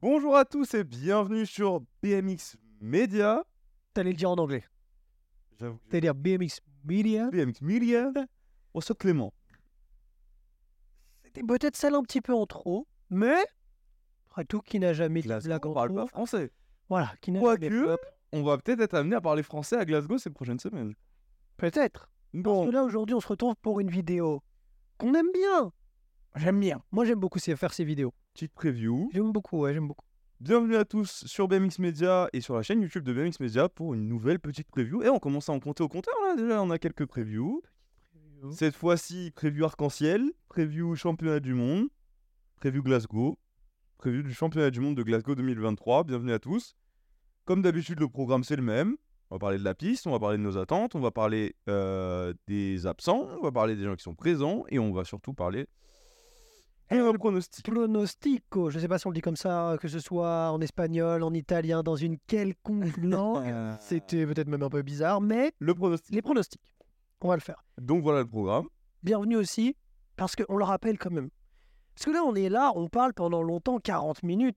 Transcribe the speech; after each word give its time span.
Bonjour 0.00 0.36
à 0.36 0.44
tous 0.44 0.74
et 0.74 0.84
bienvenue 0.84 1.44
sur 1.44 1.80
BMX 2.04 2.56
Media. 2.80 3.44
T'allais 3.94 4.10
le 4.10 4.16
dire 4.16 4.30
en 4.30 4.36
anglais. 4.36 4.62
J'avoue. 5.58 5.80
T'allais 5.90 6.02
dire 6.02 6.14
BMX 6.14 6.60
Media. 6.84 7.28
BMX 7.30 7.60
Media. 7.62 8.12
Ça 8.80 8.94
Clément. 8.94 9.34
C'était 11.24 11.42
peut-être 11.42 11.74
celle 11.74 11.96
un 11.96 12.02
petit 12.04 12.20
peu 12.20 12.32
en 12.32 12.46
trop, 12.46 12.86
mais 13.10 13.34
après 14.30 14.44
tout, 14.44 14.60
qui 14.60 14.78
n'a 14.78 14.92
jamais 14.92 15.20
dit 15.20 15.26
blague 15.26 15.66
on 15.66 15.70
en 15.70 15.74
parle 15.74 15.88
trop. 15.88 15.96
pas 15.96 16.06
français. 16.06 16.52
Voilà, 16.88 17.12
qui 17.20 17.32
n'a 17.32 17.40
jamais. 17.40 17.96
On 18.30 18.44
va 18.44 18.56
peut-être 18.58 18.80
être 18.80 18.94
amené 18.94 19.16
à 19.16 19.20
parler 19.20 19.42
français 19.42 19.78
à 19.78 19.84
Glasgow 19.84 20.16
ces 20.18 20.30
prochaines 20.30 20.60
semaines. 20.60 20.94
Peut-être. 21.56 22.08
Parce 22.32 22.44
Bon, 22.44 22.66
que 22.66 22.70
là, 22.70 22.84
aujourd'hui, 22.84 23.16
on 23.16 23.20
se 23.20 23.26
retrouve 23.26 23.56
pour 23.56 23.80
une 23.80 23.90
vidéo 23.90 24.44
qu'on 24.96 25.12
aime 25.14 25.32
bien. 25.34 25.72
J'aime 26.36 26.60
bien. 26.60 26.80
Moi, 26.92 27.04
j'aime 27.04 27.18
beaucoup 27.18 27.40
faire 27.40 27.72
ces 27.74 27.82
vidéos. 27.84 28.14
Petite 28.38 28.54
preview. 28.54 29.10
J'aime 29.12 29.32
beaucoup, 29.32 29.58
ouais, 29.58 29.74
j'aime 29.74 29.88
beaucoup. 29.88 30.06
Bienvenue 30.38 30.76
à 30.76 30.84
tous 30.84 31.26
sur 31.26 31.48
BMX 31.48 31.80
Media 31.80 32.28
et 32.32 32.40
sur 32.40 32.54
la 32.54 32.62
chaîne 32.62 32.80
YouTube 32.80 33.02
de 33.02 33.12
BMX 33.12 33.40
Media 33.40 33.68
pour 33.68 33.94
une 33.94 34.06
nouvelle 34.06 34.38
petite 34.38 34.68
preview. 34.68 35.02
Et 35.02 35.08
on 35.08 35.18
commence 35.18 35.48
à 35.48 35.52
en 35.52 35.58
compter 35.58 35.82
au 35.82 35.88
compteur 35.88 36.14
là 36.22 36.36
déjà, 36.36 36.62
on 36.62 36.70
a 36.70 36.78
quelques 36.78 37.04
previews. 37.04 37.60
Cette 38.52 38.76
fois-ci, 38.76 39.32
preview 39.34 39.64
arc-en-ciel, 39.64 40.30
preview 40.48 40.94
championnat 40.94 41.40
du 41.40 41.52
monde, 41.52 41.88
preview 42.60 42.80
Glasgow, 42.80 43.36
preview 43.96 44.22
du 44.22 44.32
championnat 44.32 44.70
du 44.70 44.78
monde 44.78 44.96
de 44.96 45.02
Glasgow 45.02 45.34
2023. 45.34 46.04
Bienvenue 46.04 46.32
à 46.32 46.38
tous. 46.38 46.76
Comme 47.44 47.60
d'habitude, 47.60 47.98
le 47.98 48.08
programme 48.08 48.44
c'est 48.44 48.54
le 48.54 48.62
même. 48.62 48.96
On 49.30 49.34
va 49.34 49.38
parler 49.40 49.58
de 49.58 49.64
la 49.64 49.74
piste, 49.74 50.06
on 50.06 50.12
va 50.12 50.20
parler 50.20 50.38
de 50.38 50.44
nos 50.44 50.58
attentes, 50.58 50.94
on 50.94 51.00
va 51.00 51.10
parler 51.10 51.56
euh, 51.68 52.32
des 52.46 52.86
absents, 52.86 53.26
on 53.36 53.42
va 53.42 53.50
parler 53.50 53.74
des 53.74 53.82
gens 53.82 53.96
qui 53.96 54.04
sont 54.04 54.14
présents 54.14 54.62
et 54.68 54.78
on 54.78 54.92
va 54.92 55.02
surtout 55.02 55.34
parler 55.34 55.66
un 56.90 57.12
pronostic. 57.14 57.64
Pronostico, 57.70 58.70
je 58.70 58.78
sais 58.78 58.88
pas 58.88 58.98
si 58.98 59.06
on 59.06 59.10
le 59.10 59.14
dit 59.14 59.20
comme 59.20 59.36
ça, 59.36 59.76
que 59.80 59.88
ce 59.88 60.00
soit 60.00 60.50
en 60.50 60.60
espagnol, 60.60 61.22
en 61.22 61.32
italien, 61.34 61.82
dans 61.82 61.96
une 61.96 62.18
quelconque 62.26 62.96
langue. 63.02 63.76
C'était 63.80 64.26
peut-être 64.26 64.48
même 64.48 64.62
un 64.62 64.70
peu 64.70 64.82
bizarre, 64.82 65.20
mais 65.20 65.52
Le 65.58 65.74
pronostic. 65.74 66.14
les 66.14 66.22
pronostics, 66.22 66.62
on 67.20 67.28
va 67.28 67.34
le 67.36 67.40
faire. 67.42 67.64
Donc 67.78 68.02
voilà 68.02 68.20
le 68.20 68.26
programme. 68.26 68.66
bienvenue 69.02 69.36
aussi, 69.36 69.76
parce 70.16 70.34
qu'on 70.34 70.56
le 70.56 70.64
rappelle 70.64 70.98
quand 70.98 71.10
même. 71.10 71.28
Parce 71.94 72.06
que 72.06 72.10
là, 72.10 72.22
on 72.24 72.34
est 72.34 72.48
là, 72.48 72.72
on 72.76 72.88
parle 72.88 73.12
pendant 73.12 73.42
longtemps, 73.42 73.78
40 73.80 74.22
minutes. 74.22 74.56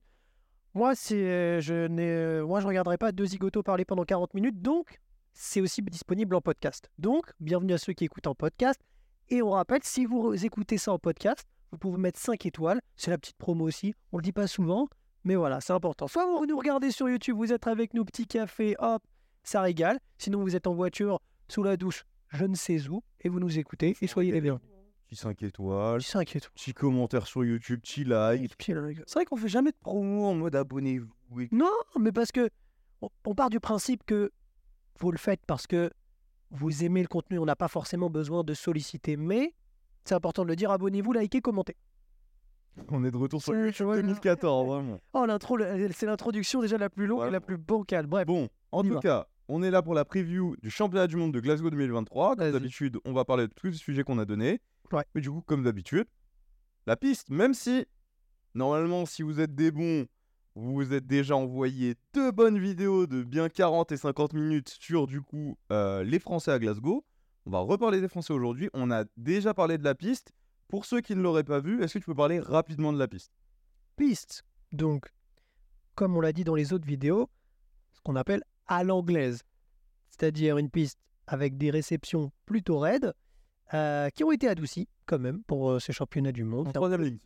Moi, 0.74 0.94
c'est, 0.94 1.60
je 1.60 1.86
n'ai, 1.88 2.40
moi, 2.42 2.60
je 2.60 2.66
regarderai 2.66 2.96
pas 2.96 3.12
deux 3.12 3.26
zigotos 3.26 3.62
parler 3.62 3.84
pendant 3.84 4.04
40 4.04 4.32
minutes, 4.32 4.62
donc 4.62 5.00
c'est 5.34 5.60
aussi 5.60 5.82
disponible 5.82 6.34
en 6.34 6.40
podcast. 6.40 6.88
Donc, 6.98 7.26
bienvenue 7.40 7.74
à 7.74 7.78
ceux 7.78 7.92
qui 7.92 8.04
écoutent 8.04 8.26
en 8.26 8.34
podcast. 8.34 8.80
Et 9.28 9.42
on 9.42 9.50
rappelle, 9.50 9.80
si 9.82 10.06
vous 10.06 10.32
écoutez 10.44 10.78
ça 10.78 10.92
en 10.92 10.98
podcast, 10.98 11.46
vous 11.72 11.78
pouvez 11.78 11.98
mettre 11.98 12.20
5 12.20 12.46
étoiles. 12.46 12.80
C'est 12.96 13.10
la 13.10 13.18
petite 13.18 13.36
promo 13.36 13.64
aussi. 13.66 13.94
On 14.12 14.18
le 14.18 14.22
dit 14.22 14.32
pas 14.32 14.46
souvent, 14.46 14.88
mais 15.24 15.34
voilà, 15.34 15.60
c'est 15.60 15.72
important. 15.72 16.06
Soit 16.06 16.26
vous 16.26 16.46
nous 16.46 16.56
regardez 16.56 16.90
sur 16.90 17.08
YouTube, 17.08 17.36
vous 17.36 17.52
êtes 17.52 17.66
avec 17.66 17.94
nous, 17.94 18.04
petit 18.04 18.26
café, 18.26 18.76
hop, 18.78 19.02
ça 19.42 19.62
régale. 19.62 19.98
Sinon, 20.18 20.40
vous 20.40 20.54
êtes 20.54 20.66
en 20.66 20.74
voiture, 20.74 21.20
sous 21.48 21.62
la 21.62 21.76
douche, 21.76 22.04
je 22.28 22.44
ne 22.44 22.54
sais 22.54 22.88
où, 22.88 23.02
et 23.20 23.28
vous 23.28 23.40
nous 23.40 23.58
écoutez, 23.58 23.96
et 24.00 24.06
soyez 24.06 24.30
les 24.32 24.40
bienvenus. 24.40 24.68
Petit 25.08 25.16
5 25.16 25.42
étoiles. 25.42 26.02
5 26.02 26.36
étoiles. 26.36 26.52
Petit 26.54 26.72
commentaire 26.74 27.26
sur 27.26 27.44
YouTube, 27.44 27.80
petit 27.80 28.04
like. 28.04 28.54
C'est 29.06 29.14
vrai 29.14 29.24
qu'on 29.24 29.36
fait 29.36 29.48
jamais 29.48 29.70
de 29.72 29.76
promo 29.80 30.26
en 30.26 30.34
mode 30.34 30.54
abonnez-vous. 30.56 31.40
et- 31.40 31.48
Non, 31.52 31.72
mais 31.98 32.12
parce 32.12 32.32
que 32.32 32.48
on 33.24 33.34
part 33.34 33.50
du 33.50 33.60
principe 33.60 34.04
que 34.06 34.30
vous 35.00 35.10
le 35.10 35.18
faites 35.18 35.40
parce 35.46 35.66
que 35.66 35.90
vous 36.50 36.84
aimez 36.84 37.02
le 37.02 37.08
contenu. 37.08 37.38
On 37.38 37.44
n'a 37.44 37.56
pas 37.56 37.68
forcément 37.68 38.08
besoin 38.10 38.44
de 38.44 38.54
solliciter, 38.54 39.16
mais 39.16 39.54
c'est 40.04 40.14
important 40.14 40.42
de 40.44 40.48
le 40.48 40.56
dire. 40.56 40.70
Abonnez-vous, 40.70 41.12
likez, 41.12 41.40
commentez. 41.40 41.76
On 42.88 43.04
est 43.04 43.10
de 43.10 43.16
retour 43.16 43.42
sur 43.42 43.54
YouTube 43.54 43.84
voilà. 43.86 44.02
2014, 44.02 44.66
vraiment. 44.66 44.98
Oh, 45.12 45.26
l'intro, 45.26 45.58
c'est 45.92 46.06
l'introduction 46.06 46.60
déjà 46.62 46.78
la 46.78 46.88
plus 46.88 47.06
longue 47.06 47.20
Ouais. 47.20 47.28
et 47.28 47.30
la 47.30 47.40
plus 47.40 47.58
bancale. 47.58 48.06
Bref, 48.06 48.26
Bon, 48.26 48.48
en 48.70 48.82
tout 48.82 48.94
va. 48.94 49.00
cas, 49.00 49.26
on 49.48 49.62
est 49.62 49.70
là 49.70 49.82
pour 49.82 49.92
la 49.94 50.04
preview 50.06 50.56
du 50.62 50.70
championnat 50.70 51.06
du 51.06 51.16
monde 51.16 51.32
de 51.34 51.40
Glasgow 51.40 51.68
2023. 51.70 52.36
Comme 52.36 52.50
d'habitude, 52.52 52.98
on 53.04 53.12
va 53.12 53.24
parler 53.26 53.46
de 53.46 53.52
tous 53.52 53.66
les 53.66 53.72
sujets 53.74 54.04
qu'on 54.04 54.18
a 54.18 54.24
donnés. 54.24 54.60
Ouais. 54.90 55.04
Mais 55.14 55.20
du 55.20 55.30
coup, 55.30 55.42
comme 55.42 55.62
d'habitude, 55.64 56.06
la 56.86 56.96
piste, 56.96 57.28
même 57.30 57.52
si, 57.52 57.84
normalement, 58.54 59.04
si 59.04 59.22
vous 59.22 59.38
êtes 59.40 59.54
des 59.54 59.70
bons, 59.70 60.06
vous 60.54 60.72
vous 60.74 60.92
êtes 60.94 61.06
déjà 61.06 61.36
envoyé 61.36 61.94
deux 62.14 62.30
bonnes 62.30 62.58
vidéos 62.58 63.06
de 63.06 63.22
bien 63.22 63.48
40 63.50 63.92
et 63.92 63.96
50 63.98 64.32
minutes 64.32 64.70
sur, 64.80 65.06
du 65.06 65.20
coup, 65.20 65.58
euh, 65.70 66.02
les 66.04 66.18
Français 66.18 66.52
à 66.52 66.58
Glasgow. 66.58 67.04
On 67.44 67.50
va 67.50 67.58
reparler 67.58 68.00
des 68.00 68.08
Français 68.08 68.32
aujourd'hui. 68.32 68.70
On 68.72 68.90
a 68.90 69.04
déjà 69.16 69.52
parlé 69.52 69.76
de 69.78 69.84
la 69.84 69.94
piste. 69.94 70.32
Pour 70.68 70.84
ceux 70.84 71.00
qui 71.00 71.16
ne 71.16 71.22
l'auraient 71.22 71.44
pas 71.44 71.60
vu, 71.60 71.82
est-ce 71.82 71.94
que 71.94 71.98
tu 71.98 72.06
peux 72.06 72.14
parler 72.14 72.38
rapidement 72.38 72.92
de 72.92 72.98
la 72.98 73.08
piste? 73.08 73.32
Piste. 73.96 74.44
Donc, 74.72 75.08
comme 75.94 76.16
on 76.16 76.20
l'a 76.20 76.32
dit 76.32 76.44
dans 76.44 76.54
les 76.54 76.72
autres 76.72 76.86
vidéos, 76.86 77.28
ce 77.92 78.00
qu'on 78.00 78.16
appelle 78.16 78.42
à 78.68 78.84
l'anglaise. 78.84 79.42
C'est-à-dire 80.08 80.56
une 80.56 80.70
piste 80.70 80.98
avec 81.26 81.58
des 81.58 81.70
réceptions 81.70 82.30
plutôt 82.46 82.78
raides, 82.78 83.12
euh, 83.74 84.08
qui 84.10 84.24
ont 84.24 84.32
été 84.32 84.48
adoucies 84.48 84.88
quand 85.06 85.18
même 85.18 85.42
pour 85.44 85.72
euh, 85.72 85.78
ces 85.80 85.92
championnats 85.92 86.32
du 86.32 86.44
monde. 86.44 86.68
En 86.68 86.72
troisième 86.72 87.02
ligne. 87.02 87.18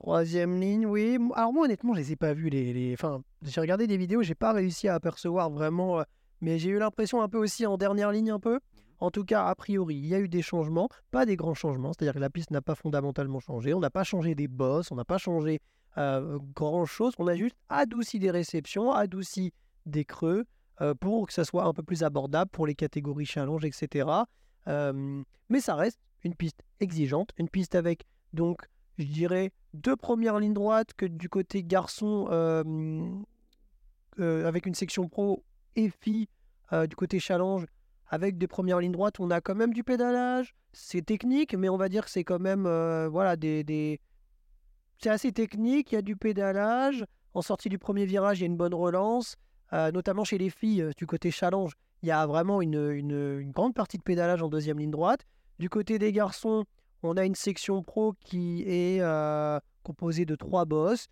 Troisième 0.00 0.60
ligne, 0.60 0.86
oui. 0.86 1.18
Alors 1.34 1.52
moi, 1.52 1.64
honnêtement, 1.64 1.94
je 1.94 2.00
les 2.00 2.12
ai 2.12 2.16
pas 2.16 2.34
vus. 2.34 2.50
Les, 2.50 2.72
les... 2.72 2.92
Enfin, 2.94 3.22
j'ai 3.42 3.60
regardé 3.60 3.86
des 3.86 3.96
vidéos, 3.96 4.22
j'ai 4.22 4.34
pas 4.34 4.52
réussi 4.52 4.88
à 4.88 4.94
apercevoir 4.94 5.50
vraiment. 5.50 6.00
euh, 6.00 6.04
Mais 6.40 6.58
j'ai 6.58 6.70
eu 6.70 6.78
l'impression 6.78 7.22
un 7.22 7.28
peu 7.28 7.38
aussi 7.38 7.64
en 7.64 7.76
dernière 7.76 8.12
ligne, 8.12 8.30
un 8.30 8.40
peu. 8.40 8.60
En 9.00 9.10
tout 9.10 9.24
cas, 9.24 9.46
a 9.46 9.54
priori, 9.54 9.96
il 9.96 10.06
y 10.06 10.14
a 10.14 10.18
eu 10.18 10.28
des 10.28 10.42
changements, 10.42 10.88
pas 11.10 11.24
des 11.24 11.36
grands 11.36 11.54
changements. 11.54 11.92
C'est-à-dire 11.92 12.14
que 12.14 12.18
la 12.18 12.30
piste 12.30 12.50
n'a 12.50 12.62
pas 12.62 12.74
fondamentalement 12.74 13.40
changé. 13.40 13.72
On 13.74 13.80
n'a 13.80 13.90
pas 13.90 14.04
changé 14.04 14.34
des 14.34 14.48
bosses, 14.48 14.90
on 14.90 14.96
n'a 14.96 15.04
pas 15.04 15.18
changé 15.18 15.60
euh, 15.96 16.38
grand-chose. 16.54 17.14
On 17.18 17.26
a 17.28 17.36
juste 17.36 17.56
adouci 17.68 18.18
des 18.18 18.30
réceptions, 18.30 18.92
adouci 18.92 19.52
des 19.86 20.04
creux 20.04 20.44
euh, 20.80 20.94
pour 20.94 21.26
que 21.26 21.32
ça 21.32 21.44
soit 21.44 21.64
un 21.64 21.72
peu 21.72 21.82
plus 21.82 22.02
abordable 22.02 22.50
pour 22.50 22.66
les 22.66 22.74
catégories 22.74 23.26
challenge, 23.26 23.64
etc. 23.64 24.08
Mais 24.66 25.60
ça 25.60 25.76
reste 25.76 25.98
une 26.24 26.34
piste 26.34 26.62
exigeante, 26.80 27.30
une 27.38 27.48
piste 27.48 27.74
avec 27.74 28.04
donc 28.34 28.68
je 28.98 29.04
dirais, 29.06 29.52
deux 29.74 29.96
premières 29.96 30.38
lignes 30.40 30.52
droites 30.52 30.92
que 30.94 31.06
du 31.06 31.28
côté 31.28 31.62
garçon, 31.62 32.26
euh, 32.30 33.22
avec 34.18 34.66
une 34.66 34.74
section 34.74 35.08
pro 35.08 35.44
et 35.76 35.88
filles 35.88 36.26
du 36.88 36.96
côté 36.96 37.20
challenge, 37.20 37.64
avec 38.10 38.38
des 38.38 38.46
premières 38.46 38.80
lignes 38.80 38.92
droites, 38.92 39.20
on 39.20 39.30
a 39.30 39.40
quand 39.40 39.54
même 39.54 39.72
du 39.72 39.84
pédalage. 39.84 40.54
C'est 40.72 41.04
technique, 41.04 41.54
mais 41.54 41.68
on 41.68 41.76
va 41.76 41.88
dire 41.88 42.04
que 42.04 42.10
c'est 42.10 42.24
quand 42.24 42.38
même, 42.38 42.66
euh, 42.66 43.08
voilà, 43.08 43.36
des, 43.36 43.64
des... 43.64 44.00
c'est 44.98 45.10
assez 45.10 45.32
technique. 45.32 45.92
Il 45.92 45.96
y 45.96 45.98
a 45.98 46.02
du 46.02 46.16
pédalage. 46.16 47.04
En 47.34 47.42
sortie 47.42 47.68
du 47.68 47.78
premier 47.78 48.06
virage, 48.06 48.38
il 48.38 48.42
y 48.42 48.44
a 48.44 48.46
une 48.46 48.56
bonne 48.56 48.74
relance, 48.74 49.36
euh, 49.72 49.92
notamment 49.92 50.24
chez 50.24 50.38
les 50.38 50.50
filles 50.50 50.82
euh, 50.82 50.92
du 50.96 51.06
côté 51.06 51.30
challenge. 51.30 51.74
Il 52.02 52.08
y 52.08 52.12
a 52.12 52.26
vraiment 52.26 52.62
une, 52.62 53.50
grande 53.52 53.74
partie 53.74 53.98
de 53.98 54.02
pédalage 54.02 54.42
en 54.42 54.48
deuxième 54.48 54.78
ligne 54.78 54.90
droite. 54.90 55.26
Du 55.58 55.68
côté 55.68 55.98
des 55.98 56.12
garçons, 56.12 56.64
on 57.02 57.16
a 57.16 57.24
une 57.24 57.34
section 57.34 57.82
pro 57.82 58.14
qui 58.20 58.62
est 58.66 59.02
composée 59.82 60.24
de 60.24 60.36
trois 60.36 60.64
bosses 60.64 61.08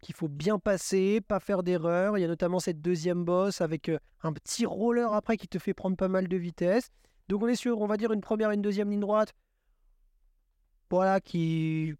qu'il 0.00 0.14
faut 0.14 0.28
bien 0.28 0.58
passer, 0.58 1.20
pas 1.20 1.40
faire 1.40 1.62
d'erreur. 1.62 2.18
Il 2.18 2.20
y 2.20 2.24
a 2.24 2.28
notamment 2.28 2.60
cette 2.60 2.80
deuxième 2.80 3.24
bosse 3.24 3.60
avec 3.60 3.88
euh, 3.88 3.98
un 4.22 4.32
petit 4.32 4.66
roller 4.66 5.12
après 5.12 5.36
qui 5.36 5.48
te 5.48 5.58
fait 5.58 5.74
prendre 5.74 5.96
pas 5.96 6.08
mal 6.08 6.28
de 6.28 6.36
vitesse. 6.36 6.90
Donc 7.28 7.42
on 7.42 7.48
est 7.48 7.54
sur, 7.54 7.80
on 7.80 7.86
va 7.86 7.96
dire, 7.96 8.12
une 8.12 8.20
première 8.20 8.50
et 8.50 8.54
une 8.54 8.62
deuxième 8.62 8.90
ligne 8.90 9.00
droite. 9.00 9.32
Voilà, 10.90 11.20
qui 11.20 11.94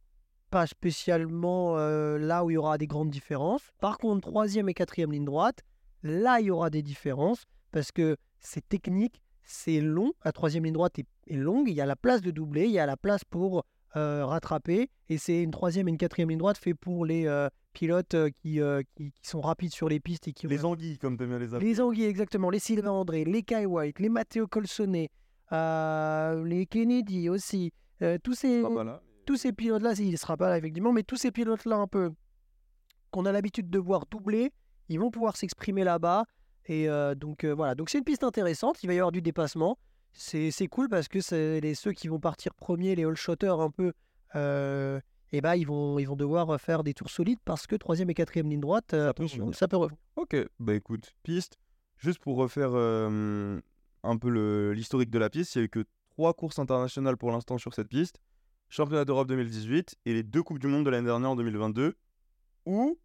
pas 0.50 0.66
spécialement 0.66 1.78
euh, 1.78 2.18
là 2.18 2.44
où 2.44 2.50
il 2.50 2.54
y 2.54 2.56
aura 2.56 2.76
des 2.76 2.86
grandes 2.86 3.10
différences. 3.10 3.62
Par 3.80 3.98
contre, 3.98 4.28
troisième 4.28 4.68
et 4.68 4.74
quatrième 4.74 5.12
ligne 5.12 5.24
droite, 5.24 5.62
là 6.02 6.40
il 6.40 6.46
y 6.46 6.50
aura 6.50 6.70
des 6.70 6.82
différences 6.82 7.44
parce 7.70 7.92
que 7.92 8.16
c'est 8.40 8.68
technique, 8.68 9.22
c'est 9.44 9.80
long. 9.80 10.12
La 10.24 10.32
troisième 10.32 10.64
ligne 10.64 10.74
droite 10.74 10.98
est, 10.98 11.36
longue, 11.36 11.68
il 11.68 11.74
y 11.74 11.80
a 11.80 11.86
la 11.86 11.96
place 11.96 12.20
de 12.20 12.32
doubler, 12.32 12.64
il 12.64 12.72
y 12.72 12.80
a 12.80 12.86
la 12.86 12.96
place 12.96 13.24
pour 13.24 13.64
euh, 13.94 14.26
rattraper. 14.26 14.90
Et 15.08 15.18
c'est 15.18 15.40
une 15.40 15.52
troisième 15.52 15.86
et 15.86 15.92
une 15.92 15.98
quatrième 15.98 16.30
ligne 16.30 16.38
droite 16.38 16.58
fait 16.58 16.74
pour 16.74 17.04
les 17.04 17.26
pilotes 17.72 18.14
euh, 18.14 18.30
qui, 18.42 18.60
euh, 18.60 18.82
qui, 18.94 19.12
qui 19.12 19.28
sont 19.28 19.40
rapides 19.40 19.72
sur 19.72 19.88
les 19.88 20.00
pistes 20.00 20.28
et 20.28 20.32
qui 20.32 20.46
Les 20.46 20.64
anguilles, 20.64 20.98
comme 20.98 21.16
t'aimes 21.16 21.30
bien 21.30 21.38
les 21.38 21.54
appeler. 21.54 21.68
les 21.68 21.80
Anguilles, 21.80 22.04
exactement. 22.04 22.50
Les 22.50 22.58
Sylvain 22.58 22.90
André, 22.90 23.24
les 23.24 23.42
Kai 23.42 23.66
White, 23.66 23.98
les 23.98 24.08
Matteo 24.08 24.46
Colsonnet, 24.46 25.10
euh, 25.52 26.44
les 26.44 26.66
Kennedy 26.66 27.28
aussi. 27.28 27.72
tous 28.22 28.34
ces, 28.34 28.62
là. 28.62 29.02
tous 29.26 29.36
ces 29.36 29.52
pilotes-là, 29.52 29.94
il 29.98 30.12
ne 30.12 30.16
sera 30.16 30.36
pas 30.36 30.48
là 30.48 30.58
effectivement, 30.58 30.92
mais 30.92 31.02
tous 31.02 31.16
ces 31.16 31.30
pilotes-là 31.30 31.76
un 31.76 31.86
peu 31.86 32.12
qu'on 33.10 33.26
a 33.26 33.32
l'habitude 33.32 33.70
de 33.70 33.78
voir 33.78 34.06
doubler, 34.06 34.52
ils 34.88 34.98
vont 34.98 35.10
pouvoir 35.10 35.36
s'exprimer 35.36 35.84
là-bas. 35.84 36.24
Et 36.66 36.88
euh, 36.88 37.14
donc 37.14 37.44
euh, 37.44 37.52
voilà, 37.52 37.74
donc 37.74 37.90
c'est 37.90 37.98
une 37.98 38.04
piste 38.04 38.22
intéressante, 38.22 38.82
il 38.82 38.86
va 38.86 38.94
y 38.94 38.98
avoir 38.98 39.12
du 39.12 39.22
dépassement. 39.22 39.78
C'est 40.12 40.50
c'est 40.50 40.66
cool 40.66 40.88
parce 40.88 41.08
que 41.08 41.20
c'est 41.20 41.60
les, 41.60 41.74
ceux 41.74 41.92
qui 41.92 42.08
vont 42.08 42.20
partir 42.20 42.54
premiers, 42.54 42.94
les 42.94 43.04
all-shotters 43.04 43.60
un 43.60 43.70
peu, 43.70 43.92
euh, 44.34 45.00
et 45.32 45.40
ben 45.40 45.54
ils, 45.54 45.66
vont, 45.66 45.98
ils 45.98 46.06
vont 46.06 46.16
devoir 46.16 46.60
faire 46.60 46.82
des 46.82 46.94
tours 46.94 47.10
solides 47.10 47.38
parce 47.44 47.66
que 47.66 47.76
troisième 47.76 48.10
et 48.10 48.14
quatrième 48.14 48.48
ligne 48.50 48.60
droite, 48.60 48.94
euh, 48.94 49.06
Ça 49.08 49.14
peut 49.14 49.22
attention, 49.22 49.38
revenir. 49.44 49.58
ça 49.58 49.68
peut 49.68 49.76
revenir. 49.76 49.98
Ok, 50.16 50.36
bah 50.58 50.74
écoute, 50.74 51.14
piste. 51.22 51.58
Juste 51.98 52.18
pour 52.18 52.36
refaire 52.36 52.70
euh, 52.72 53.60
un 54.02 54.16
peu 54.16 54.72
l'historique 54.72 55.10
de 55.10 55.18
la 55.18 55.28
piste, 55.30 55.54
il 55.54 55.58
n'y 55.58 55.62
a 55.62 55.66
eu 55.66 55.68
que 55.68 55.84
trois 56.10 56.32
courses 56.34 56.58
internationales 56.58 57.16
pour 57.16 57.30
l'instant 57.30 57.58
sur 57.58 57.74
cette 57.74 57.88
piste. 57.88 58.20
Championnat 58.68 59.04
d'Europe 59.04 59.28
2018 59.28 59.96
et 60.06 60.14
les 60.14 60.22
deux 60.22 60.42
Coupes 60.42 60.58
du 60.60 60.66
Monde 60.68 60.84
de 60.84 60.90
l'année 60.90 61.06
dernière 61.06 61.30
en 61.30 61.36
2022, 61.36 61.94
où 62.66 62.98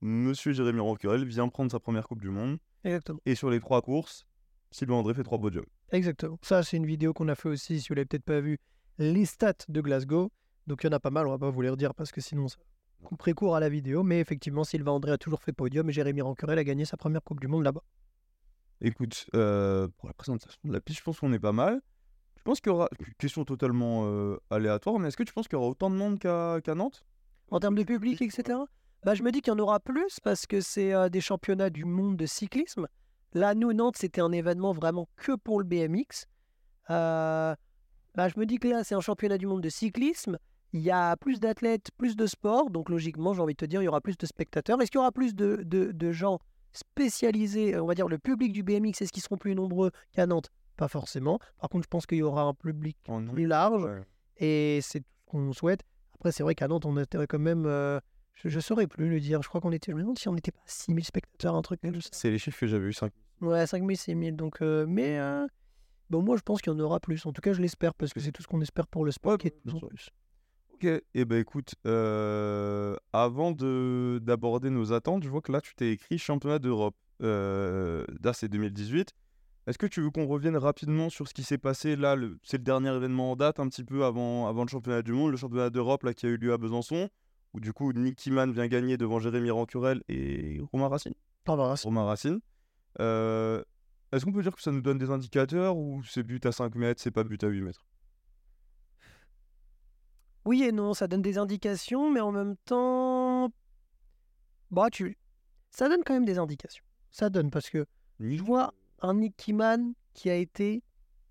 Monsieur 0.00 0.52
Jérémy 0.52 0.80
Roquerel 0.80 1.24
vient 1.24 1.48
prendre 1.48 1.70
sa 1.70 1.80
première 1.80 2.06
Coupe 2.08 2.20
du 2.20 2.30
Monde. 2.30 2.58
Exactement. 2.82 3.20
Et 3.26 3.34
sur 3.34 3.48
les 3.50 3.60
trois 3.60 3.80
courses, 3.82 4.26
Sylvain 4.70 4.94
André 4.94 5.14
fait 5.14 5.22
trois 5.22 5.38
podiums. 5.38 5.64
Exactement. 5.92 6.38
Ça, 6.42 6.62
c'est 6.62 6.76
une 6.76 6.86
vidéo 6.86 7.12
qu'on 7.12 7.28
a 7.28 7.34
fait 7.34 7.48
aussi, 7.48 7.80
si 7.80 7.88
vous 7.88 7.94
l'avez 7.94 8.06
peut-être 8.06 8.24
pas 8.24 8.40
vu, 8.40 8.58
les 8.98 9.24
stats 9.24 9.52
de 9.68 9.80
Glasgow. 9.80 10.30
Donc 10.66 10.82
il 10.82 10.86
y 10.86 10.90
en 10.90 10.92
a 10.92 11.00
pas 11.00 11.10
mal, 11.10 11.26
on 11.26 11.30
va 11.30 11.38
pas 11.38 11.50
vous 11.50 11.60
les 11.60 11.70
redire 11.70 11.94
parce 11.94 12.12
que 12.12 12.20
sinon 12.20 12.48
ça 12.48 12.56
couperait 13.04 13.34
court 13.34 13.56
à 13.56 13.60
la 13.60 13.68
vidéo. 13.68 14.02
Mais 14.02 14.20
effectivement, 14.20 14.64
Sylvain 14.64 14.92
André 14.92 15.12
a 15.12 15.18
toujours 15.18 15.42
fait 15.42 15.52
podium 15.52 15.88
et 15.88 15.92
Jérémy 15.92 16.22
Rancurel 16.22 16.58
a 16.58 16.64
gagné 16.64 16.84
sa 16.84 16.96
première 16.96 17.22
Coupe 17.22 17.40
du 17.40 17.48
Monde 17.48 17.64
là-bas. 17.64 17.82
Écoute, 18.80 19.26
euh, 19.34 19.88
pour 19.98 20.08
la 20.08 20.14
présentation 20.14 20.60
de 20.64 20.72
la 20.72 20.80
piste, 20.80 20.98
je 20.98 21.04
pense 21.04 21.20
qu'on 21.20 21.32
est 21.32 21.38
pas 21.38 21.52
mal. 21.52 21.80
Je 22.36 22.42
pense 22.42 22.60
qu'il 22.60 22.72
y 22.72 22.74
aura. 22.74 22.88
Question 23.18 23.44
totalement 23.44 24.04
euh, 24.04 24.38
aléatoire, 24.50 24.98
mais 24.98 25.08
est-ce 25.08 25.16
que 25.16 25.22
tu 25.22 25.32
penses 25.32 25.48
qu'il 25.48 25.56
y 25.56 25.60
aura 25.60 25.68
autant 25.68 25.90
de 25.90 25.96
monde 25.96 26.18
qu'à 26.18 26.74
Nantes? 26.74 27.04
En 27.50 27.60
termes 27.60 27.76
de 27.76 27.84
public, 27.84 28.20
etc. 28.20 28.58
Bah, 29.04 29.14
je 29.14 29.22
me 29.22 29.30
dis 29.30 29.42
qu'il 29.42 29.52
y 29.52 29.56
en 29.56 29.58
aura 29.58 29.80
plus 29.80 30.18
parce 30.20 30.46
que 30.46 30.60
c'est 30.60 30.94
euh, 30.94 31.08
des 31.08 31.20
championnats 31.20 31.70
du 31.70 31.84
monde 31.84 32.16
de 32.16 32.26
cyclisme. 32.26 32.88
Là, 33.34 33.54
nous, 33.54 33.72
Nantes, 33.72 33.96
c'était 33.98 34.20
un 34.20 34.32
événement 34.32 34.72
vraiment 34.72 35.08
que 35.16 35.32
pour 35.32 35.58
le 35.58 35.64
BMX. 35.64 36.26
Euh, 36.90 37.54
bah, 38.14 38.28
je 38.28 38.38
me 38.38 38.46
dis 38.46 38.58
que 38.58 38.68
là, 38.68 38.84
c'est 38.84 38.94
un 38.94 39.00
championnat 39.00 39.38
du 39.38 39.46
monde 39.46 39.60
de 39.60 39.68
cyclisme. 39.68 40.38
Il 40.74 40.80
y 40.82 40.90
a 40.90 41.16
plus 41.16 41.40
d'athlètes, 41.40 41.88
plus 41.96 42.16
de 42.16 42.26
sport. 42.26 42.68
Donc, 42.70 42.90
logiquement, 42.90 43.32
j'ai 43.32 43.40
envie 43.40 43.54
de 43.54 43.58
te 43.58 43.64
dire, 43.64 43.80
il 43.80 43.84
y 43.86 43.88
aura 43.88 44.00
plus 44.00 44.18
de 44.18 44.26
spectateurs. 44.26 44.80
Est-ce 44.82 44.90
qu'il 44.90 44.98
y 44.98 45.02
aura 45.02 45.12
plus 45.12 45.34
de, 45.34 45.62
de, 45.64 45.92
de 45.92 46.12
gens 46.12 46.40
spécialisés 46.72 47.78
On 47.78 47.86
va 47.86 47.94
dire 47.94 48.08
le 48.08 48.18
public 48.18 48.52
du 48.52 48.62
BMX, 48.62 49.00
est-ce 49.02 49.12
qu'ils 49.12 49.22
seront 49.22 49.36
plus 49.36 49.54
nombreux 49.54 49.90
qu'à 50.12 50.26
Nantes? 50.26 50.50
Pas 50.76 50.88
forcément. 50.88 51.38
Par 51.58 51.70
contre, 51.70 51.84
je 51.84 51.88
pense 51.88 52.06
qu'il 52.06 52.18
y 52.18 52.22
aura 52.22 52.42
un 52.42 52.54
public 52.54 52.96
nombre 53.08 53.32
plus 53.32 53.46
large. 53.46 53.84
Ouais. 53.84 54.02
Et 54.38 54.80
c'est 54.82 55.00
tout 55.00 55.06
ce 55.26 55.30
qu'on 55.30 55.52
souhaite. 55.52 55.80
Après, 56.16 56.32
c'est 56.32 56.42
vrai 56.42 56.54
qu'à 56.54 56.66
Nantes, 56.68 56.84
on 56.86 56.96
était 56.98 57.24
quand 57.26 57.38
même. 57.38 57.64
euh, 57.66 58.00
je 58.34 58.48
ne 58.48 58.60
saurais 58.60 58.88
plus 58.88 59.08
le 59.08 59.20
dire. 59.20 59.42
Je 59.42 59.48
crois 59.48 59.60
qu'on 59.60 59.70
était. 59.70 59.92
Je 59.92 59.96
me 59.96 60.02
demande 60.02 60.18
si 60.18 60.28
on 60.28 60.34
n'était 60.34 60.50
pas 60.50 60.60
6000 60.66 61.04
spectateurs, 61.04 61.54
un 61.54 61.62
truc 61.62 61.80
comme 61.80 62.00
ça. 62.00 62.08
C'est 62.12 62.30
les 62.30 62.38
chiffres 62.38 62.58
que 62.58 62.66
j'avais 62.66 62.86
eu 62.88 62.92
5 62.92 63.12
Ouais, 63.40 63.66
5000, 63.66 63.96
6000. 63.96 64.34
Donc, 64.36 64.60
euh, 64.62 64.84
mais. 64.88 65.18
euh, 65.20 65.46
bon, 66.10 66.22
moi, 66.22 66.36
je 66.36 66.42
pense 66.42 66.60
qu'il 66.60 66.72
y 66.72 66.76
en 66.76 66.80
aura 66.80 66.98
plus. 66.98 67.24
En 67.26 67.32
tout 67.32 67.40
cas, 67.40 67.52
je 67.52 67.62
l'espère 67.62 67.94
parce 67.94 68.12
que 68.12 68.18
c'est 68.18 68.32
tout 68.32 68.42
ce 68.42 68.48
qu'on 68.48 68.60
espère 68.60 68.88
pour 68.88 69.04
le 69.04 69.12
sport 69.12 69.32
Ouais, 69.32 69.38
qui 69.38 69.46
est 69.46 69.50
de 69.64 69.70
plus 69.70 69.76
en 69.76 69.86
plus. 69.86 70.10
Ok, 70.86 71.02
et 71.14 71.24
ben 71.24 71.38
écoute, 71.40 71.74
euh, 71.86 72.96
avant 73.14 73.52
de 73.52 74.18
d'aborder 74.22 74.68
nos 74.70 74.92
attentes, 74.92 75.22
je 75.24 75.28
vois 75.30 75.40
que 75.40 75.50
là 75.52 75.60
tu 75.62 75.74
t'es 75.74 75.90
écrit 75.92 76.18
championnat 76.18 76.58
d'Europe. 76.58 76.94
Euh, 77.22 78.04
là 78.22 78.32
c'est 78.34 78.48
2018. 78.48 79.12
Est-ce 79.66 79.78
que 79.78 79.86
tu 79.86 80.02
veux 80.02 80.10
qu'on 80.10 80.26
revienne 80.26 80.56
rapidement 80.58 81.08
sur 81.08 81.26
ce 81.26 81.32
qui 81.32 81.42
s'est 81.42 81.56
passé 81.58 81.96
là 81.96 82.16
le- 82.16 82.38
C'est 82.42 82.58
le 82.58 82.64
dernier 82.64 82.94
événement 82.94 83.32
en 83.32 83.36
date, 83.36 83.60
un 83.60 83.68
petit 83.68 83.84
peu 83.84 84.04
avant, 84.04 84.46
avant 84.46 84.62
le 84.64 84.68
championnat 84.68 85.00
du 85.00 85.12
monde, 85.12 85.30
le 85.30 85.38
championnat 85.38 85.70
d'Europe 85.70 86.02
là 86.02 86.12
qui 86.12 86.26
a 86.26 86.28
eu 86.28 86.36
lieu 86.36 86.52
à 86.52 86.58
Besançon, 86.58 87.08
où 87.54 87.60
du 87.60 87.72
coup 87.72 87.92
Nicky 87.94 88.30
Mann 88.30 88.52
vient 88.52 88.66
gagner 88.68 88.98
devant 88.98 89.18
Jérémy 89.20 89.50
Rancurel 89.50 90.02
et 90.08 90.60
Romain 90.72 90.88
Racine? 90.88 91.14
Verra. 91.46 91.76
si- 91.78 91.86
Romain 91.86 92.04
Racine. 92.04 92.40
Euh, 93.00 93.62
Est-ce 94.12 94.24
qu'on 94.26 94.32
peut 94.32 94.42
dire 94.42 94.54
que 94.54 94.60
ça 94.62 94.70
nous 94.70 94.82
donne 94.82 94.98
des 94.98 95.10
indicateurs 95.10 95.76
ou 95.78 96.02
c'est 96.04 96.22
but 96.24 96.44
à 96.44 96.52
5 96.52 96.74
mètres, 96.74 97.00
c'est 97.00 97.10
pas 97.10 97.24
but 97.24 97.42
à 97.42 97.48
8 97.48 97.62
mètres? 97.62 97.84
Oui 100.44 100.62
et 100.62 100.72
non, 100.72 100.94
ça 100.94 101.06
donne 101.06 101.22
des 101.22 101.38
indications, 101.38 102.10
mais 102.10 102.20
en 102.20 102.32
même 102.32 102.56
temps. 102.64 103.50
Bah, 104.70 104.88
tu. 104.90 105.16
Ça 105.70 105.88
donne 105.88 106.02
quand 106.04 106.14
même 106.14 106.24
des 106.24 106.38
indications. 106.38 106.84
Ça 107.10 107.30
donne 107.30 107.50
parce 107.50 107.70
que 107.70 107.86
je 108.20 108.42
vois 108.42 108.74
un 109.00 109.14
Nicky 109.14 109.52
Mann 109.52 109.94
qui 110.12 110.30
a 110.30 110.34
été 110.36 110.82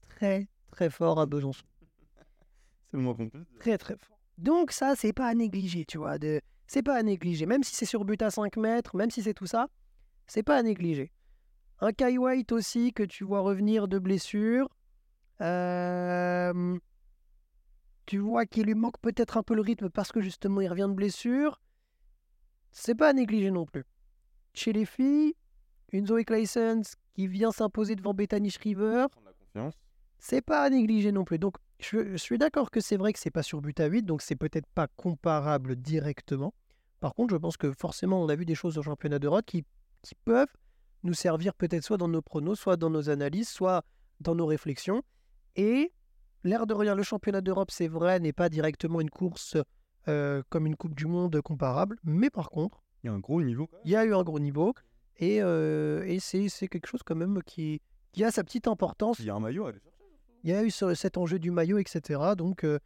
très, 0.10 0.48
très 0.72 0.90
fort 0.90 1.20
à 1.20 1.26
Besançon. 1.26 1.66
C'est 2.92 2.98
le 2.98 3.04
moins 3.04 3.14
dire. 3.14 3.30
très 3.60 3.78
très 3.78 3.96
fort. 3.98 4.18
Donc 4.38 4.72
ça, 4.72 4.96
c'est 4.96 5.14
pas 5.14 5.28
à 5.28 5.34
négliger, 5.34 5.86
tu 5.86 5.98
vois. 5.98 6.18
De... 6.18 6.42
C'est 6.68 6.84
pas 6.84 6.96
à 6.96 7.04
négliger. 7.04 7.46
Même 7.46 7.64
si 7.64 7.76
c'est 7.76 7.86
sur 7.86 8.04
but 8.04 8.22
à 8.22 8.32
5 8.32 8.58
mètres, 8.58 8.96
même 8.96 9.12
si 9.12 9.22
c'est 9.22 9.34
tout 9.34 9.46
ça, 9.46 9.68
c'est 10.28 10.44
pas 10.44 10.58
à 10.58 10.64
négliger. 10.64 11.12
Un 11.80 11.92
Kai 11.92 12.18
White 12.18 12.52
aussi 12.52 12.94
que 12.94 13.04
tu 13.04 13.24
vois 13.24 13.42
revenir 13.42 13.88
de 13.88 14.00
blessure. 14.00 14.70
Euh, 15.42 16.78
Tu 18.06 18.18
vois 18.18 18.46
qu'il 18.46 18.66
lui 18.66 18.76
manque 18.76 19.00
peut-être 19.00 19.38
un 19.38 19.44
peu 19.44 19.56
le 19.56 19.62
rythme 19.62 19.90
parce 19.90 20.12
que 20.12 20.22
justement 20.22 20.62
il 20.62 20.68
revient 20.68 20.88
de 20.90 20.94
blessure. 20.94 21.62
C'est 22.72 22.96
pas 22.96 23.10
à 23.10 23.14
négliger 23.14 23.52
non 23.52 23.66
plus. 23.66 23.86
Chez 24.54 24.74
les 24.74 24.86
filles, 24.86 25.36
une 25.92 26.08
Zoe 26.08 26.24
Claessens 26.24 26.96
qui 27.14 27.28
vient 27.28 27.52
s'imposer 27.52 27.96
devant 27.96 28.14
Bethany 28.14 28.50
Shriver, 28.50 29.08
c'est 30.18 30.42
pas 30.42 30.64
à 30.64 30.70
négliger 30.70 31.12
non 31.12 31.24
plus. 31.24 31.38
Donc, 31.38 31.58
je, 31.80 32.12
je 32.12 32.18
suis 32.18 32.38
d'accord 32.38 32.72
que 32.72 32.80
c'est 32.80 32.98
vrai 32.98 33.14
que 33.14 33.20
c'est 33.20 33.32
pas 33.32 33.44
sur 33.44 33.62
but 33.62 33.80
à 33.80 33.86
8, 33.86 34.04
donc 34.04 34.22
c'est 34.22 34.36
peut-être 34.36 34.68
pas 34.74 34.88
comparable 34.88 35.76
directement. 35.76 36.54
Par 37.00 37.14
contre, 37.14 37.34
je 37.34 37.38
pense 37.38 37.58
que 37.58 37.72
forcément, 37.74 38.24
on 38.24 38.30
a 38.30 38.36
vu 38.36 38.46
des 38.46 38.56
choses 38.56 38.78
au 38.78 38.82
championnat 38.82 39.20
d'Europe 39.20 39.46
qui, 39.46 39.66
qui 40.02 40.16
peuvent 40.16 40.54
nous 41.04 41.14
servir 41.14 41.54
peut-être 41.54 41.84
soit 41.84 41.98
dans 41.98 42.08
nos 42.08 42.22
pronos, 42.22 42.58
soit 42.58 42.78
dans 42.78 42.90
nos 42.90 43.10
analyses, 43.10 43.50
soit 43.50 43.84
dans 44.22 44.36
nos 44.36 44.46
réflexions. 44.46 45.04
Et 45.56 45.92
l'air 46.44 46.66
de 46.68 46.74
rien, 46.74 46.96
le 46.96 47.04
championnat 47.04 47.42
d'Europe, 47.42 47.72
c'est 47.72 47.88
vrai, 47.88 48.20
n'est 48.20 48.34
pas 48.34 48.50
directement 48.50 49.02
une 49.02 49.10
course 49.10 49.58
euh, 50.08 50.42
comme 50.50 50.66
une 50.66 50.76
Coupe 50.76 50.96
du 50.96 51.06
Monde 51.08 51.40
comparable. 51.42 51.98
Mais 52.04 52.30
par 52.30 52.50
contre, 52.50 52.84
Il 53.04 53.08
y 53.08 53.10
a 53.10 53.14
un 53.14 53.20
gros 53.20 53.42
niveau. 53.42 53.70
il 53.86 53.92
y 53.92 53.96
a 53.96 54.04
eu 54.06 54.14
un 54.14 54.24
gros 54.24 54.40
niveau. 54.40 54.74
Et, 55.18 55.42
euh, 55.42 56.04
et 56.06 56.20
c'est 56.20 56.50
quelque 56.68 56.88
chose 56.88 57.02
quand 57.06 57.16
même 57.16 57.42
qui, 57.46 57.80
qui 58.12 58.24
a 58.24 58.32
sa 58.32 58.44
petite 58.44 58.68
importance 58.68 59.20
Il 59.20 59.26
y 59.26 59.30
a 59.30 59.36
un 59.36 59.40
maillot 59.40 59.66
chercher. 59.66 59.82
il 60.44 60.50
y 60.50 60.54
a 60.54 60.64
eu 60.64 60.72
ce- 60.72 60.94
cet 60.96 61.18
enjeu 61.18 61.40
du 61.40 61.52
maillot, 61.52 61.78
etc. 61.78 62.20
Donc, 62.36 62.64
euh, 62.66 62.80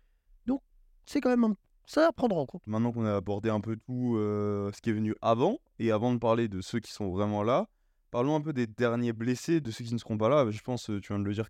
donc 0.45 0.61
c'est 1.05 1.21
quand 1.21 1.29
même 1.29 1.43
un- 1.45 1.55
ça 1.85 2.07
à 2.07 2.11
prendre 2.11 2.37
en 2.37 2.45
compte. 2.45 2.61
Maintenant 2.67 2.91
qu'on 2.91 3.05
a 3.05 3.15
abordé 3.15 3.49
un 3.49 3.61
peu 3.61 3.77
tout 3.77 4.15
ce 4.17 4.81
qui 4.81 4.89
est 4.89 4.93
venu 4.93 5.15
avant, 5.21 5.57
et 5.79 5.91
avant 5.91 6.13
de 6.13 6.19
parler 6.19 6.47
de 6.49 6.59
ceux 6.61 6.79
qui 6.79 6.91
sont 6.91 7.09
vraiment 7.11 7.43
là, 7.43 7.67
parlons 8.11 8.35
un 8.35 8.41
peu 8.41 8.51
des 8.53 8.67
derniers 8.67 9.13
blessés, 9.13 9.61
de 9.61 9.71
ceux 9.71 9.85
qui 9.85 9.93
ne 9.93 9.97
seront 9.99 10.17
pas 10.17 10.27
là. 10.29 10.51
Je 10.51 10.61
pense, 10.61 10.83
tu 10.85 10.99
viens 11.07 11.19
de 11.19 11.23
le 11.23 11.33
dire, 11.33 11.49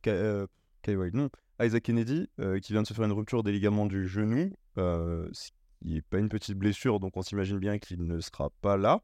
Non. 0.95 1.29
Isaac 1.61 1.83
Kennedy, 1.83 2.29
euh, 2.39 2.59
qui 2.59 2.71
vient 2.73 2.81
de 2.81 2.87
se 2.87 2.93
faire 2.93 3.05
une 3.05 3.11
rupture 3.11 3.43
des 3.43 3.51
ligaments 3.51 3.87
du 3.87 4.07
genou, 4.07 4.53
euh, 4.77 5.29
qui 5.81 5.95
n'est 5.95 6.01
pas 6.01 6.19
une 6.19 6.29
petite 6.29 6.57
blessure, 6.57 6.99
donc 6.99 7.17
on 7.17 7.21
s'imagine 7.21 7.59
bien 7.59 7.77
qu'il 7.79 8.05
ne 8.05 8.19
sera 8.19 8.49
pas 8.61 8.77
là. 8.77 9.01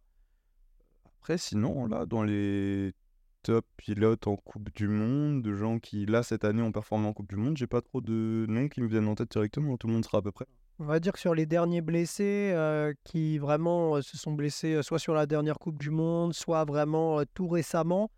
Après, 1.19 1.38
sinon, 1.38 1.88
là, 1.88 2.06
dans 2.06 2.24
les 2.24 2.94
top 3.41 3.65
pilotes 3.77 4.27
en 4.27 4.35
Coupe 4.35 4.74
du 4.75 4.88
Monde, 4.88 5.41
de 5.41 5.53
gens 5.53 5.80
qui, 5.80 6.06
là, 6.06 6.24
cette 6.24 6.45
année, 6.45 6.62
ont 6.62 6.71
performé 6.71 7.07
en 7.07 7.13
Coupe 7.13 7.30
du 7.30 7.35
Monde, 7.35 7.57
j'ai 7.57 7.68
pas 7.68 7.81
trop 7.81 8.01
de 8.01 8.45
noms 8.47 8.69
qui 8.69 8.81
me 8.81 8.88
viennent 8.88 9.07
en 9.07 9.15
tête 9.15 9.31
directement. 9.31 9.75
Tout 9.77 9.88
le 9.88 9.94
monde 9.94 10.06
sera 10.06 10.19
à 10.19 10.21
peu 10.21 10.31
près. 10.31 10.45
On 10.80 10.85
va 10.85 11.00
dire 11.00 11.13
que 11.13 11.19
sur 11.19 11.35
les 11.35 11.45
derniers 11.45 11.81
blessés 11.81 12.51
euh, 12.53 12.94
qui 13.03 13.38
vraiment 13.38 13.97
euh, 13.97 14.01
se 14.01 14.18
sont 14.18 14.33
blessés, 14.33 14.81
soit 14.81 15.00
sur 15.00 15.13
la 15.13 15.25
dernière 15.25 15.59
Coupe 15.59 15.77
du 15.80 15.92
Monde, 15.92 16.33
soit 16.33 16.66
vraiment 16.66 17.23
tout 17.33 17.47
récemment, 17.47 18.09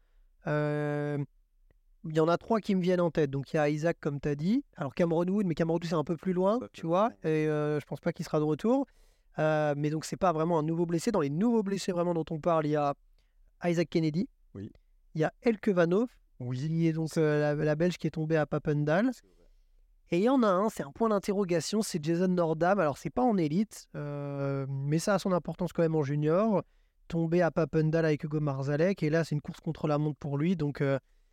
il 2.06 2.16
y 2.16 2.20
en 2.20 2.28
a 2.28 2.38
trois 2.38 2.60
qui 2.62 2.76
me 2.76 2.82
viennent 2.82 3.02
en 3.02 3.12
tête. 3.12 3.32
Donc 3.32 3.54
il 3.54 3.58
y 3.58 3.60
a 3.60 3.70
Isaac, 3.70 3.98
comme 4.00 4.20
tu 4.20 4.30
as 4.30 4.36
dit. 4.36 4.64
Alors 4.78 4.94
Cameron 4.94 5.28
Wood, 5.28 5.46
mais 5.46 5.56
Cameron 5.56 5.76
Wood, 5.76 5.86
c'est 5.86 5.96
un 5.96 6.04
peu 6.04 6.18
plus 6.18 6.34
loin, 6.34 6.60
tu 6.74 6.86
vois. 6.86 7.12
Et 7.24 7.48
euh, 7.48 7.80
je 7.80 7.86
pense 7.86 8.00
pas 8.00 8.14
qu'il 8.14 8.26
sera 8.26 8.40
de 8.40 8.46
retour. 8.46 8.86
Euh, 9.38 9.74
mais 9.76 9.90
donc 9.90 10.06
c'est 10.06 10.18
pas 10.18 10.32
vraiment 10.32 10.60
un 10.60 10.64
nouveau 10.64 10.86
blessé. 10.86 11.12
Dans 11.12 11.22
les 11.22 11.30
nouveaux 11.30 11.64
blessés 11.64 11.92
vraiment 11.92 12.14
dont 12.14 12.26
on 12.30 12.40
parle, 12.40 12.66
il 12.68 12.72
y 12.72 12.76
a 12.76 12.94
Isaac 13.64 13.90
Kennedy. 13.90 14.30
Oui. 14.54 14.72
Il 15.14 15.22
y 15.22 15.24
a 15.24 15.34
Elke 15.42 15.70
Vanov, 15.70 16.08
qui 16.54 16.88
est 16.88 16.94
donc 16.94 17.18
euh, 17.18 17.56
la, 17.56 17.56
la 17.56 17.76
Belge 17.76 17.98
qui 17.98 18.08
est 18.08 18.12
tombée 18.12 18.38
à 18.38 18.46
Papendal. 18.46 19.12
Et 20.12 20.20
il 20.20 20.24
y 20.24 20.30
en 20.30 20.44
a 20.44 20.48
un, 20.48 20.70
c'est 20.70 20.84
un 20.84 20.92
point 20.92 21.10
d'interrogation, 21.10 21.82
c'est 21.82 22.04
Jason 22.04 22.28
Nordam. 22.28 22.80
Alors, 22.80 22.98
c'est 22.98 23.10
pas 23.10 23.24
en 23.24 23.38
élite, 23.38 23.88
euh, 23.96 24.68
mais 24.70 25.00
ça 25.00 25.16
a 25.16 25.20
son 25.20 25.32
importance 25.32 25.74
quand 25.74 25.82
même 25.82 25.96
en 25.96 26.04
junior. 26.04 26.64
Tombé 27.08 27.42
à 27.42 27.50
Papendal 27.50 28.06
avec 28.06 28.24
Hugo 28.24 28.40
Marzalek, 28.40 29.02
et 29.02 29.10
là, 29.10 29.24
c'est 29.24 29.34
une 29.34 29.42
course 29.42 29.60
contre 29.62 29.88
la 29.88 29.98
montre 29.98 30.18
pour 30.20 30.38
lui. 30.38 30.56
Donc, 30.56 30.84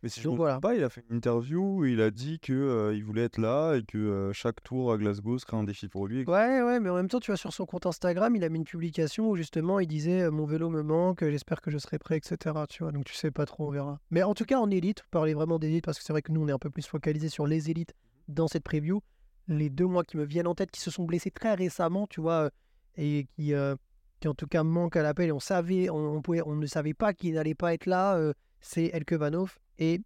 Mais 0.03 0.09
si 0.09 0.19
je 0.19 0.27
ne 0.27 0.35
voilà. 0.35 0.59
pas, 0.59 0.75
il 0.75 0.83
a 0.83 0.89
fait 0.89 1.01
une 1.09 1.15
interview 1.15 1.77
où 1.77 1.85
il 1.85 2.01
a 2.01 2.11
dit 2.11 2.37
que 2.41 2.51
euh, 2.51 2.93
il 2.93 3.05
voulait 3.05 3.23
être 3.23 3.37
là 3.37 3.75
et 3.75 3.83
que 3.83 3.97
euh, 3.97 4.33
chaque 4.33 4.61
tour 4.61 4.91
à 4.91 4.97
Glasgow 4.97 5.39
serait 5.39 5.55
un 5.55 5.63
défi 5.63 5.87
pour 5.87 6.07
lui. 6.07 6.25
ouais, 6.25 6.61
ouais, 6.61 6.81
mais 6.81 6.89
en 6.89 6.95
même 6.95 7.07
temps, 7.07 7.21
tu 7.21 7.31
vois, 7.31 7.37
sur 7.37 7.53
son 7.53 7.65
compte 7.65 7.85
Instagram, 7.85 8.35
il 8.35 8.43
a 8.43 8.49
mis 8.49 8.59
une 8.59 8.65
publication 8.65 9.29
où 9.29 9.37
justement, 9.37 9.79
il 9.79 9.87
disait 9.87 10.23
euh, 10.23 10.31
Mon 10.31 10.45
vélo 10.45 10.69
me 10.69 10.83
manque, 10.83 11.23
j'espère 11.23 11.61
que 11.61 11.71
je 11.71 11.77
serai 11.77 11.99
prêt, 11.99 12.17
etc. 12.17 12.37
Tu 12.67 12.83
vois, 12.83 12.91
donc 12.91 13.05
tu 13.05 13.13
sais 13.13 13.31
pas 13.31 13.45
trop, 13.45 13.69
on 13.69 13.71
verra. 13.71 14.01
Mais 14.11 14.23
en 14.23 14.33
tout 14.33 14.43
cas, 14.43 14.59
en 14.59 14.69
élite, 14.69 14.99
vous 14.99 15.09
parlez 15.09 15.33
vraiment 15.33 15.57
d'élite, 15.57 15.85
parce 15.85 15.97
que 15.97 16.03
c'est 16.03 16.11
vrai 16.11 16.21
que 16.21 16.33
nous, 16.33 16.43
on 16.43 16.49
est 16.49 16.53
un 16.53 16.59
peu 16.59 16.69
plus 16.69 16.85
focalisé 16.85 17.29
sur 17.29 17.47
les 17.47 17.71
élites 17.71 17.93
dans 18.27 18.49
cette 18.49 18.63
preview. 18.63 19.01
Les 19.47 19.69
deux 19.69 19.87
mois 19.87 20.03
qui 20.03 20.17
me 20.17 20.25
viennent 20.25 20.47
en 20.47 20.55
tête, 20.55 20.71
qui 20.71 20.81
se 20.81 20.91
sont 20.91 21.05
blessés 21.05 21.31
très 21.31 21.53
récemment, 21.53 22.07
tu 22.07 22.19
vois, 22.19 22.43
euh, 22.43 22.49
et 22.97 23.25
qui, 23.37 23.53
euh, 23.53 23.77
qui 24.19 24.27
en 24.27 24.33
tout 24.33 24.47
cas 24.47 24.63
manquent 24.63 24.97
à 24.97 25.01
l'appel, 25.01 25.31
on 25.31 25.39
savait, 25.39 25.89
on, 25.89 26.15
on 26.15 26.21
pouvait, 26.21 26.41
on 26.45 26.55
ne 26.55 26.65
savait 26.65 26.93
pas 26.93 27.13
qu'il 27.13 27.35
n'allait 27.35 27.55
pas 27.55 27.73
être 27.73 27.85
là, 27.85 28.19
c'est 28.63 28.85
Elke 28.93 29.13
Vanov 29.13 29.59
et 29.77 30.01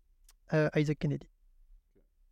euh, 0.53 0.67
Isaac 0.75 0.99
Kennedy. 0.99 1.27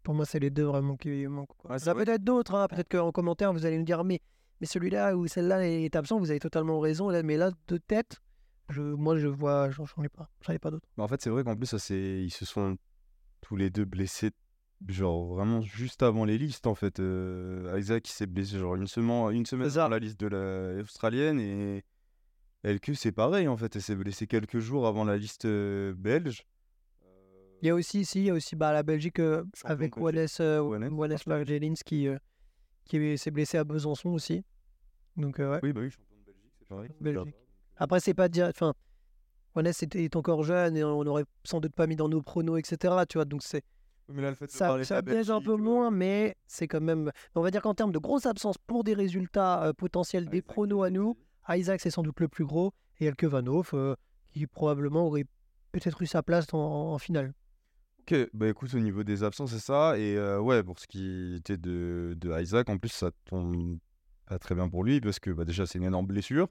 Pour 0.03 0.13
moi, 0.13 0.25
c'est 0.25 0.39
les 0.39 0.49
deux 0.49 0.63
vraiment 0.63 0.97
qui 0.97 1.25
manquent. 1.27 1.55
quoi. 1.57 1.71
Ouais, 1.71 1.77
Il 1.77 1.79
c'est 1.79 1.85
y 1.85 1.89
en 1.89 1.91
a 1.91 1.95
vrai. 1.95 2.05
peut-être 2.05 2.23
d'autres, 2.23 2.55
hein, 2.55 2.67
peut-être 2.67 2.89
qu'en 2.89 3.11
commentaire, 3.11 3.53
vous 3.53 3.65
allez 3.65 3.77
nous 3.77 3.85
dire, 3.85 4.03
mais, 4.03 4.19
mais 4.59 4.67
celui-là 4.67 5.15
ou 5.15 5.27
celle-là 5.27 5.65
est 5.67 5.95
absent, 5.95 6.19
vous 6.19 6.29
avez 6.31 6.39
totalement 6.39 6.79
raison, 6.79 7.09
là, 7.09 7.23
mais 7.23 7.37
là, 7.37 7.51
de 7.67 7.77
tête, 7.77 8.21
je, 8.69 8.81
moi, 8.81 9.17
je 9.17 9.27
vois, 9.27 9.69
j'en 9.71 9.85
ai 10.03 10.09
pas, 10.09 10.29
j'en 10.41 10.53
ai 10.53 10.59
pas 10.59 10.71
d'autres. 10.71 10.87
Mais 10.97 11.03
en 11.03 11.07
fait, 11.07 11.21
c'est 11.21 11.29
vrai 11.29 11.43
qu'en 11.43 11.55
plus, 11.55 11.65
ça, 11.77 11.95
ils 11.95 12.31
se 12.31 12.45
sont 12.45 12.77
tous 13.41 13.55
les 13.55 13.69
deux 13.69 13.85
blessés, 13.85 14.31
genre 14.87 15.25
vraiment 15.35 15.61
juste 15.61 16.03
avant 16.03 16.25
les 16.25 16.37
listes. 16.37 16.67
En 16.67 16.75
fait, 16.75 16.99
Euh, 16.99 17.75
Isaac 17.77 18.07
il 18.07 18.11
s'est 18.11 18.25
blessé 18.27 18.57
genre 18.59 18.75
une 18.75 18.87
semaine, 18.87 19.31
une 19.35 19.45
semaine 19.45 19.69
ça. 19.69 19.85
avant 19.85 19.91
la 19.91 19.99
liste 19.99 20.19
de 20.19 20.27
la 20.27 20.81
australienne 20.83 21.39
et 21.39 21.83
Elke, 22.65 22.95
c'est 22.95 23.11
pareil 23.11 23.47
en 23.47 23.55
fait. 23.55 23.75
Elle 23.75 23.81
s'est 23.81 23.95
blessée 23.95 24.25
quelques 24.25 24.59
jours 24.59 24.87
avant 24.87 25.03
la 25.03 25.17
liste 25.17 25.45
belge. 25.45 26.45
Il 27.61 27.67
y 27.67 27.69
a 27.69 27.75
aussi, 27.75 28.05
si, 28.05 28.19
il 28.19 28.25
y 28.25 28.29
a 28.29 28.33
aussi 28.33 28.55
bah, 28.55 28.73
la 28.73 28.83
Belgique 28.83 29.19
euh, 29.19 29.43
avec. 29.63 29.97
Wallace, 29.97 30.39
euh, 30.39 30.59
Wallace, 30.61 31.23
qui, 31.85 32.07
euh, 32.07 32.17
qui 32.85 33.17
s'est 33.17 33.31
blessé 33.31 33.57
à 33.57 33.63
Besançon 33.63 34.09
aussi. 34.09 34.43
Donc, 35.15 35.37
ouais. 35.39 35.59
Oui, 35.63 35.73
bah 35.73 35.81
oui, 35.81 35.91
champion 35.91 36.15
de 36.17 36.25
Belgique, 36.25 36.51
c'est 36.59 36.67
pareil. 36.67 36.89
Belgique. 36.99 37.35
Après, 37.77 37.99
c'est 37.99 38.13
pas 38.13 38.29
dire. 38.29 38.47
Enfin, 38.47 38.73
Wallace 39.55 39.83
était, 39.83 40.03
est 40.03 40.15
encore 40.15 40.43
jeune 40.43 40.75
et 40.75 40.83
on 40.83 41.03
n'aurait 41.03 41.25
sans 41.43 41.61
doute 41.61 41.73
pas 41.73 41.87
mis 41.87 41.95
dans 41.95 42.09
nos 42.09 42.21
pronos, 42.21 42.59
etc. 42.59 42.93
Tu 43.07 43.17
vois, 43.17 43.25
donc 43.25 43.41
c'est 43.41 43.63
Oui, 44.09 44.15
mais 44.15 44.21
là, 44.21 44.29
le 44.29 44.35
fait 44.35 44.47
de 44.47 44.51
ça, 44.51 44.83
ça 44.83 45.01
piège 45.01 45.29
un 45.29 45.41
peu 45.41 45.55
moins, 45.55 45.87
euh, 45.87 45.91
mais 45.91 46.35
c'est 46.47 46.67
quand 46.67 46.81
même. 46.81 47.11
On 47.35 47.41
va 47.41 47.51
dire 47.51 47.61
qu'en 47.61 47.73
termes 47.73 47.93
de 47.93 47.99
grosses 47.99 48.25
absences 48.25 48.57
pour 48.57 48.83
des 48.83 48.93
résultats 48.93 49.71
potentiels 49.77 50.27
des 50.27 50.41
pronos 50.41 50.83
à 50.83 50.89
nous, 50.89 51.17
Isaac 51.49 51.81
c'est 51.81 51.89
sans 51.89 52.03
doute 52.03 52.19
le 52.19 52.27
plus 52.27 52.45
gros 52.45 52.73
et 52.99 53.05
Elke 53.05 53.25
Vanhoff 53.25 53.73
euh, 53.73 53.95
qui 54.27 54.47
probablement 54.47 55.07
aurait 55.07 55.25
peut-être 55.71 56.01
eu 56.01 56.07
sa 56.07 56.23
place 56.23 56.53
en, 56.53 56.59
en 56.93 56.97
finale. 56.97 57.33
Ok, 58.07 58.29
bah 58.33 58.47
écoute, 58.47 58.71
au 58.75 58.79
niveau 58.79 59.03
des 59.03 59.23
absences, 59.23 59.51
c'est 59.51 59.59
ça. 59.59 59.97
Et 59.97 60.15
euh, 60.15 60.39
ouais, 60.39 60.61
pour 60.61 60.77
ce 60.77 60.85
qui 60.85 61.35
était 61.37 61.57
de, 61.57 62.15
de 62.15 62.39
Isaac, 62.39 62.69
en 62.69 62.77
plus, 62.77 62.89
ça 62.89 63.09
tombe 63.25 63.79
pas 64.27 64.37
très 64.37 64.53
bien 64.53 64.69
pour 64.69 64.83
lui 64.83 65.01
parce 65.01 65.19
que 65.19 65.31
bah, 65.31 65.43
déjà, 65.43 65.65
c'est 65.65 65.79
une 65.79 65.85
énorme 65.85 66.05
blessure. 66.05 66.47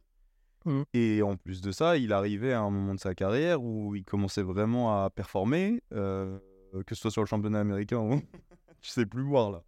Mhm. 0.64 0.84
Et 0.94 1.22
en 1.22 1.36
plus 1.36 1.60
de 1.60 1.70
ça, 1.70 1.96
il 1.96 2.12
arrivait 2.12 2.52
à 2.52 2.60
un 2.60 2.70
moment 2.70 2.94
de 2.94 2.98
sa 2.98 3.14
carrière 3.14 3.62
où 3.62 3.94
il 3.94 4.04
commençait 4.04 4.42
vraiment 4.42 5.04
à 5.04 5.10
performer, 5.10 5.80
euh, 5.92 6.38
que 6.86 6.96
ce 6.96 7.02
soit 7.02 7.10
sur 7.12 7.22
le 7.22 7.28
championnat 7.28 7.60
américain 7.60 7.98
ou. 7.98 8.20
Je 8.82 8.90
sais 8.90 9.06
plus 9.06 9.22
voir 9.22 9.50
là. 9.50 9.62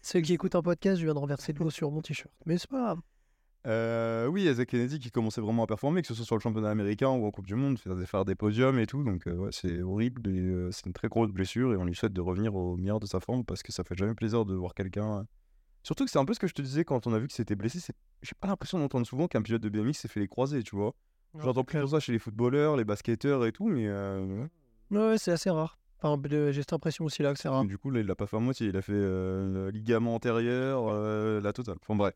Ceux 0.00 0.20
qui 0.20 0.32
écoutent 0.32 0.54
un 0.54 0.62
podcast, 0.62 0.98
je 0.98 1.04
viens 1.04 1.12
de 1.12 1.18
renverser 1.18 1.52
de 1.52 1.58
l'eau 1.58 1.68
sur 1.68 1.90
mon 1.90 2.00
t-shirt. 2.00 2.32
Mais 2.46 2.56
c'est 2.56 2.70
pas 2.70 2.80
grave. 2.80 3.00
Euh, 3.66 4.26
oui, 4.26 4.42
Isaac 4.50 4.68
Kennedy 4.68 4.98
qui 4.98 5.10
commençait 5.12 5.40
vraiment 5.40 5.62
à 5.62 5.66
performer, 5.68 6.02
que 6.02 6.08
ce 6.08 6.14
soit 6.14 6.24
sur 6.26 6.34
le 6.34 6.40
championnat 6.40 6.70
américain 6.70 7.10
ou 7.10 7.24
en 7.26 7.30
Coupe 7.30 7.46
du 7.46 7.54
Monde, 7.54 7.78
faire 7.78 7.94
des, 7.94 8.06
faire 8.06 8.24
des 8.24 8.34
podiums 8.34 8.78
et 8.78 8.86
tout. 8.86 9.04
Donc, 9.04 9.26
euh, 9.28 9.34
ouais, 9.36 9.50
c'est 9.52 9.82
horrible. 9.82 10.22
euh, 10.26 10.70
c'est 10.72 10.86
une 10.86 10.92
très 10.92 11.08
grosse 11.08 11.30
blessure 11.30 11.72
et 11.72 11.76
on 11.76 11.84
lui 11.84 11.94
souhaite 11.94 12.12
de 12.12 12.20
revenir 12.20 12.54
au 12.56 12.76
meilleur 12.76 12.98
de 12.98 13.06
sa 13.06 13.20
forme 13.20 13.44
parce 13.44 13.62
que 13.62 13.70
ça 13.70 13.84
fait 13.84 13.94
jamais 13.96 14.14
plaisir 14.14 14.44
de 14.44 14.54
voir 14.54 14.74
quelqu'un. 14.74 15.20
euh. 15.20 15.22
Surtout 15.84 16.04
que 16.04 16.10
c'est 16.10 16.18
un 16.18 16.24
peu 16.24 16.34
ce 16.34 16.40
que 16.40 16.46
je 16.48 16.54
te 16.54 16.62
disais 16.62 16.84
quand 16.84 17.06
on 17.06 17.12
a 17.12 17.18
vu 17.18 17.26
que 17.28 17.32
c'était 17.32 17.54
blessé. 17.56 17.78
J'ai 18.22 18.34
pas 18.40 18.48
l'impression 18.48 18.78
d'entendre 18.78 19.06
souvent 19.06 19.26
qu'un 19.28 19.42
pilote 19.42 19.62
de 19.62 19.68
BMX 19.68 19.94
s'est 19.94 20.08
fait 20.08 20.20
les 20.20 20.28
croisés, 20.28 20.62
tu 20.62 20.74
vois. 20.76 20.94
J'entends 21.38 21.64
plutôt 21.64 21.86
ça 21.86 21.98
chez 22.00 22.12
les 22.12 22.18
footballeurs, 22.18 22.76
les 22.76 22.84
basketteurs 22.84 23.46
et 23.46 23.52
tout, 23.52 23.66
mais 23.68 23.86
euh, 23.88 24.44
Ouais, 24.90 25.16
c'est 25.18 25.32
assez 25.32 25.50
rare. 25.50 25.78
Enfin, 26.02 26.20
j'ai 26.50 26.52
cette 26.60 26.72
impression 26.72 27.04
aussi 27.04 27.22
là 27.22 27.32
que 27.32 27.38
c'est 27.38 27.48
rare. 27.48 27.64
du 27.64 27.78
coup, 27.78 27.90
là, 27.90 28.00
il 28.00 28.06
l'a 28.06 28.14
pas 28.16 28.26
fait 28.26 28.36
à 28.36 28.40
moitié. 28.40 28.66
Il 28.68 28.76
a 28.76 28.82
fait 28.82 28.92
le 28.92 29.70
ligament 29.72 30.14
antérieur, 30.16 30.92
la 31.40 31.52
totale. 31.52 31.76
Enfin, 31.80 31.94
bref. 31.96 32.14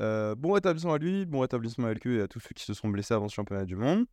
Euh, 0.00 0.34
bon 0.34 0.52
rétablissement 0.52 0.92
à 0.94 0.98
lui, 0.98 1.26
bon 1.26 1.40
rétablissement 1.40 1.86
à 1.88 1.92
LQ 1.92 2.18
et 2.18 2.22
à 2.22 2.28
tous 2.28 2.40
ceux 2.40 2.50
qui 2.54 2.64
se 2.64 2.74
sont 2.74 2.88
blessés 2.88 3.14
avant 3.14 3.28
ce 3.28 3.34
championnat 3.34 3.64
du 3.64 3.76
monde. 3.76 4.06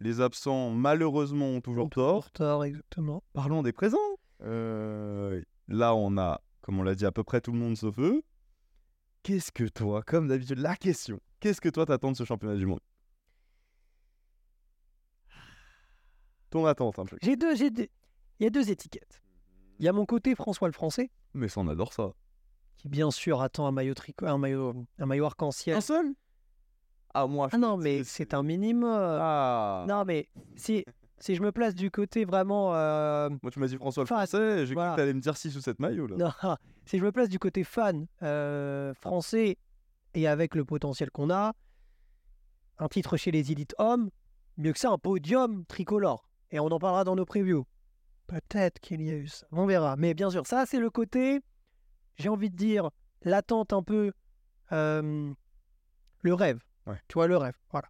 Les 0.00 0.20
absents, 0.20 0.70
malheureusement, 0.70 1.46
ont 1.46 1.60
toujours 1.60 1.90
tort. 1.90 2.30
Tort, 2.32 2.64
exactement. 2.64 3.22
Parlons 3.32 3.62
des 3.62 3.72
présents. 3.72 3.98
Euh, 4.42 5.42
là, 5.68 5.94
on 5.94 6.16
a, 6.18 6.40
comme 6.60 6.78
on 6.78 6.82
l'a 6.82 6.94
dit, 6.94 7.04
à 7.06 7.12
peu 7.12 7.24
près 7.24 7.40
tout 7.40 7.52
le 7.52 7.58
monde 7.58 7.76
sauf 7.76 7.98
eux. 7.98 8.22
Qu'est-ce 9.24 9.50
que 9.52 9.64
toi, 9.64 10.02
comme 10.02 10.28
d'habitude, 10.28 10.58
la 10.58 10.76
question, 10.76 11.20
qu'est-ce 11.40 11.60
que 11.60 11.68
toi 11.68 11.84
t'attends 11.86 12.12
de 12.12 12.16
ce 12.16 12.24
championnat 12.24 12.56
du 12.56 12.66
monde? 12.66 12.80
Ton 16.50 16.64
attente 16.66 16.98
un 16.98 17.04
peu. 17.04 17.18
J'ai 17.22 17.36
deux, 17.36 17.54
j'ai 17.56 17.70
deux- 17.70 17.88
Il 18.40 18.44
y 18.44 18.46
a 18.46 18.50
deux 18.50 18.70
étiquettes. 18.70 19.20
Il 19.78 19.84
y 19.84 19.88
a 19.88 19.92
mon 19.92 20.06
côté 20.06 20.34
François 20.34 20.68
le 20.68 20.72
Français, 20.72 21.10
Mais 21.34 21.48
ça, 21.48 21.60
on 21.60 21.68
adore 21.68 21.92
ça. 21.92 22.12
Qui 22.78 22.88
bien 22.88 23.10
sûr 23.10 23.42
attend 23.42 23.66
un 23.66 23.72
maillot 23.72 23.94
tricot, 23.94 24.26
un 24.26 24.38
maillot, 24.38 24.74
un 24.98 25.06
maillot 25.06 25.26
arc-en-ciel. 25.26 25.76
Un 25.76 25.80
seul? 25.80 26.14
Ah, 27.14 27.26
moi, 27.26 27.48
Ah 27.52 27.58
non, 27.58 27.76
mais 27.76 28.04
c'est 28.04 28.32
un 28.34 28.42
minimum. 28.42 28.88
Ah 29.20 29.84
Non, 29.88 30.04
mais 30.04 30.28
si, 30.56 30.84
si 31.18 31.34
je 31.34 31.42
me 31.42 31.50
place 31.52 31.74
du 31.74 31.90
côté 31.90 32.24
vraiment. 32.24 32.74
euh, 32.74 33.28
Moi, 33.42 33.50
tu 33.50 33.58
m'as 33.58 33.66
dit 33.66 33.76
François 33.76 34.02
le 34.02 34.06
Enfin, 34.06 34.16
Français, 34.26 34.66
j'ai 34.66 34.74
voilà. 34.74 34.90
cru 34.90 34.96
que 34.96 35.00
t'allais 35.02 35.14
me 35.14 35.20
dire 35.20 35.36
6 35.36 35.56
ou 35.56 35.60
7 35.60 35.78
maillots, 35.80 36.06
là. 36.06 36.16
non, 36.16 36.56
si 36.86 36.98
je 36.98 37.04
me 37.04 37.10
place 37.12 37.28
du 37.28 37.38
côté 37.38 37.64
fan 37.64 38.06
euh, 38.22 38.94
français 38.94 39.58
et 40.14 40.28
avec 40.28 40.54
le 40.54 40.64
potentiel 40.64 41.10
qu'on 41.10 41.30
a, 41.30 41.54
un 42.78 42.88
titre 42.88 43.16
chez 43.16 43.30
les 43.32 43.50
élites 43.52 43.74
hommes, 43.78 44.10
mieux 44.56 44.72
que 44.72 44.78
ça, 44.78 44.90
un 44.90 44.98
podium 44.98 45.64
tricolore. 45.66 46.28
Et 46.52 46.60
on 46.60 46.66
en 46.66 46.78
parlera 46.78 47.04
dans 47.04 47.16
nos 47.16 47.24
previews. 47.26 47.66
Peut-être 48.28 48.78
qu'il 48.80 49.02
y 49.02 49.10
a 49.10 49.14
eu 49.14 49.26
ça. 49.26 49.46
On 49.50 49.66
verra. 49.66 49.96
Mais 49.96 50.14
bien 50.14 50.30
sûr, 50.30 50.46
ça, 50.46 50.64
c'est 50.66 50.78
le 50.78 50.90
côté, 50.90 51.40
j'ai 52.18 52.28
envie 52.28 52.50
de 52.50 52.56
dire, 52.56 52.90
l'attente 53.22 53.72
un 53.72 53.82
peu, 53.82 54.12
euh, 54.72 55.32
le 56.22 56.34
rêve. 56.34 56.60
Ouais. 56.86 57.00
Tu 57.08 57.14
vois, 57.14 57.26
le 57.26 57.36
rêve. 57.36 57.54
Voilà. 57.70 57.88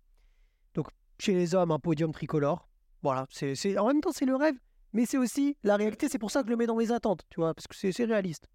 Donc, 0.75 0.89
chez 1.19 1.35
les 1.35 1.55
hommes, 1.55 1.71
un 1.71 1.79
podium 1.79 2.13
tricolore. 2.13 2.69
Voilà. 3.03 3.27
C'est, 3.31 3.79
en 3.79 3.87
même 3.89 4.01
temps, 4.01 4.13
c'est 4.13 4.27
le 4.27 4.37
rêve, 4.37 4.57
mais 4.93 5.07
c'est 5.07 5.19
aussi 5.19 5.57
la 5.63 5.77
réalité. 5.77 6.09
C'est 6.09 6.19
pour 6.19 6.31
ça 6.31 6.41
que 6.43 6.47
je 6.47 6.51
le 6.51 6.57
mets 6.57 6.67
dans 6.67 6.79
les 6.79 6.93
attentes, 6.93 7.23
tu 7.31 7.41
vois, 7.41 7.55
parce 7.55 7.67
que 7.67 7.75
c'est, 7.75 8.05
réaliste. 8.05 8.49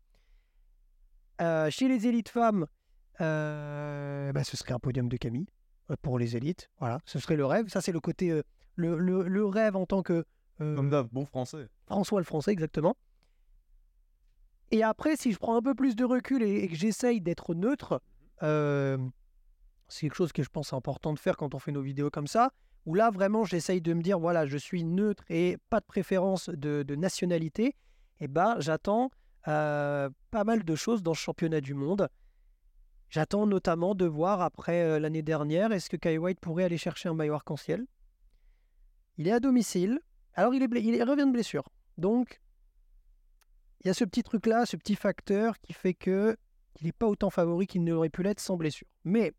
Euh, 1.41 1.69
chez 1.69 1.87
les 1.87 2.07
élites 2.07 2.29
femmes, 2.29 2.67
euh, 3.21 4.31
bah, 4.31 4.43
ce 4.43 4.55
serait 4.57 4.73
un 4.73 4.79
podium 4.79 5.09
de 5.09 5.17
Camille 5.17 5.47
pour 6.01 6.19
les 6.19 6.35
élites. 6.37 6.69
Voilà, 6.79 6.99
ce 7.05 7.19
serait 7.19 7.35
le 7.35 7.45
rêve. 7.45 7.67
Ça, 7.69 7.81
c'est 7.81 7.91
le 7.91 7.99
côté, 7.99 8.41
le, 8.75 8.97
le- 8.97 9.23
le 9.27 9.45
rêve 9.45 9.75
en 9.75 9.85
tant 9.85 10.03
que 10.03 10.25
Comme 10.57 10.89
d'hab, 10.89 11.07
bon 11.11 11.25
français. 11.25 11.67
François 11.87 12.19
le 12.19 12.25
Français, 12.25 12.51
exactement. 12.51 12.95
Et 14.73 14.81
après, 14.81 15.15
si 15.15 15.31
je 15.31 15.37
prends 15.37 15.55
un 15.55 15.61
peu 15.61 15.75
plus 15.75 15.95
de 15.95 16.03
recul 16.03 16.41
et, 16.41 16.67
que 16.67 16.73
j'essaye 16.73 17.21
d'être 17.21 17.53
neutre, 17.53 18.01
euh, 18.41 18.97
c'est 19.87 20.07
quelque 20.07 20.15
chose 20.15 20.31
que 20.31 20.41
je 20.41 20.49
pense 20.49 20.73
important 20.73 21.13
de 21.13 21.19
faire 21.19 21.37
quand 21.37 21.53
on 21.53 21.59
fait 21.59 21.71
nos 21.71 21.83
vidéos 21.83 22.09
comme 22.09 22.25
ça, 22.25 22.51
où 22.87 22.95
là, 22.95 23.11
vraiment, 23.11 23.45
j'essaye 23.45 23.81
de 23.81 23.93
me 23.93 24.01
dire, 24.01 24.17
voilà, 24.17 24.47
je 24.47 24.57
suis 24.57 24.83
neutre 24.83 25.23
et 25.29 25.59
pas 25.69 25.79
de 25.79 25.85
préférence 25.85 26.49
de, 26.49 26.95
nationalité, 26.95 27.75
et 28.19 28.27
ben, 28.27 28.55
j'attends 28.57 29.11
euh, 29.47 30.09
pas 30.31 30.43
mal 30.43 30.63
de 30.63 30.75
choses 30.75 31.03
dans 31.03 31.13
ce 31.13 31.21
championnat 31.21 31.61
du 31.61 31.75
monde. 31.75 32.09
J'attends 33.09 33.45
notamment 33.45 33.93
de 33.93 34.05
voir, 34.05 34.41
après 34.41 34.81
euh, 34.81 34.97
l'année 34.97 35.21
dernière, 35.21 35.71
est-ce 35.71 35.87
que 35.87 35.97
Kai 35.97 36.17
White 36.17 36.39
pourrait 36.39 36.63
aller 36.63 36.79
chercher 36.79 37.09
un 37.09 37.13
maillot 37.13 37.35
arc-en-ciel? 37.35 37.85
Il 39.19 39.27
est 39.27 39.33
à 39.33 39.39
domicile. 39.39 39.99
Alors, 40.33 40.55
il, 40.55 40.63
est 40.63 40.81
il 40.81 41.03
revient 41.03 41.27
de 41.27 41.31
blessure. 41.31 41.69
Donc, 41.99 42.41
il 43.83 43.89
y 43.89 43.91
a 43.91 43.93
ce 43.93 44.05
petit 44.05 44.23
truc-là, 44.23 44.65
ce 44.65 44.77
petit 44.77 44.95
facteur 44.95 45.59
qui 45.59 45.73
fait 45.73 45.93
que 45.93 46.37
qu'il 46.73 46.87
n'est 46.87 46.93
pas 46.93 47.07
autant 47.07 47.29
favori 47.29 47.67
qu'il 47.67 47.83
n'aurait 47.83 48.09
pu 48.09 48.23
l'être 48.23 48.39
sans 48.39 48.57
blessure. 48.57 48.87
Mais 49.03 49.33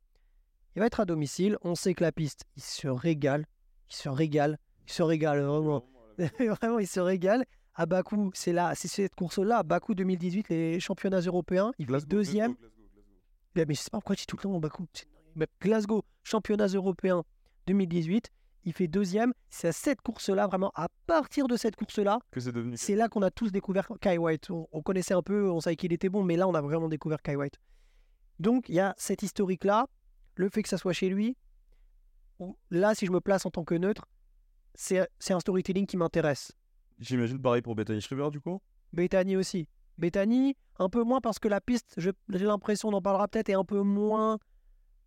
il 0.77 0.81
va 0.81 0.87
être 0.87 1.01
à 1.01 1.05
domicile. 1.05 1.57
On 1.63 1.75
sait 1.75 1.95
que 1.95 2.05
la 2.05 2.13
piste, 2.13 2.45
il 2.57 2.63
se 2.63 2.87
régale. 2.87 3.47
Il 3.91 3.95
se 3.95 4.09
régale. 4.09 4.59
Il 4.87 4.93
se 4.93 5.03
régale 5.03 5.41
vraiment. 5.41 5.85
vraiment, 6.19 6.79
il 6.81 6.87
se 6.87 7.01
régale. 7.01 7.45
À 7.75 7.87
Bakou, 7.87 8.31
c'est 8.35 8.53
là, 8.53 8.73
c'est 8.77 8.87
cette 8.87 9.17
course-là, 9.17 9.59
à 9.59 9.63
Bakou 9.65 9.95
2018, 9.95 10.49
les 10.49 10.79
championnats 10.79 11.21
européens. 11.21 11.73
Il 11.79 11.87
fait 11.87 12.07
deuxième. 12.07 12.55
Mais 13.57 13.65
mais 13.67 13.75
je 13.75 13.81
sais 13.81 13.91
pas 13.91 13.99
pourquoi 13.99 14.15
je 14.15 14.21
dis 14.21 14.27
tout 14.27 14.37
le 14.37 14.43
temps 14.43 14.61
Bakou. 14.61 14.87
Glasgow, 15.61 16.05
championnats 16.23 16.69
européens 16.69 17.25
2018. 17.67 18.31
Il 18.65 18.73
fait 18.73 18.89
deuxième. 18.89 19.33
C'est 19.51 19.69
à 19.69 19.73
cette 19.73 20.01
course-là, 20.01 20.47
vraiment, 20.47 20.73
à 20.75 20.89
partir 21.07 21.47
de 21.49 21.57
cette 21.57 21.77
course-là, 21.77 22.19
Que 22.31 22.41
c'est 22.41 22.53
devenu. 22.53 22.77
c'est 22.77 22.95
là 22.95 23.09
qu'on 23.09 23.23
a 23.23 23.31
tous 23.31 23.53
découvert 23.53 23.89
Kai 24.01 24.17
White. 24.19 24.51
On, 24.51 24.67
on 24.73 24.83
connaissait 24.83 25.15
un 25.15 25.23
peu, 25.23 25.51
on 25.51 25.61
savait 25.61 25.77
qu'il 25.77 25.93
était 25.93 26.09
bon, 26.09 26.23
mais 26.25 26.37
là, 26.37 26.49
on 26.49 26.55
a 26.55 26.61
vraiment 26.63 26.89
découvert 26.89 27.21
Kai 27.23 27.37
White. 27.37 27.59
Donc, 28.39 28.69
il 28.69 28.75
y 28.77 28.81
a 28.81 28.95
cet 28.97 29.23
historique-là, 29.23 29.87
le 30.37 30.49
fait 30.49 30.63
que 30.63 30.69
ça 30.69 30.79
soit 30.79 30.93
chez 30.95 31.09
lui. 31.09 31.37
Là, 32.71 32.95
si 32.95 33.07
je 33.07 33.13
me 33.13 33.21
place 33.21 33.47
en 33.47 33.51
tant 33.51 33.65
que 33.65 33.75
neutre, 33.75 34.07
c'est 34.75 35.09
c'est 35.19 35.33
un 35.35 35.41
storytelling 35.41 35.87
qui 35.87 35.97
m'intéresse. 35.97 36.53
J'imagine 36.99 37.41
pareil 37.41 37.63
pour 37.63 37.75
Bethany 37.75 38.01
Schreiber, 38.01 38.31
du 38.31 38.41
coup 38.41 38.61
Bethany 38.93 39.37
aussi. 39.37 39.69
Bethany, 39.99 40.57
un 40.79 40.89
peu 40.89 41.03
moins 41.05 41.21
parce 41.21 41.39
que 41.39 41.47
la 41.49 41.61
piste, 41.61 41.95
je- 41.97 42.11
j'ai 42.31 42.45
l'impression, 42.47 42.89
on 42.89 42.93
en 42.95 43.03
parlera 43.03 43.29
peut-être, 43.29 43.49
est 43.51 43.55
un 43.55 43.65
peu 43.65 43.83
moins 43.83 44.39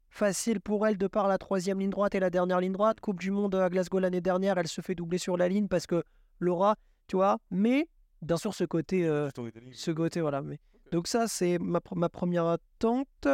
facile 0.10 0.62
pour 0.62 0.88
elle 0.88 0.98
de 0.98 1.08
par 1.08 1.28
la 1.28 1.38
troisième 1.38 1.80
ligne 1.80 1.90
droite 1.90 2.16
et 2.16 2.20
la 2.20 2.30
dernière 2.30 2.60
ligne 2.60 2.72
droite. 2.74 3.00
Coupe 3.00 3.20
du 3.20 3.32
Monde 3.32 3.56
à 3.56 3.70
Glasgow 3.70 4.00
l'année 4.00 4.22
dernière, 4.22 4.58
elle 4.58 4.68
se 4.68 4.82
fait 4.82 4.96
doubler 4.96 5.18
sur 5.18 5.38
la 5.38 5.48
ligne 5.48 5.68
parce 5.68 5.86
que 5.88 6.04
Laura, 6.40 6.76
tu 7.08 7.16
vois, 7.16 7.38
mais 7.52 7.88
bien 8.22 8.38
sûr 8.38 8.54
ce 8.54 8.64
côté, 8.64 9.06
euh, 9.08 9.30
ce 9.74 9.92
côté, 9.92 10.22
voilà. 10.22 10.42
Mais... 10.42 10.60
Donc 10.92 11.08
ça, 11.08 11.28
c'est 11.28 11.58
ma, 11.60 11.80
ma 11.96 12.10
première 12.10 12.46
attente. 12.46 13.28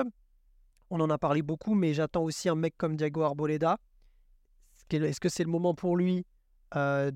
On 0.90 1.00
en 1.00 1.10
a 1.10 1.18
parlé 1.18 1.42
beaucoup, 1.42 1.74
mais 1.76 1.94
j'attends 1.94 2.24
aussi 2.24 2.50
un 2.50 2.56
mec 2.56 2.76
comme 2.78 2.96
Diago 2.96 3.22
Arboleda. 3.22 3.78
Est-ce 4.76 4.86
que- 4.98 5.04
Est-ce 5.04 5.20
que 5.20 5.30
c'est 5.30 5.44
le 5.44 5.50
moment 5.50 5.74
pour 5.74 5.98
lui 5.98 6.26
euh, 6.76 7.12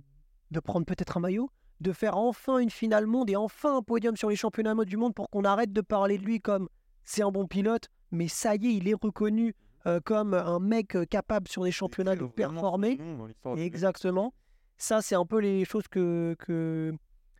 de 0.51 0.59
prendre 0.59 0.85
peut-être 0.85 1.17
un 1.17 1.19
maillot 1.19 1.49
De 1.81 1.91
faire 1.91 2.17
enfin 2.17 2.59
une 2.59 2.69
finale 2.69 3.05
monde 3.05 3.29
et 3.29 3.35
enfin 3.35 3.77
un 3.77 3.81
podium 3.81 4.15
sur 4.15 4.29
les 4.29 4.35
championnats 4.35 4.73
du 4.85 4.97
monde 4.97 5.13
pour 5.13 5.29
qu'on 5.29 5.43
arrête 5.43 5.73
de 5.73 5.81
parler 5.81 6.17
de 6.17 6.23
lui 6.23 6.39
comme 6.41 6.69
c'est 7.03 7.21
un 7.23 7.31
bon 7.31 7.47
pilote, 7.47 7.87
mais 8.11 8.27
ça 8.27 8.55
y 8.55 8.67
est, 8.67 8.73
il 8.75 8.87
est 8.87 8.93
reconnu 8.93 9.55
euh, 9.85 9.99
comme 10.03 10.33
un 10.33 10.59
mec 10.59 10.95
euh, 10.95 11.05
capable 11.05 11.47
sur 11.47 11.63
les 11.63 11.71
championnats 11.71 12.15
de 12.15 12.25
performer. 12.25 12.99
Exactement. 13.57 14.33
Ça, 14.77 15.01
c'est 15.01 15.15
un 15.15 15.25
peu 15.25 15.39
les 15.39 15.65
choses 15.65 15.87
que, 15.87 16.35
que, 16.39 16.93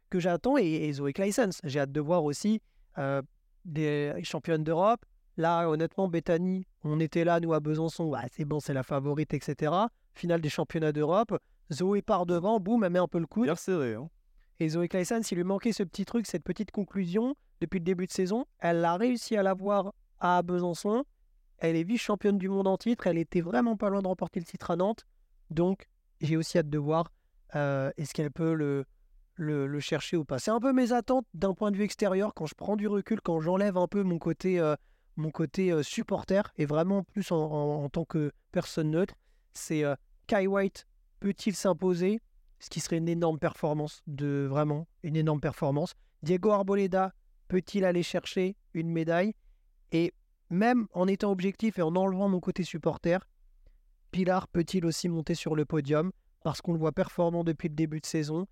que 0.09 0.19
j'attends. 0.19 0.57
Et, 0.57 0.88
et 0.88 0.93
Zoé 0.93 1.13
Claessens, 1.13 1.59
j'ai 1.63 1.79
hâte 1.79 1.91
de 1.91 2.01
voir 2.01 2.24
aussi 2.24 2.62
euh, 2.97 3.21
des 3.65 4.13
championnes 4.24 4.63
d'Europe, 4.63 5.05
Là, 5.38 5.69
honnêtement, 5.69 6.07
Bethany, 6.07 6.65
on 6.83 7.00
était 7.00 7.24
là, 7.24 7.39
nous, 7.39 7.53
à 7.53 7.59
Besançon. 7.59 8.09
Bah, 8.09 8.24
c'est 8.31 8.43
bon, 8.43 8.59
c'est 8.59 8.74
la 8.74 8.81
favorite, 8.81 9.36
etc. 9.36 9.71
Finale 10.15 10.41
des 10.41 10.50
championnats 10.50 10.91
d'Europe. 10.91 11.38
Zoé 11.71 12.01
part 12.01 12.25
devant, 12.25 12.59
boum, 12.59 12.83
elle 12.83 12.91
met 12.91 13.00
un 13.00 13.07
peu 13.07 13.19
le 13.19 13.27
coup. 13.27 13.43
Bien 13.43 13.55
serré. 13.55 13.93
Hein. 13.93 14.09
Et 14.59 14.69
Zoé 14.69 14.88
Claesson, 14.88 15.21
s'il 15.21 15.38
lui 15.38 15.43
manquait 15.43 15.74
ce 15.74 15.83
petit 15.83 16.05
truc, 16.05 16.25
cette 16.25 16.43
petite 16.43 16.71
conclusion, 16.71 17.36
depuis 17.62 17.77
le 17.77 17.86
début 17.86 18.07
de 18.07 18.12
saison, 18.12 18.45
elle 18.57 18.83
a 18.83 18.97
réussi 18.97 19.38
à 19.38 19.43
l'avoir 19.43 19.93
à 20.19 20.41
Besançon. 20.41 21.03
Elle 21.59 21.75
est 21.75 21.83
vice-championne 21.83 22.38
du 22.38 22.50
monde 22.50 22.67
en 22.67 22.77
titre. 22.77 23.07
Elle 23.07 23.17
était 23.17 23.41
vraiment 23.41 23.77
pas 23.77 23.89
loin 23.89 24.01
de 24.01 24.07
remporter 24.07 24.39
le 24.39 24.45
titre 24.45 24.71
à 24.71 24.75
Nantes. 24.75 25.05
Donc, 25.50 25.88
j'ai 26.21 26.38
aussi 26.38 26.57
hâte 26.57 26.69
de 26.69 26.77
voir 26.77 27.12
euh, 27.55 27.91
est-ce 27.97 28.13
qu'elle 28.13 28.31
peut 28.31 28.53
le, 28.53 28.86
le, 29.36 29.79
chercher 29.79 30.17
ou 30.17 30.25
pas. 30.25 30.39
C'est 30.39 30.51
un 30.51 30.59
peu 30.59 30.74
mes 30.74 30.91
attentes 30.91 31.25
d'un 31.33 31.53
point 31.53 31.71
de 31.71 31.77
vue 31.77 31.83
extérieur 31.83 32.33
quand 32.33 32.45
je 32.45 32.55
prends 32.55 32.75
du 32.75 32.88
recul, 32.88 33.21
quand 33.21 33.39
j'enlève 33.39 33.77
un 33.77 33.88
peu 33.88 34.03
mon 34.03 34.19
côté, 34.19 34.59
euh, 34.59 34.75
mon 35.15 35.31
côté 35.31 35.71
euh, 35.71 35.83
supporter 35.83 36.51
et 36.57 36.65
vraiment 36.65 37.03
plus 37.03 37.31
en, 37.31 37.89
tant 37.89 38.05
que 38.05 38.31
personne 38.51 38.91
neutre. 38.91 39.15
C'est 39.53 39.83
Kai 40.27 40.45
White 40.45 40.86
peut-il 41.19 41.55
s'imposer? 41.55 42.21
Ce 42.59 42.69
qui 42.69 42.79
serait 42.79 42.97
une 42.97 43.09
énorme 43.09 43.38
performance, 43.38 44.01
de 44.07 44.47
vraiment 44.50 44.88
une 45.03 45.15
énorme 45.15 45.39
performance. 45.39 45.93
Diego 46.24 46.51
Arboleda 46.51 47.13
peut-il 47.47 47.86
aller 47.86 48.03
chercher 48.03 48.55
une 48.74 48.89
médaille? 48.89 49.33
Et 49.91 50.13
même 50.50 50.88
en 50.94 51.08
étant 51.08 51.32
objectif 51.32 51.79
et 51.79 51.82
en 51.82 51.96
enlevant 51.96 52.29
mon 52.29 52.39
côté 52.39 52.63
supporter, 52.63 53.20
Pilar 54.12 54.48
peut-il 54.48 54.86
aussi 54.86 55.10
monter 55.10 55.36
sur 55.36 55.56
le 55.56 55.65
podium? 55.65 56.12
Parce 56.44 56.62
qu'on 56.62 56.74
le 56.74 56.79
voit 56.79 56.91
performant 56.91 57.44
depuis 57.44 57.67
le 57.67 57.75
début 57.75 58.00
de 58.00 58.06
saison. 58.06 58.48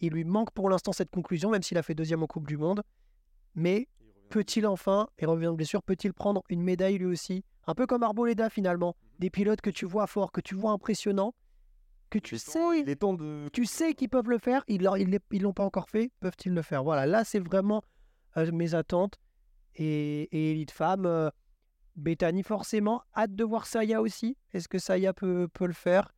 Il 0.00 0.12
lui 0.12 0.24
manque 0.24 0.52
pour 0.52 0.68
l'instant 0.68 0.92
cette 0.92 1.10
conclusion, 1.10 1.50
même 1.50 1.62
s'il 1.62 1.78
a 1.78 1.82
fait 1.82 1.94
deuxième 1.94 2.22
en 2.22 2.26
Coupe 2.26 2.46
du 2.46 2.56
Monde. 2.56 2.82
Mais 3.54 3.88
peut-il 4.30 4.66
enfin, 4.66 5.08
et 5.18 5.26
revient 5.26 5.46
de 5.46 5.52
blessure, 5.52 5.82
peut-il 5.82 6.12
prendre 6.12 6.42
une 6.48 6.62
médaille 6.62 6.98
lui 6.98 7.06
aussi? 7.06 7.44
Un 7.66 7.74
peu 7.74 7.86
comme 7.86 8.02
Arboleda 8.02 8.50
finalement. 8.50 8.96
Mhm. 8.96 9.18
Des 9.20 9.30
pilotes 9.30 9.60
que 9.60 9.70
tu 9.70 9.86
vois 9.86 10.06
forts, 10.06 10.32
que 10.32 10.40
tu 10.40 10.54
vois 10.54 10.72
impressionnants, 10.72 11.34
que 12.10 12.18
tu 12.18 12.36
sais, 12.38 12.84
de... 12.84 13.48
tu 13.50 13.64
sais 13.64 13.94
qu'ils 13.94 14.08
peuvent 14.08 14.28
le 14.28 14.38
faire, 14.38 14.64
ils 14.68 14.82
ne 14.82 15.38
l'ont 15.38 15.52
pas 15.52 15.64
encore 15.64 15.88
fait, 15.88 16.10
peuvent-ils 16.20 16.52
le 16.52 16.62
faire? 16.62 16.84
Voilà, 16.84 17.06
là 17.06 17.24
c'est 17.24 17.38
vraiment 17.38 17.82
euh, 18.36 18.50
mes 18.52 18.74
attentes. 18.74 19.18
Et, 19.76 20.22
et 20.32 20.50
Elite 20.52 20.70
Femme, 20.70 21.06
euh, 21.06 21.30
Bethany 21.96 22.42
forcément, 22.42 23.02
hâte 23.16 23.34
de 23.34 23.44
voir 23.44 23.66
Saya 23.66 24.00
aussi. 24.00 24.36
Est-ce 24.52 24.68
que 24.68 24.78
Saya 24.78 25.12
peut, 25.12 25.48
peut 25.52 25.66
le 25.66 25.72
faire? 25.72 26.14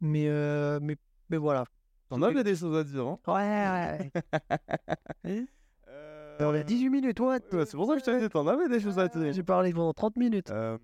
Mais, 0.00 0.28
euh, 0.28 0.78
mais, 0.82 0.96
mais 1.30 1.36
voilà, 1.36 1.64
T'en 2.08 2.22
avais 2.22 2.44
des 2.44 2.54
choses 2.54 2.76
à 2.76 2.84
dire, 2.84 3.06
hein 3.06 3.18
Ouais, 3.26 4.10
ouais. 5.24 5.44
euh... 5.88 6.36
On 6.38 6.54
a 6.54 6.62
18 6.62 6.88
minutes, 6.88 7.18
ouais. 7.18 7.40
ouais 7.52 7.66
c'est 7.66 7.76
pour 7.76 7.86
ça 7.86 7.94
que 7.94 8.00
je 8.00 8.04
t'ai 8.04 8.20
dit, 8.20 8.28
t'en 8.28 8.46
avais 8.46 8.68
des 8.68 8.78
choses 8.78 8.98
à 8.98 9.08
dire. 9.08 9.32
J'ai 9.32 9.42
parlé 9.42 9.72
pendant 9.72 9.92
30 9.92 10.16
minutes. 10.16 10.50
Euh... 10.50 10.78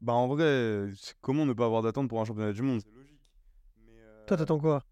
Bah 0.00 0.12
en 0.12 0.28
vrai, 0.28 0.90
comment 1.20 1.44
ne 1.44 1.52
pas 1.52 1.64
avoir 1.64 1.82
d'attente 1.82 2.08
pour 2.08 2.20
un 2.20 2.24
championnat 2.24 2.52
du 2.52 2.62
monde? 2.62 2.80
C'est 2.84 2.94
logique. 2.94 3.20
Mais 3.84 3.92
euh... 4.00 4.24
Toi, 4.26 4.36
t'attends 4.36 4.60
quoi? 4.60 4.82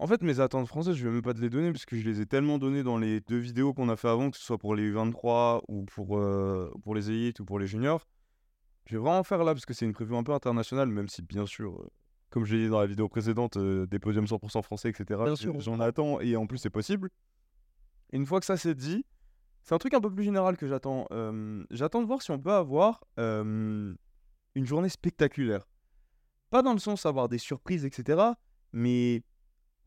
En 0.00 0.06
fait, 0.06 0.22
mes 0.22 0.38
attentes 0.38 0.68
françaises, 0.68 0.94
je 0.94 1.04
vais 1.04 1.12
même 1.12 1.22
pas 1.22 1.34
te 1.34 1.40
les 1.40 1.50
donner 1.50 1.72
parce 1.72 1.84
que 1.84 1.96
je 1.96 2.08
les 2.08 2.20
ai 2.20 2.26
tellement 2.26 2.58
données 2.58 2.84
dans 2.84 2.98
les 2.98 3.20
deux 3.20 3.38
vidéos 3.38 3.74
qu'on 3.74 3.88
a 3.88 3.96
fait 3.96 4.08
avant, 4.08 4.30
que 4.30 4.36
ce 4.36 4.44
soit 4.44 4.58
pour 4.58 4.76
les 4.76 4.92
23 4.92 5.64
ou 5.66 5.84
pour, 5.86 6.18
euh, 6.18 6.72
pour 6.84 6.94
les 6.94 7.10
élites 7.10 7.40
ou 7.40 7.44
pour 7.44 7.58
les 7.58 7.66
juniors. 7.66 8.06
Je 8.86 8.96
vais 8.96 9.02
vraiment 9.02 9.24
faire 9.24 9.42
là 9.42 9.54
parce 9.54 9.66
que 9.66 9.74
c'est 9.74 9.86
une 9.86 9.92
prévue 9.92 10.14
un 10.14 10.22
peu 10.22 10.32
internationale, 10.32 10.88
même 10.88 11.08
si 11.08 11.22
bien 11.22 11.46
sûr 11.46 11.72
euh, 11.80 11.90
comme 12.30 12.44
je 12.44 12.54
l'ai 12.54 12.64
dit 12.64 12.70
dans 12.70 12.78
la 12.78 12.86
vidéo 12.86 13.08
précédente, 13.08 13.56
euh, 13.56 13.86
des 13.86 13.98
podiums 13.98 14.24
100% 14.24 14.62
français, 14.62 14.90
etc. 14.90 15.20
J'en 15.58 15.80
attends 15.80 16.20
et 16.20 16.36
en 16.36 16.46
plus 16.46 16.58
c'est 16.58 16.70
possible. 16.70 17.10
une 18.12 18.24
fois 18.24 18.38
que 18.38 18.46
ça 18.46 18.56
c'est 18.56 18.76
dit, 18.76 19.04
c'est 19.64 19.74
un 19.74 19.78
truc 19.78 19.94
un 19.94 20.00
peu 20.00 20.14
plus 20.14 20.24
général 20.24 20.56
que 20.56 20.68
j'attends. 20.68 21.06
J'attends 21.70 22.02
de 22.02 22.06
voir 22.06 22.22
si 22.22 22.30
on 22.30 22.38
peut 22.38 22.52
avoir 22.52 23.02
une 23.16 23.96
journée 24.54 24.88
spectaculaire. 24.88 25.66
Pas 26.50 26.62
dans 26.62 26.72
le 26.72 26.78
sens 26.78 27.04
avoir 27.04 27.28
des 27.28 27.38
surprises, 27.38 27.84
etc. 27.84 28.22
Mais 28.72 29.22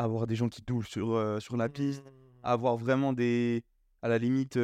avoir 0.04 0.28
des 0.28 0.36
gens 0.36 0.50
qui 0.50 0.62
doublent 0.62 0.86
sur, 0.86 1.42
sur 1.42 1.58
la 1.58 1.70
piste, 1.70 2.04
mmh. 2.04 2.10
avoir 2.44 2.78
vraiment 2.78 3.14
des... 3.14 3.64
À 4.04 4.10
la 4.10 4.18
limite, 4.18 4.58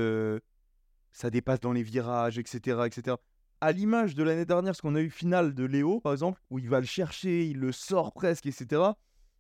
ça 1.12 1.30
dépasse 1.30 1.60
dans 1.60 1.73
les 1.73 1.84
virages, 1.84 2.39
etc. 2.39 2.82
etc 2.86 3.17
à 3.62 3.71
l'image 3.71 4.15
de 4.15 4.23
l'année 4.23 4.45
dernière, 4.45 4.76
ce 4.76 4.82
qu'on 4.82 4.95
a 4.95 5.02
eu 5.02 5.10
finale 5.10 5.54
de 5.54 5.65
Léo, 5.65 6.00
par 6.00 6.12
exemple, 6.12 6.41
où 6.50 6.60
il 6.60 6.69
va 6.69 6.80
le 6.80 6.86
chercher, 6.86 7.45
il 7.47 7.60
le 7.60 7.71
sort 7.71 8.13
presque, 8.13 8.45
etc. 8.45 8.82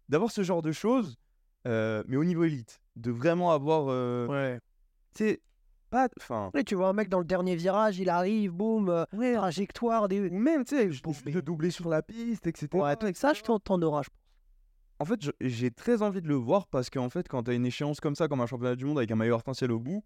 D'avoir 0.09 0.31
ce 0.31 0.43
genre 0.43 0.61
de 0.61 0.71
choses, 0.71 1.17
euh, 1.67 2.03
mais 2.07 2.17
au 2.17 2.23
niveau 2.23 2.43
élite, 2.43 2.81
de 2.95 3.11
vraiment 3.11 3.51
avoir. 3.51 3.85
Ouais. 4.29 4.59
Tu 5.15 5.23
sais, 5.23 5.41
pas. 5.89 6.07
Enfin. 6.19 6.51
tu 6.65 6.75
vois 6.75 6.89
un 6.89 6.93
mec 6.93 7.09
dans 7.09 7.19
le 7.19 7.25
dernier 7.25 7.55
virage, 7.55 7.99
il 7.99 8.09
arrive, 8.09 8.51
boum, 8.51 9.05
trajectoire, 9.11 10.07
des... 10.07 10.29
même, 10.29 10.63
tu 10.65 10.75
sais, 10.75 10.87
de 10.87 11.41
doubler 11.41 11.71
sur 11.71 11.89
la 11.89 12.01
piste, 12.01 12.47
etc. 12.47 12.67
Ouais, 12.73 12.95
avec 12.99 13.17
ça, 13.17 13.33
je 13.33 13.41
t'en 13.41 13.81
auras, 13.81 14.03
je 14.03 14.09
pense. 14.09 14.26
En 14.99 15.05
fait, 15.05 15.19
j'ai 15.39 15.71
très 15.71 16.01
envie 16.01 16.21
de 16.21 16.27
le 16.27 16.35
voir 16.35 16.67
parce 16.67 16.89
qu'en 16.89 17.09
fait, 17.09 17.27
quand 17.27 17.43
tu 17.43 17.51
as 17.51 17.53
une 17.53 17.65
échéance 17.65 17.99
comme 17.99 18.15
ça, 18.15 18.27
comme 18.27 18.41
un 18.41 18.47
championnat 18.47 18.75
du 18.75 18.85
monde 18.85 18.97
avec 18.97 19.11
un 19.11 19.15
maillot 19.15 19.35
arc-en-ciel 19.35 19.71
au 19.71 19.79
bout, 19.79 20.03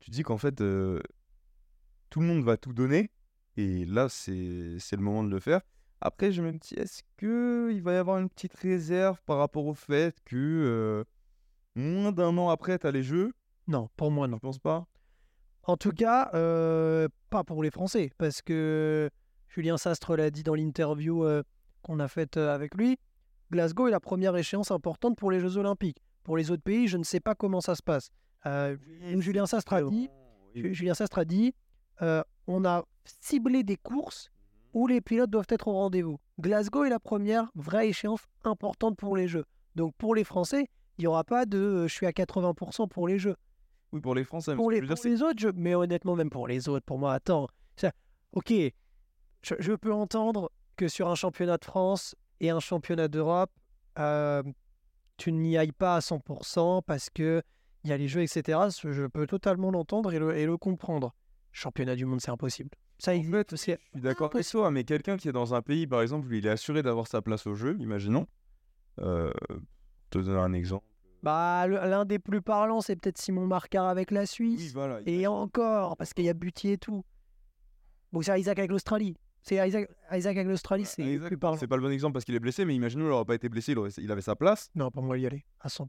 tu 0.00 0.10
te 0.10 0.14
dis 0.14 0.22
qu'en 0.22 0.36
fait, 0.36 0.56
tout 0.56 2.20
le 2.20 2.26
monde 2.26 2.44
va 2.44 2.56
tout 2.56 2.72
donner 2.72 3.10
et 3.56 3.86
là, 3.86 4.08
c'est 4.08 4.32
le 4.36 4.98
moment 4.98 5.24
de 5.24 5.30
le 5.30 5.40
faire. 5.40 5.62
Après, 6.00 6.30
je 6.30 6.42
me 6.42 6.52
dis, 6.52 6.74
est-ce 6.74 7.02
qu'il 7.18 7.82
va 7.82 7.94
y 7.94 7.96
avoir 7.96 8.18
une 8.18 8.28
petite 8.28 8.54
réserve 8.54 9.20
par 9.24 9.38
rapport 9.38 9.66
au 9.66 9.72
fait 9.72 10.14
que 10.24 10.36
euh, 10.36 11.04
moins 11.74 12.12
d'un 12.12 12.36
an 12.36 12.50
après, 12.50 12.78
tu 12.78 12.86
as 12.86 12.90
les 12.90 13.02
Jeux? 13.02 13.32
Non, 13.66 13.88
pour 13.96 14.10
moi, 14.10 14.28
non. 14.28 14.36
Je 14.36 14.42
pense 14.42 14.58
pas? 14.58 14.86
En 15.62 15.76
tout 15.76 15.92
cas, 15.92 16.30
euh, 16.34 17.08
pas 17.30 17.44
pour 17.44 17.62
les 17.62 17.70
Français, 17.70 18.12
parce 18.18 18.42
que 18.42 19.10
Julien 19.48 19.78
Sastre 19.78 20.16
l'a 20.16 20.30
dit 20.30 20.42
dans 20.42 20.54
l'interview 20.54 21.24
euh, 21.24 21.42
qu'on 21.82 21.98
a 21.98 22.08
faite 22.08 22.36
avec 22.36 22.74
lui. 22.74 22.98
Glasgow 23.50 23.88
est 23.88 23.90
la 23.90 24.00
première 24.00 24.36
échéance 24.36 24.70
importante 24.70 25.16
pour 25.16 25.30
les 25.30 25.40
Jeux 25.40 25.56
Olympiques. 25.56 25.98
Pour 26.24 26.36
les 26.36 26.50
autres 26.50 26.62
pays, 26.62 26.88
je 26.88 26.96
ne 26.96 27.04
sais 27.04 27.20
pas 27.20 27.34
comment 27.34 27.60
ça 27.60 27.74
se 27.74 27.82
passe. 27.82 28.10
Julien 29.18 29.46
Sastre 29.46 29.72
a 29.74 29.82
dit, 29.82 30.08
Julien 30.54 30.94
Sastre 30.94 31.18
a 31.18 31.24
dit 31.24 31.54
on 32.46 32.64
a 32.64 32.84
ciblé 33.04 33.62
des 33.62 33.76
courses 33.76 34.30
où 34.74 34.86
les 34.86 35.00
pilotes 35.00 35.30
doivent 35.30 35.46
être 35.48 35.68
au 35.68 35.72
rendez-vous. 35.72 36.18
Glasgow 36.38 36.84
est 36.84 36.90
la 36.90 37.00
première 37.00 37.50
vraie 37.54 37.88
échéance 37.88 38.20
importante 38.44 38.96
pour 38.96 39.16
les 39.16 39.26
Jeux. 39.26 39.44
Donc 39.74 39.94
pour 39.96 40.14
les 40.14 40.24
Français, 40.24 40.68
il 40.98 41.02
n'y 41.02 41.06
aura 41.06 41.24
pas 41.24 41.46
de 41.46 41.58
euh, 41.58 41.88
je 41.88 41.94
suis 41.94 42.06
à 42.06 42.10
80% 42.10 42.88
pour 42.88 43.08
les 43.08 43.18
Jeux. 43.18 43.36
Oui, 43.92 44.00
pour 44.00 44.14
les 44.14 44.24
Français. 44.24 44.54
Pour, 44.54 44.70
les, 44.70 44.82
autres, 45.22 45.52
mais 45.54 45.74
honnêtement, 45.74 46.16
même 46.16 46.30
pour 46.30 46.48
les 46.48 46.68
autres, 46.68 46.84
pour 46.84 46.98
moi, 46.98 47.14
attends. 47.14 47.48
ok, 48.32 48.52
je, 49.42 49.72
peux 49.74 49.92
entendre 49.92 50.50
que 50.76 50.88
sur 50.88 51.08
un 51.08 51.14
championnat 51.14 51.56
de 51.56 51.64
France 51.64 52.14
et 52.40 52.50
un 52.50 52.60
championnat 52.60 53.08
d'Europe, 53.08 53.50
euh, 53.98 54.42
tu 55.16 55.32
n'y 55.32 55.56
ailles 55.56 55.72
pas 55.72 55.96
à 55.96 56.00
100% 56.00 56.82
parce 56.82 57.10
que 57.10 57.42
il 57.84 57.90
y 57.90 57.92
a 57.92 57.96
les 57.96 58.08
jeux, 58.08 58.22
etc. 58.22 58.58
Je 58.82 59.06
peux 59.06 59.26
totalement 59.26 59.70
l'entendre 59.70 60.12
et 60.12 60.44
le 60.44 60.56
comprendre 60.56 61.14
championnat 61.52 61.96
du 61.96 62.04
monde, 62.04 62.20
c'est 62.20 62.30
impossible. 62.30 62.70
Ça 62.98 63.14
existe. 63.14 63.50
je 63.50 63.56
suis 63.56 63.76
d'accord 63.94 64.30
avec 64.32 64.46
toi, 64.46 64.70
mais 64.70 64.84
quelqu'un 64.84 65.16
qui 65.16 65.28
est 65.28 65.32
dans 65.32 65.54
un 65.54 65.62
pays, 65.62 65.86
par 65.86 66.02
exemple, 66.02 66.28
où 66.28 66.32
il 66.32 66.46
est 66.46 66.50
assuré 66.50 66.82
d'avoir 66.82 67.06
sa 67.06 67.22
place 67.22 67.46
au 67.46 67.54
jeu, 67.54 67.76
imaginons. 67.78 68.26
Euh, 69.00 69.32
te 70.10 70.18
donner 70.18 70.38
un 70.38 70.52
exemple. 70.52 70.86
Bah, 71.22 71.66
l'un 71.66 72.04
des 72.04 72.18
plus 72.18 72.40
parlants, 72.40 72.80
c'est 72.80 72.96
peut-être 72.96 73.18
Simon 73.18 73.46
Marcard 73.46 73.86
avec 73.86 74.10
la 74.10 74.26
Suisse. 74.26 74.60
Oui, 74.60 74.70
voilà, 74.72 75.00
et 75.06 75.26
encore, 75.26 75.96
parce 75.96 76.14
qu'il 76.14 76.24
y 76.24 76.28
a 76.28 76.34
Butier 76.34 76.72
et 76.72 76.78
tout. 76.78 77.04
Bon, 78.12 78.22
c'est 78.22 78.38
Isaac 78.38 78.58
avec 78.58 78.70
l'Australie. 78.70 79.16
C'est 79.48 79.64
Isaac, 79.68 79.88
Isaac 80.10 80.36
avec 80.36 80.48
l'Australie, 80.48 80.82
bah, 80.82 80.90
c'est 80.90 81.18
plus 81.20 81.38
parlant. 81.38 81.56
C'est 81.56 81.68
pas 81.68 81.76
le 81.76 81.82
bon 81.82 81.92
exemple 81.92 82.14
parce 82.14 82.24
qu'il 82.24 82.34
est 82.34 82.40
blessé, 82.40 82.64
mais 82.64 82.74
imaginons, 82.74 83.04
il 83.04 83.10
n'aurait 83.10 83.24
pas 83.24 83.36
été 83.36 83.48
blessé, 83.48 83.76
il, 83.98 84.10
avait 84.10 84.20
sa 84.20 84.34
place. 84.34 84.70
Non, 84.74 84.90
pour 84.90 85.04
moi, 85.04 85.16
il 85.18 85.22
y 85.22 85.26
allait 85.26 85.44
à 85.60 85.68
100%. 85.68 85.86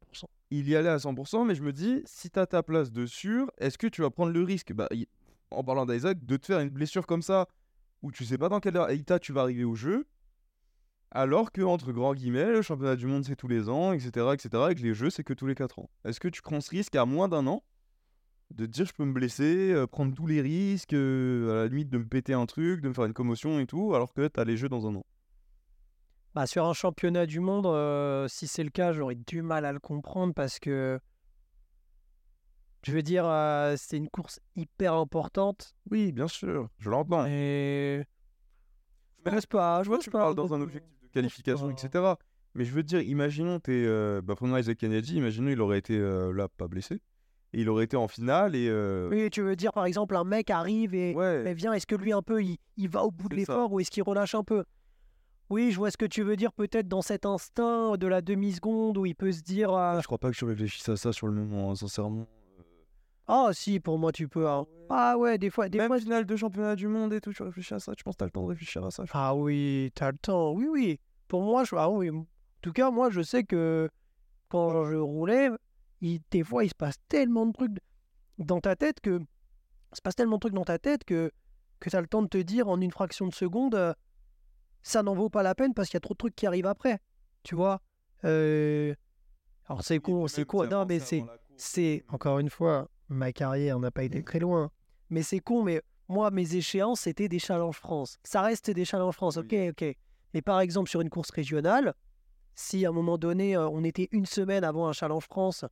Il 0.52 0.70
y 0.70 0.76
allait 0.76 0.90
à 0.90 0.98
100%, 0.98 1.44
mais 1.44 1.56
je 1.56 1.64
me 1.64 1.74
dis, 1.74 2.04
si 2.06 2.30
tu 2.30 2.38
as 2.38 2.46
ta 2.46 2.62
place 2.62 2.92
de 2.92 3.08
sûr, 3.08 3.52
est-ce 3.58 3.80
que 3.80 3.88
tu 3.88 4.04
vas 4.04 4.12
prendre 4.12 4.32
le 4.32 4.44
risque? 4.44 4.74
Bah, 4.74 4.88
en 5.50 5.64
parlant 5.64 5.88
d'Isaac, 5.88 6.24
de 6.24 6.38
te 6.38 6.46
faire 6.46 6.60
une 6.60 6.70
blessure 6.70 7.08
comme 7.08 7.24
ça, 7.24 7.48
où 8.04 8.12
tu 8.12 8.26
sais 8.26 8.38
pas 8.38 8.48
dans 8.48 8.60
quel 8.60 8.80
état 8.92 9.18
tu 9.18 9.34
vas 9.34 9.42
arriver 9.42 9.64
au 9.64 9.74
jeu, 9.74 10.06
alors 11.10 11.52
que, 11.52 11.64
entre 11.64 11.92
grands 11.92 12.14
guillemets, 12.14 12.52
le 12.52 12.62
championnat 12.62 12.96
du 12.96 13.08
monde 13.08 13.26
c'est 13.26 13.36
tous 13.36 13.48
les 13.48 13.70
ans, 13.70 13.92
etc., 13.92 14.28
etc., 14.34 14.50
et 14.70 14.76
que 14.76 14.82
les 14.82 14.94
jeux 14.94 15.10
c'est 15.10 15.24
que 15.24 15.34
tous 15.34 15.48
les 15.48 15.56
4 15.56 15.80
ans. 15.80 15.90
Est-ce 16.06 16.20
que 16.20 16.28
tu 16.28 16.44
prends 16.44 16.62
ce 16.62 16.70
risque 16.70 16.96
à 16.96 17.06
moins 17.06 17.28
d'un 17.28 17.48
an? 17.48 17.64
De 18.52 18.66
dire 18.66 18.86
je 18.86 18.94
peux 18.94 19.06
me 19.06 19.14
blesser, 19.14 19.72
euh, 19.72 19.88
prendre 19.88 20.14
tous 20.14 20.28
les 20.28 20.42
risques, 20.42 20.94
euh, 20.94 21.52
à 21.52 21.56
la 21.64 21.68
limite 21.68 21.90
de 21.90 21.98
me 21.98 22.06
péter 22.06 22.34
un 22.34 22.46
truc, 22.46 22.82
de 22.82 22.90
me 22.90 22.94
faire 22.94 23.06
une 23.06 23.14
commotion 23.14 23.60
et 23.60 23.66
tout, 23.66 23.94
alors 23.94 24.14
que 24.14 24.28
tu 24.28 24.40
as 24.40 24.44
les 24.44 24.58
jeux 24.58 24.70
dans 24.70 24.88
un 24.88 24.96
an 24.96 25.06
bah, 26.34 26.48
Sur 26.48 26.66
un 26.66 26.74
championnat 26.74 27.26
du 27.26 27.40
monde, 27.40 27.66
euh, 27.66 28.28
si 28.28 28.48
c'est 28.48 28.64
le 28.64 28.70
cas, 28.70 28.94
j'aurais 28.94 29.16
du 29.16 29.42
mal 29.42 29.66
à 29.66 29.74
le 29.74 29.80
comprendre 29.80 30.34
parce 30.34 30.60
que 30.60 31.00
je 32.84 32.92
veux 32.94 33.02
dire, 33.02 33.26
c'est 33.76 33.98
une 33.98 34.08
course 34.08 34.40
hyper 34.56 34.94
importante. 34.94 35.76
Oui, 35.92 36.14
bien 36.14 36.28
sûr, 36.28 36.70
je 36.78 36.90
l'entends. 36.90 37.26
Et 37.26 38.06
je 39.26 39.32
ne 39.32 39.42
pas, 39.42 39.84
je 39.84 39.90
vois 39.90 39.98
tu 39.98 40.10
parles 40.10 40.36
dans 40.36 40.54
un 40.54 40.62
objectif 40.62 41.02
de 41.02 41.08
qualification, 41.08 41.70
etc. 41.70 42.14
Mais 42.54 42.64
je 42.64 42.72
veux 42.72 42.84
dire, 42.84 43.02
imaginons, 43.02 43.58
es, 43.58 43.72
euh, 43.72 44.22
bah, 44.24 44.36
prenons 44.36 44.56
Isaac 44.56 44.78
Kennedy, 44.78 45.16
imaginons 45.16 45.50
il 45.50 45.60
aurait 45.60 45.80
été 45.80 46.00
là, 46.00 46.48
pas 46.48 46.68
blessé. 46.68 47.02
Et 47.58 47.62
il 47.62 47.70
aurait 47.70 47.86
été 47.86 47.98
en 47.98 48.08
finale 48.08 48.56
et. 48.56 48.68
euh, 48.70 49.10
Oui, 49.10 49.30
tu 49.32 49.42
veux 49.42 49.56
dire 49.56 49.74
par 49.74 49.86
exemple 49.86 50.16
un 50.16 50.24
mec 50.24 50.50
arrive 50.50 50.94
et 50.94 51.16
ouais. 51.16 51.42
mais 51.44 51.54
viens, 51.54 51.74
est-ce 51.74 51.88
que 51.88 51.96
lui 51.96 52.14
un 52.14 52.22
peu 52.22 52.44
il, 52.44 52.58
il 52.78 52.88
va 52.88 53.04
au 53.04 53.12
bout 53.12 53.28
de 53.30 53.36
l'effort 53.36 53.74
ou 53.74 53.80
est-ce 53.80 53.92
qu'il 53.92 54.04
relâche 54.04 54.36
un 54.36 54.44
peu? 54.44 54.64
Oui, 55.50 55.72
je 55.72 55.78
vois 55.78 55.92
ce 55.92 55.98
que 55.98 56.06
tu 56.06 56.24
veux 56.24 56.36
dire 56.36 56.52
peut-être 56.52 56.88
dans 56.90 57.02
cet 57.02 57.26
instinct 57.26 57.96
de 57.98 58.06
la 58.08 58.22
demi-seconde 58.22 58.98
où 58.98 59.06
il 59.06 59.16
peut 59.16 59.32
se 59.32 59.42
dire 59.42 59.72
ah, 59.72 59.98
Je 60.02 60.06
crois 60.06 60.18
pas 60.18 60.30
que 60.30 60.36
je 60.38 60.46
réfléchisse 60.46 60.88
à 60.90 60.98
ça 60.98 61.12
sur 61.14 61.28
le 61.28 61.34
moment, 61.34 61.72
hein, 61.72 61.76
sincèrement. 61.76 62.28
Ah 63.28 63.50
si, 63.54 63.80
pour 63.80 63.98
moi 63.98 64.12
tu 64.12 64.28
peux. 64.28 64.48
hein. 64.48 64.66
Ah 64.90 65.18
ouais, 65.18 65.38
des 65.38 65.50
fois, 65.50 65.68
des 65.68 65.78
Même 65.80 65.88
fois. 65.88 66.00
finale 66.00 66.26
de 66.26 66.36
championnat 66.36 66.76
du 66.76 66.88
monde 66.88 67.12
et 67.14 67.20
tout, 67.22 67.34
tu 67.34 67.44
réfléchis 67.44 67.74
à 67.74 67.80
ça 67.80 67.94
Tu 67.96 68.04
penses 68.04 68.16
que 68.16 68.20
t'as 68.20 68.26
le 68.26 68.32
temps 68.32 68.44
de 68.44 68.48
réfléchir 68.50 68.86
à 68.86 68.92
ça 68.92 69.04
Ah 69.12 69.36
oui, 69.36 69.92
t'as 69.96 70.12
le 70.12 70.18
temps. 70.18 70.52
Oui, 70.54 70.68
oui. 70.70 71.00
Pour 71.28 71.42
moi, 71.42 71.64
je... 71.66 71.76
ah 71.76 71.90
oui. 71.90 72.10
En 72.10 72.26
tout 72.62 72.72
cas, 72.72 72.90
moi, 72.92 73.10
je 73.10 73.22
sais 73.22 73.44
que 73.44 73.90
quand 74.50 74.86
je 74.86 74.96
roulais, 74.96 75.50
il- 76.02 76.22
des 76.32 76.44
fois, 76.44 76.64
il 76.64 76.70
se 76.70 76.76
passe 76.76 76.96
tellement 77.10 77.46
de 77.46 77.52
trucs 77.54 77.78
dans 78.38 78.60
ta 78.62 78.76
tête 78.76 79.00
que. 79.02 79.20
Il 79.20 79.96
se 79.96 80.02
passe 80.02 80.16
tellement 80.16 80.36
de 80.36 80.42
trucs 80.42 80.54
dans 80.54 80.66
ta 80.66 80.78
tête 80.80 81.04
que, 81.06 81.32
que 81.80 81.90
t'as 81.90 82.02
le 82.02 82.08
temps 82.08 82.22
de 82.22 82.28
te 82.28 82.38
dire 82.38 82.68
en 82.68 82.80
une 82.82 82.92
fraction 82.92 83.26
de 83.28 83.34
seconde, 83.34 83.74
euh, 83.76 83.94
ça 84.84 85.02
n'en 85.02 85.16
vaut 85.16 85.30
pas 85.30 85.44
la 85.44 85.56
peine 85.56 85.74
parce 85.74 85.88
qu'il 85.90 85.96
y 85.96 85.98
a 85.98 86.02
trop 86.02 86.14
de 86.14 86.18
trucs 86.18 86.36
qui 86.36 86.46
arrivent 86.46 86.66
après. 86.68 87.00
Tu 87.44 87.56
vois 87.56 87.82
Euh, 88.26 88.94
Alors, 89.68 89.84
c'est 89.84 90.00
con, 90.00 90.28
c'est 90.28 90.46
con. 90.46 90.66
Non, 90.68 90.86
mais 90.86 91.00
c'est. 91.00 91.24
euh, 91.24 92.00
encore 92.14 92.40
une 92.40 92.50
fois, 92.50 92.90
ma 93.10 93.32
carrière 93.32 93.80
n'a 93.80 93.92
pas 93.92 94.04
été 94.04 94.24
très 94.24 94.40
loin. 94.40 94.72
Mais 95.10 95.24
c'est 95.24 95.40
con, 95.40 95.64
mais 95.64 95.82
moi, 96.10 96.32
mes 96.32 96.56
échéances, 96.56 97.02
c'était 97.02 97.30
des 97.30 97.40
challenges 97.40 97.78
France. 97.78 98.18
Ça 98.24 98.42
reste 98.42 98.70
des 98.72 98.86
challenges 98.86 99.16
France, 99.16 99.38
ok, 99.38 99.54
ok. 99.70 99.96
Mais 100.34 100.42
par 100.42 100.60
exemple, 100.60 100.90
sur 100.90 101.00
une 101.02 101.10
course 101.10 101.32
régionale, 101.32 101.94
si 102.56 102.86
à 102.86 102.90
un 102.90 102.92
moment 102.92 103.18
donné, 103.18 103.56
on 103.58 103.84
était 103.86 104.10
une 104.12 104.26
semaine 104.26 104.64
avant 104.66 104.88
un 104.90 104.94
challenge 104.94 105.24
France 105.26 105.64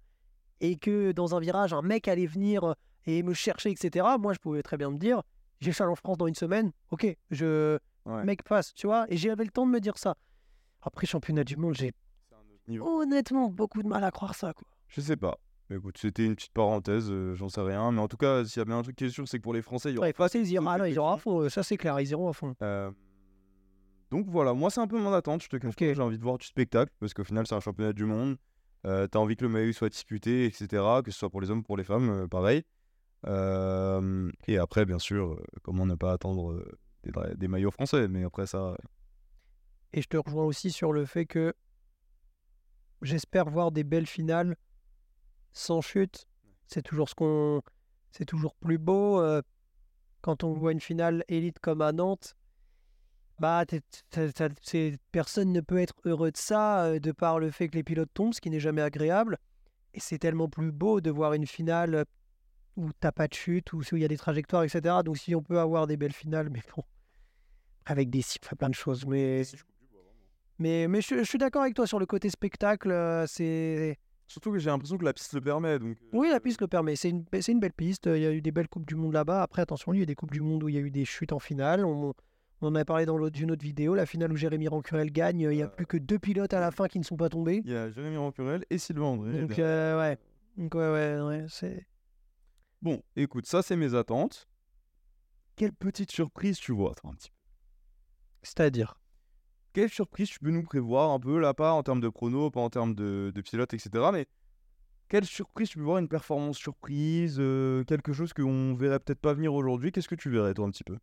et 0.61 0.77
que 0.77 1.11
dans 1.11 1.35
un 1.35 1.39
virage, 1.39 1.73
un 1.73 1.81
mec 1.81 2.07
allait 2.07 2.25
venir 2.25 2.63
euh, 2.63 2.73
et 3.05 3.23
me 3.23 3.33
chercher, 3.33 3.69
etc., 3.71 4.05
moi, 4.19 4.33
je 4.33 4.39
pouvais 4.39 4.63
très 4.63 4.77
bien 4.77 4.89
me 4.89 4.97
dire, 4.97 5.21
j'ai 5.59 5.71
challenge 5.71 5.99
France 5.99 6.17
dans 6.17 6.27
une 6.27 6.35
semaine, 6.35 6.71
ok, 6.91 7.15
je, 7.31 7.77
Ouais. 8.05 8.23
mec 8.23 8.43
passe, 8.43 8.73
tu 8.75 8.85
vois, 8.85 9.05
et 9.09 9.17
j'avais 9.17 9.43
le 9.43 9.49
temps 9.49 9.65
de 9.65 9.71
me 9.71 9.79
dire 9.79 9.97
ça. 9.97 10.15
Après, 10.83 11.07
championnat 11.07 11.43
du 11.43 11.57
monde, 11.57 11.73
j'ai 11.73 11.91
honnêtement 12.79 13.49
beaucoup 13.49 13.81
de 13.81 13.87
mal 13.87 14.03
à 14.03 14.11
croire 14.11 14.35
ça, 14.35 14.53
quoi. 14.53 14.67
Je 14.87 15.01
sais 15.01 15.15
pas. 15.17 15.39
Mais 15.69 15.77
écoute, 15.77 15.97
c'était 15.97 16.23
une 16.25 16.35
petite 16.35 16.53
parenthèse, 16.53 17.07
euh, 17.09 17.33
j'en 17.33 17.49
sais 17.49 17.61
rien. 17.61 17.91
Mais 17.91 17.99
en 18.01 18.07
tout 18.07 18.17
cas, 18.17 18.45
s'il 18.45 18.59
y 18.59 18.61
a 18.61 18.65
bien 18.65 18.77
un 18.77 18.83
truc 18.83 18.95
qui 18.95 19.05
est 19.05 19.09
sûr, 19.09 19.27
c'est 19.27 19.37
que 19.39 19.43
pour 19.43 19.53
les 19.55 19.63
Français, 19.63 19.89
il 19.89 19.95
y 19.95 19.97
aura 19.97 20.03
Ouais, 20.05 20.09
les 20.09 20.13
pas 20.13 20.27
Français, 20.27 20.39
ils 20.41 20.51
iront, 20.51 20.67
ah 20.67 20.77
non, 20.77 20.85
ils 20.85 20.93
iront 20.93 21.09
à 21.09 21.17
fond, 21.17 21.39
euh, 21.41 21.49
ça 21.49 21.63
c'est 21.63 21.77
clair, 21.77 21.99
ils 21.99 22.09
iront 22.11 22.29
à 22.29 22.33
fond. 22.33 22.55
Euh, 22.61 22.91
Donc 24.11 24.27
voilà, 24.27 24.53
moi 24.53 24.69
c'est 24.69 24.79
un 24.81 24.87
peu 24.87 24.99
mon 24.99 25.11
attente, 25.11 25.41
je 25.43 25.49
te 25.49 25.57
cache 25.57 25.73
j'ai 25.95 26.01
envie 26.01 26.19
de 26.19 26.23
voir 26.23 26.37
du 26.37 26.45
spectacle, 26.45 26.91
parce 26.99 27.13
qu'au 27.15 27.23
final 27.23 27.47
c'est 27.47 27.55
un 27.55 27.59
championnat 27.59 27.93
du 27.93 28.05
monde, 28.05 28.37
euh, 28.85 29.07
t'as 29.07 29.19
envie 29.19 29.35
que 29.35 29.43
le 29.43 29.49
maillot 29.49 29.73
soit 29.73 29.89
disputé, 29.89 30.45
etc., 30.45 30.67
que 31.03 31.11
ce 31.11 31.17
soit 31.19 31.29
pour 31.29 31.41
les 31.41 31.49
hommes, 31.49 31.63
pour 31.63 31.77
les 31.77 31.83
femmes, 31.83 32.09
euh, 32.09 32.27
pareil. 32.27 32.63
Euh, 33.25 34.31
Et 34.47 34.57
après, 34.57 34.85
bien 34.85 34.99
sûr, 34.99 35.33
euh, 35.33 35.43
comment 35.63 35.85
ne 35.85 35.95
pas 35.95 36.11
attendre 36.11 36.63
des, 37.03 37.11
des 37.35 37.47
maillots 37.47 37.71
français, 37.71 38.07
mais 38.07 38.23
après 38.23 38.45
ça... 38.45 38.77
Et 39.93 40.01
je 40.01 40.07
te 40.07 40.17
rejoins 40.17 40.43
aussi 40.43 40.71
sur 40.71 40.91
le 40.91 41.05
fait 41.05 41.25
que 41.25 41.53
j'espère 43.01 43.49
voir 43.49 43.71
des 43.71 43.83
belles 43.83 44.07
finales 44.07 44.55
sans 45.53 45.81
chute. 45.81 46.27
C'est 46.67 46.81
toujours 46.81 47.09
ce 47.09 47.15
qu'on, 47.15 47.61
c'est 48.11 48.25
toujours 48.25 48.55
plus 48.55 48.77
beau 48.77 49.23
quand 50.21 50.43
on 50.43 50.53
voit 50.53 50.73
une 50.73 50.81
finale 50.81 51.23
élite 51.29 51.59
comme 51.59 51.81
à 51.81 51.91
Nantes. 51.93 52.35
Bah, 53.39 53.65
personne 55.11 55.51
ne 55.51 55.61
peut 55.61 55.79
être 55.79 55.95
heureux 56.05 56.31
de 56.31 56.37
ça, 56.37 56.85
euh, 56.85 56.99
de 56.99 57.11
par 57.11 57.39
le 57.39 57.51
fait 57.51 57.67
que 57.67 57.75
les 57.75 57.83
pilotes 57.83 58.13
tombent, 58.13 58.33
ce 58.33 58.39
qui 58.39 58.49
n'est 58.49 58.61
jamais 58.61 58.81
agréable. 58.81 59.37
Et 59.93 59.99
c'est 59.99 60.17
tellement 60.17 60.47
plus 60.47 60.71
beau 60.71 61.01
de 61.01 61.11
voir 61.11 61.33
une 61.33 61.45
finale 61.45 61.95
euh, 61.95 62.03
où 62.77 62.91
t'as 62.99 63.11
pas 63.11 63.27
de 63.27 63.33
chute, 63.33 63.73
où 63.73 63.79
où 63.79 63.95
il 63.95 64.01
y 64.01 64.05
a 64.05 64.07
des 64.07 64.17
trajectoires, 64.17 64.63
etc. 64.63 64.97
Donc 65.03 65.17
si 65.17 65.35
on 65.35 65.41
peut 65.41 65.59
avoir 65.59 65.87
des 65.87 65.97
belles 65.97 66.13
finales, 66.13 66.49
mais 66.49 66.61
bon, 66.75 66.83
avec 67.85 68.09
des 68.09 68.21
siffles, 68.21 68.55
plein 68.55 68.69
de 68.69 68.75
choses. 68.75 69.05
Mais 69.05 69.43
mais, 70.57 70.87
mais 70.87 71.01
je, 71.01 71.15
je 71.15 71.23
suis 71.23 71.37
d'accord 71.37 71.63
avec 71.63 71.75
toi 71.75 71.85
sur 71.85 71.99
le 71.99 72.05
côté 72.05 72.29
spectacle. 72.29 72.91
euh, 72.91 73.25
c'est 73.27 73.97
Surtout 74.27 74.51
que 74.51 74.57
j'ai 74.57 74.69
l'impression 74.69 74.97
que 74.97 75.05
la 75.05 75.13
piste 75.13 75.33
le 75.33 75.41
permet, 75.41 75.77
donc... 75.77 75.97
Oui, 76.11 76.29
la 76.29 76.39
piste 76.39 76.59
le 76.59 76.67
permet. 76.67 76.95
C'est 76.95 77.09
une, 77.09 77.25
belle 77.59 77.73
piste. 77.73 78.07
Il 78.07 78.21
y 78.21 78.25
a 78.25 78.31
eu 78.31 78.41
des 78.41 78.51
belles 78.51 78.67
Coupes 78.67 78.85
du 78.85 78.95
Monde 78.95 79.13
là-bas. 79.13 79.43
Après, 79.43 79.61
attention, 79.61 79.93
il 79.93 79.97
y 79.97 79.99
a 79.99 80.03
eu 80.03 80.07
des 80.07 80.15
Coupes 80.15 80.31
du 80.31 80.41
Monde 80.41 80.63
où 80.63 80.69
il 80.69 80.73
y 80.73 80.77
a 80.79 80.81
eu 80.81 80.89
des 80.89 81.05
chutes 81.05 81.31
en 81.31 81.37
finale. 81.37 81.85
On, 81.85 82.11
on 82.65 82.69
en 82.69 82.75
a 82.75 82.85
parlé 82.85 83.05
dans 83.05 83.17
une 83.29 83.51
autre 83.51 83.63
vidéo. 83.63 83.95
La 83.95 84.05
finale 84.05 84.31
où 84.31 84.35
Jérémy 84.35 84.67
Rancurel 84.67 85.11
gagne, 85.11 85.41
il 85.41 85.49
n'y 85.49 85.61
a 85.61 85.65
Euh, 85.65 85.69
plus 85.69 85.85
que 85.85 85.97
deux 85.97 86.19
pilotes 86.19 86.53
à 86.53 86.59
la 86.59 86.71
fin 86.71 86.87
qui 86.87 86.99
ne 86.99 87.03
sont 87.03 87.17
pas 87.17 87.29
tombés. 87.29 87.61
Il 87.63 87.71
y 87.71 87.75
a 87.75 87.89
Jérémy 87.91 88.17
Rancurel 88.17 88.65
et 88.69 88.77
Sylvain 88.77 89.05
André. 89.05 89.41
Donc, 89.41 89.59
euh, 89.59 89.99
ouais. 89.99 90.17
Donc, 90.57 90.73
ouais, 90.75 90.91
ouais, 90.91 91.21
ouais. 91.21 91.45
C'est... 91.47 91.85
Bon, 92.81 93.01
écoute, 93.15 93.45
ça 93.45 93.61
c'est 93.61 93.75
mes 93.75 93.93
attentes. 93.95 94.47
Quelle 95.55 95.73
petite 95.73 96.11
surprise 96.11 96.57
tu 96.57 96.71
vois, 96.73 96.93
toi, 96.95 97.11
un 97.11 97.15
petit 97.15 97.29
peu? 97.29 97.37
C'est-à-dire? 98.43 98.99
Quelle 99.73 99.89
surprise 99.89 100.29
tu 100.29 100.39
peux 100.39 100.51
nous 100.51 100.63
prévoir 100.63 101.11
un 101.11 101.19
peu 101.19 101.39
là, 101.39 101.53
pas 101.53 101.71
en 101.73 101.83
termes 101.83 101.99
de 102.01 102.09
chrono, 102.09 102.49
pas 102.49 102.61
en 102.61 102.69
termes 102.69 102.95
de, 102.95 103.31
de 103.33 103.41
pilote, 103.41 103.73
etc. 103.73 103.89
Mais 104.13 104.27
quelle 105.07 105.25
surprise 105.25 105.69
tu 105.69 105.77
peux 105.77 105.83
voir, 105.83 105.97
une 105.97 106.07
performance 106.07 106.57
surprise, 106.57 107.37
euh, 107.39 107.83
quelque 107.83 108.13
chose 108.13 108.33
qu'on 108.33 108.73
verrait 108.75 108.99
peut-être 108.99 109.19
pas 109.19 109.33
venir 109.33 109.53
aujourd'hui? 109.53 109.91
Qu'est-ce 109.91 110.07
que 110.07 110.15
tu 110.15 110.29
verrais, 110.29 110.53
toi, 110.53 110.65
un 110.65 110.71
petit 110.71 110.83
peu? 110.83 110.97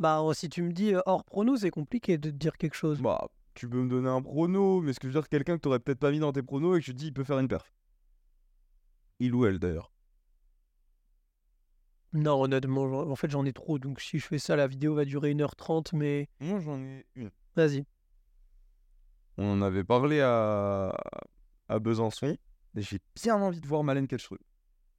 Bah, 0.00 0.22
si 0.32 0.48
tu 0.48 0.62
me 0.62 0.72
dis 0.72 0.94
hors 1.06 1.24
prono, 1.24 1.56
c'est 1.56 1.70
compliqué 1.70 2.16
de 2.18 2.30
te 2.30 2.34
dire 2.34 2.56
quelque 2.56 2.74
chose. 2.74 3.00
Bah, 3.00 3.28
tu 3.54 3.68
peux 3.68 3.82
me 3.82 3.88
donner 3.88 4.08
un 4.08 4.22
prono, 4.22 4.80
mais 4.80 4.92
ce 4.94 4.98
que 5.00 5.06
je 5.08 5.12
veux 5.12 5.20
dire, 5.20 5.28
quelqu'un 5.28 5.56
que 5.56 5.60
t'aurais 5.60 5.78
peut-être 5.78 5.98
pas 6.00 6.10
mis 6.10 6.18
dans 6.20 6.32
tes 6.32 6.42
pronos 6.42 6.76
et 6.76 6.80
que 6.80 6.84
tu 6.86 6.92
te 6.92 6.96
dis 6.98 7.06
il 7.08 7.12
peut 7.12 7.22
faire 7.24 7.38
une 7.38 7.48
perf. 7.48 7.70
Il 9.18 9.34
ou 9.34 9.44
elle 9.44 9.58
d'ailleurs. 9.58 9.92
Non, 12.12 12.42
honnêtement, 12.42 12.84
en 12.84 13.14
fait, 13.14 13.30
j'en 13.30 13.44
ai 13.44 13.52
trop. 13.52 13.78
Donc, 13.78 14.00
si 14.00 14.18
je 14.18 14.26
fais 14.26 14.38
ça, 14.38 14.56
la 14.56 14.66
vidéo 14.66 14.94
va 14.94 15.04
durer 15.04 15.32
1h30. 15.32 15.94
Mais 15.94 16.28
Moi 16.40 16.58
j'en 16.58 16.80
ai 16.80 17.06
une. 17.14 17.30
vas-y. 17.54 17.84
On 19.36 19.52
en 19.52 19.62
avait 19.62 19.84
parlé 19.84 20.20
à, 20.20 20.92
à 21.68 21.78
Besançon 21.78 22.36
et 22.76 22.82
j'ai 22.82 22.98
bien 23.14 23.36
envie 23.36 23.60
de 23.60 23.66
voir 23.66 23.84
Malène 23.84 24.06
Kelschrud. 24.06 24.40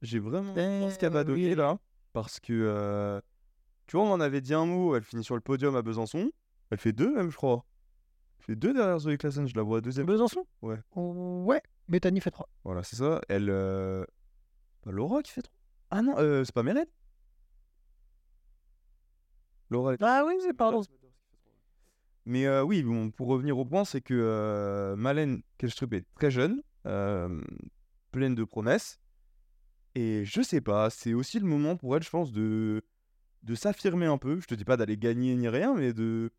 J'ai 0.00 0.18
vraiment 0.18 0.52
envie 0.52 0.78
voir 0.78 0.90
ce 0.92 0.98
qu'elle 0.98 1.12
va 1.12 1.20
Eh 1.20 1.24
donner 1.24 1.54
là. 1.54 1.78
Parce 2.12 2.40
que, 2.40 2.52
euh, 2.52 3.20
tu 3.92 3.98
vois, 3.98 4.06
on 4.06 4.10
en 4.10 4.20
avait 4.20 4.40
dit 4.40 4.54
un 4.54 4.64
mot, 4.64 4.96
elle 4.96 5.02
finit 5.02 5.22
sur 5.22 5.34
le 5.34 5.42
podium 5.42 5.76
à 5.76 5.82
Besançon. 5.82 6.32
Elle 6.70 6.78
fait 6.78 6.94
deux 6.94 7.14
même, 7.14 7.30
je 7.30 7.36
crois. 7.36 7.66
Elle 8.38 8.44
fait 8.46 8.56
deux 8.56 8.72
derrière 8.72 8.98
Zoé 8.98 9.18
Klassen, 9.18 9.46
je 9.46 9.54
la 9.54 9.60
vois 9.60 9.82
deuxième. 9.82 10.06
Besançon? 10.06 10.46
Ouais. 10.62 10.78
Ouais. 10.96 11.60
Bethany 11.88 12.22
fait 12.22 12.30
3. 12.30 12.48
Voilà, 12.64 12.82
c'est 12.84 12.96
ça. 12.96 13.20
Elle. 13.28 13.50
Euh... 13.50 14.06
bah, 14.86 14.92
Laura 14.92 15.20
qui 15.20 15.30
fait 15.30 15.42
trois. 15.42 15.54
Ah 15.90 16.00
non, 16.00 16.14
euh, 16.16 16.42
c'est 16.42 16.54
pas 16.54 16.62
Mélène 16.62 16.86
Laura, 19.68 19.92
elle 19.92 19.98
Ah 20.00 20.24
oui, 20.26 20.36
c'est 20.40 20.54
pardon. 20.54 20.80
Mais 22.24 22.46
euh, 22.46 22.64
oui, 22.64 22.82
bon, 22.82 23.10
pour 23.10 23.26
revenir 23.26 23.58
au 23.58 23.66
point, 23.66 23.84
c'est 23.84 24.00
que 24.00 24.14
euh, 24.14 24.96
Malène 24.96 25.42
Kelstrup 25.58 25.92
est 25.92 26.06
très 26.14 26.30
jeune, 26.30 26.62
euh, 26.86 27.42
pleine 28.10 28.34
de 28.34 28.44
promesses. 28.44 29.00
Et 29.94 30.24
je 30.24 30.40
sais 30.40 30.62
pas, 30.62 30.88
c'est 30.88 31.12
aussi 31.12 31.38
le 31.38 31.44
moment 31.44 31.76
pour 31.76 31.94
elle, 31.94 32.02
je 32.02 32.08
pense, 32.08 32.32
de, 32.32 32.82
de 33.42 33.54
s'affirmer 33.54 34.06
un 34.06 34.18
peu. 34.18 34.40
Je 34.40 34.46
te 34.46 34.54
dis 34.54 34.64
pas 34.64 34.76
d'aller 34.76 34.96
gagner 34.96 35.34
ni 35.34 35.48
rien, 35.48 35.74
mais 35.74 35.92
de, 35.92 36.30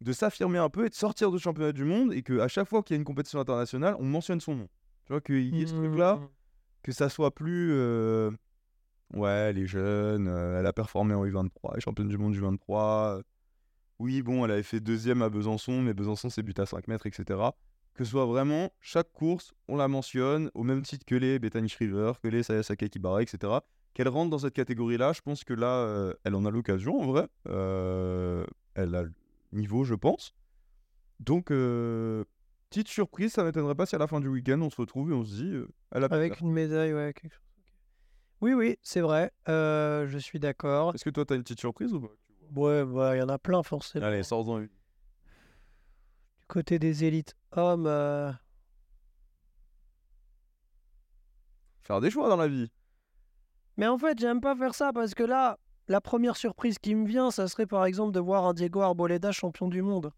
de 0.00 0.12
s'affirmer 0.12 0.58
un 0.58 0.68
peu 0.70 0.86
et 0.86 0.88
de 0.88 0.94
sortir 0.94 1.30
du 1.30 1.38
championnat 1.38 1.72
du 1.72 1.84
monde. 1.84 2.12
Et 2.12 2.22
qu'à 2.22 2.48
chaque 2.48 2.68
fois 2.68 2.82
qu'il 2.82 2.94
y 2.94 2.96
a 2.96 3.00
une 3.00 3.04
compétition 3.04 3.40
internationale, 3.40 3.96
on 3.98 4.04
mentionne 4.04 4.40
son 4.40 4.54
nom. 4.56 4.68
Tu 5.04 5.12
vois, 5.12 5.20
qu'il 5.20 5.54
y 5.54 5.62
ait 5.62 5.66
ce 5.66 5.74
truc-là, 5.74 6.16
Mmh. 6.16 6.28
que 6.82 6.92
ça 6.92 7.08
soit 7.08 7.34
plus. 7.34 7.70
euh, 7.72 8.30
ouais, 9.14 9.28
elle 9.50 9.58
est 9.58 9.66
jeune, 9.66 10.28
euh, 10.28 10.58
elle 10.60 10.66
a 10.66 10.72
performé 10.72 11.14
en 11.14 11.24
U23, 11.24 11.70
elle 11.72 11.78
est 11.78 11.80
championne 11.80 12.08
du 12.08 12.18
monde 12.18 12.32
du 12.32 12.40
23. 12.40 13.18
euh, 13.18 13.22
oui, 13.98 14.20
bon, 14.22 14.44
elle 14.44 14.50
avait 14.50 14.62
fait 14.62 14.80
deuxième 14.80 15.22
à 15.22 15.28
Besançon, 15.30 15.80
mais 15.80 15.94
Besançon, 15.94 16.28
c'est 16.28 16.42
but 16.42 16.58
à 16.58 16.66
5 16.66 16.86
mètres, 16.88 17.06
etc. 17.06 17.24
Que 17.94 18.04
ce 18.04 18.10
soit 18.10 18.26
vraiment, 18.26 18.70
chaque 18.80 19.10
course, 19.12 19.54
on 19.68 19.76
la 19.76 19.88
mentionne, 19.88 20.50
au 20.54 20.64
même 20.64 20.82
titre 20.82 21.06
que 21.06 21.14
les 21.14 21.38
Bethany 21.38 21.68
Shriver, 21.68 22.12
que 22.22 22.28
les 22.28 22.42
Sayasaka 22.42 22.88
Kibara, 22.88 23.22
etc. 23.22 23.54
Qu'elle 23.96 24.08
rentre 24.08 24.28
dans 24.28 24.40
cette 24.40 24.52
catégorie-là, 24.52 25.14
je 25.14 25.22
pense 25.22 25.42
que 25.42 25.54
là, 25.54 25.68
euh, 25.68 26.12
elle 26.24 26.34
en 26.34 26.44
a 26.44 26.50
l'occasion, 26.50 27.00
en 27.00 27.06
vrai. 27.06 27.28
Euh, 27.48 28.44
elle 28.74 28.94
a 28.94 29.04
le 29.04 29.12
niveau, 29.52 29.84
je 29.84 29.94
pense. 29.94 30.34
Donc, 31.18 31.50
euh, 31.50 32.22
petite 32.68 32.88
surprise, 32.88 33.32
ça 33.32 33.42
m'étonnerait 33.42 33.74
pas 33.74 33.86
si 33.86 33.94
à 33.94 33.98
la 33.98 34.06
fin 34.06 34.20
du 34.20 34.28
week-end, 34.28 34.60
on 34.60 34.68
se 34.68 34.76
retrouve 34.78 35.12
et 35.12 35.14
on 35.14 35.24
se 35.24 35.36
dit, 35.36 35.50
euh, 35.50 35.66
elle 35.92 36.04
a 36.04 36.10
pu 36.10 36.14
Avec 36.14 36.42
une 36.42 36.52
médaille, 36.52 36.92
ouais, 36.92 37.14
quelque 37.14 37.32
chose. 37.32 37.40
Oui, 38.42 38.52
oui, 38.52 38.76
c'est 38.82 39.00
vrai. 39.00 39.32
euh, 39.48 40.06
je 40.08 40.18
suis 40.18 40.38
d'accord. 40.40 40.94
Est-ce 40.94 41.02
que 41.02 41.08
toi, 41.08 41.24
t'as 41.24 41.34
une 41.36 41.42
petite 41.42 41.60
surprise 41.60 41.94
ou 41.94 42.00
pas? 42.02 42.12
Ouais, 42.54 42.82
ouais, 42.82 43.16
il 43.16 43.20
y 43.20 43.22
en 43.22 43.30
a 43.30 43.38
plein 43.38 43.62
forcément. 43.62 44.04
Allez, 44.04 44.22
sors-en 44.24 44.58
une. 44.58 44.66
Du 44.66 46.46
côté 46.48 46.78
des 46.78 47.02
élites 47.04 47.34
hommes, 47.52 47.86
euh, 47.86 48.30
Faire 51.80 52.02
des 52.02 52.10
choix 52.10 52.28
dans 52.28 52.36
la 52.36 52.48
vie. 52.48 52.70
Mais 53.76 53.86
en 53.86 53.98
fait, 53.98 54.18
j'aime 54.18 54.40
pas 54.40 54.56
faire 54.56 54.74
ça 54.74 54.92
parce 54.92 55.14
que 55.14 55.22
là, 55.22 55.58
la 55.88 56.00
première 56.00 56.36
surprise 56.36 56.78
qui 56.78 56.94
me 56.94 57.06
vient, 57.06 57.30
ça 57.30 57.46
serait 57.48 57.66
par 57.66 57.84
exemple 57.84 58.12
de 58.12 58.20
voir 58.20 58.46
un 58.46 58.54
Diego 58.54 58.80
Arboleda 58.80 59.32
champion 59.32 59.68
du 59.68 59.82
monde. 59.82 60.12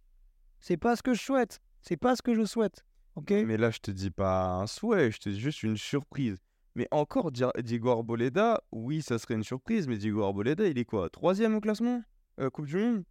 C'est 0.60 0.76
pas 0.76 0.96
ce 0.96 1.02
que 1.02 1.14
je 1.14 1.20
souhaite. 1.20 1.60
C'est 1.82 1.96
pas 1.96 2.16
ce 2.16 2.22
que 2.22 2.34
je 2.34 2.44
souhaite. 2.44 2.84
Ok? 3.16 3.30
Mais 3.30 3.56
là, 3.56 3.70
je 3.70 3.78
te 3.78 3.90
dis 3.90 4.10
pas 4.10 4.46
un 4.46 4.66
souhait, 4.66 5.10
je 5.10 5.18
te 5.18 5.28
dis 5.28 5.40
juste 5.40 5.62
une 5.62 5.76
surprise. 5.76 6.38
Mais 6.74 6.86
encore, 6.92 7.32
Diego 7.32 7.90
Arboleda, 7.90 8.62
oui, 8.70 9.02
ça 9.02 9.18
serait 9.18 9.34
une 9.34 9.42
surprise, 9.42 9.88
mais 9.88 9.96
Diego 9.96 10.22
Arboleda, 10.22 10.66
il 10.66 10.78
est 10.78 10.84
quoi? 10.84 11.10
Troisième 11.10 11.56
au 11.56 11.60
classement? 11.60 12.02
Euh, 12.38 12.50
Coupe 12.50 12.66
du 12.66 12.76
Monde? 12.76 13.02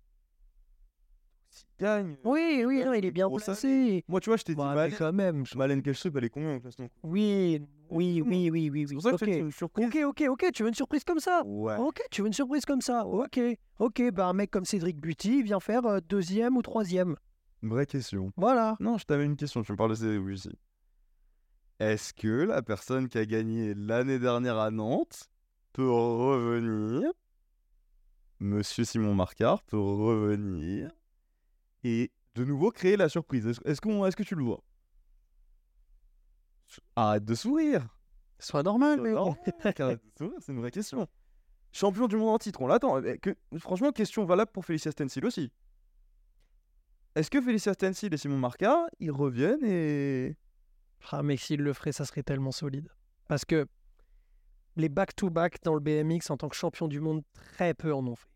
Gagne. 1.80 2.12
euh, 2.13 2.30
Oui, 2.30 2.63
oui, 2.65 2.84
non, 2.86 2.93
il 2.93 3.06
est 3.06 3.12
bien 3.12 3.30
placé. 3.30 4.04
Moi, 4.08 4.20
tu 4.20 4.30
vois, 4.30 4.38
je 4.38 4.43
t'ai 4.43 4.54
dit, 4.54 4.58
Bah, 4.58 4.76
Malen, 4.76 4.96
quand 4.98 5.13
même. 5.13 5.46
je- 5.46 5.58
Malen 5.58 5.82
Kelstrup, 5.82 6.15
elle 6.17 6.26
est 6.26 6.30
combien 6.30 6.56
au 6.56 6.60
classement 6.60 6.88
Oui, 7.04 7.62
oui, 7.89 8.22
oui, 8.26 8.50
oui, 8.50 8.70
oui. 8.70 8.86
C'est 8.88 8.93
pour 8.96 9.04
ça 9.04 9.26
que 9.26 9.26
une 9.39 9.52
surprise. 9.52 9.88
ok, 9.88 9.98
ok, 10.06 10.24
ok. 10.30 10.52
Tu 10.54 10.63
veux 10.63 10.70
une 10.70 10.76
surprise 10.76 11.04
comme 11.04 11.20
ça? 11.20 11.43
Ouais. 11.46 11.78
Ok, 11.78 12.02
tu 12.12 12.22
veux 12.22 12.28
une 12.28 12.34
surprise 12.34 12.65
comme 12.65 12.82
ça? 12.82 13.06
Ok, 13.06 13.39
ok. 13.80 14.12
Bah, 14.12 14.28
un 14.28 14.34
mec 14.34 14.52
comme 14.52 14.65
Cédric 14.65 14.98
Buty 15.00 15.43
vient 15.43 15.60
faire 15.60 15.86
euh, 15.86 16.00
deuxième 16.08 16.58
ou 16.58 16.62
troisième. 16.62 17.15
Vraie 17.63 17.86
question. 17.86 18.32
Voilà. 18.38 18.76
Non, 18.80 18.98
je 18.98 19.06
t'avais 19.06 19.26
une 19.26 19.36
question, 19.36 19.63
tu 19.63 19.72
me 19.72 19.78
parles 19.78 19.98
de 19.98 20.17
oui, 20.17 20.38
si. 20.38 20.50
Est-ce 21.80 22.12
que 22.13 22.28
la 22.46 22.62
personne 22.63 23.08
qui 23.08 23.17
a 23.20 23.26
gagné 23.26 23.74
l'année 23.76 24.20
dernière 24.20 24.58
à 24.58 24.72
Nantes 24.72 25.30
peut 25.74 25.89
revenir? 25.89 27.12
Monsieur 28.39 28.84
Simon 28.84 29.15
Marcard 29.15 29.63
peut 29.63 29.80
revenir 29.80 30.91
et 31.88 32.12
de 32.36 32.43
nouveau 32.43 32.71
créer 32.71 32.97
la 32.97 33.10
surprise. 33.10 33.47
Est-ce 33.65 33.82
qu'on, 33.82 34.06
est-ce 34.06 34.15
que 34.15 34.23
tu 34.23 34.36
le 34.36 34.43
vois? 34.43 34.62
Arrête 36.95 37.23
de 37.23 37.34
sourire. 37.34 37.88
Sois 38.39 38.62
normal, 38.62 39.02
mais 39.02 39.12
Non, 39.13 39.36
arrête 39.63 40.04
de 40.04 40.17
sourire, 40.17 40.38
c'est 40.41 40.52
une 40.52 40.60
vraie 40.60 40.71
question. 40.71 41.08
Champion 41.71 42.08
du 42.08 42.17
monde 42.17 42.30
en 42.30 42.38
titre, 42.38 42.62
on 42.62 42.67
l'attend. 42.67 43.02
Que, 43.21 43.36
franchement, 43.58 43.91
question 43.91 44.26
valable 44.26 44.52
pour 44.52 44.65
Félicia 44.65 44.91
Stencil 44.91 45.26
aussi. 45.26 45.52
Est-ce 47.15 47.32
que 47.32 47.41
Félicia 47.41 47.73
Stencil 47.73 48.13
et 48.13 48.17
Simon 48.17 48.38
Marcard, 48.38 48.86
ils 49.00 49.12
reviennent 49.12 49.63
et 49.65 50.36
Ah, 51.12 51.23
mais 51.23 51.38
s'il 51.38 51.62
le 51.62 51.73
ferait, 51.73 51.91
ça 51.91 52.06
serait 52.06 52.23
tellement 52.23 52.52
solide. 52.52 52.89
Parce 53.28 53.43
que 53.45 53.67
les 54.76 54.89
back-to-back 54.89 55.63
dans 55.63 55.73
le 55.73 55.80
BMX 55.80 56.30
en 56.30 56.38
tant 56.38 56.50
que 56.50 56.56
champion 56.56 56.88
du 56.88 57.00
monde, 57.00 57.23
très 57.34 57.73
peu 57.73 57.93
en 57.93 58.06
ont 58.06 58.15
fait. 58.15 58.28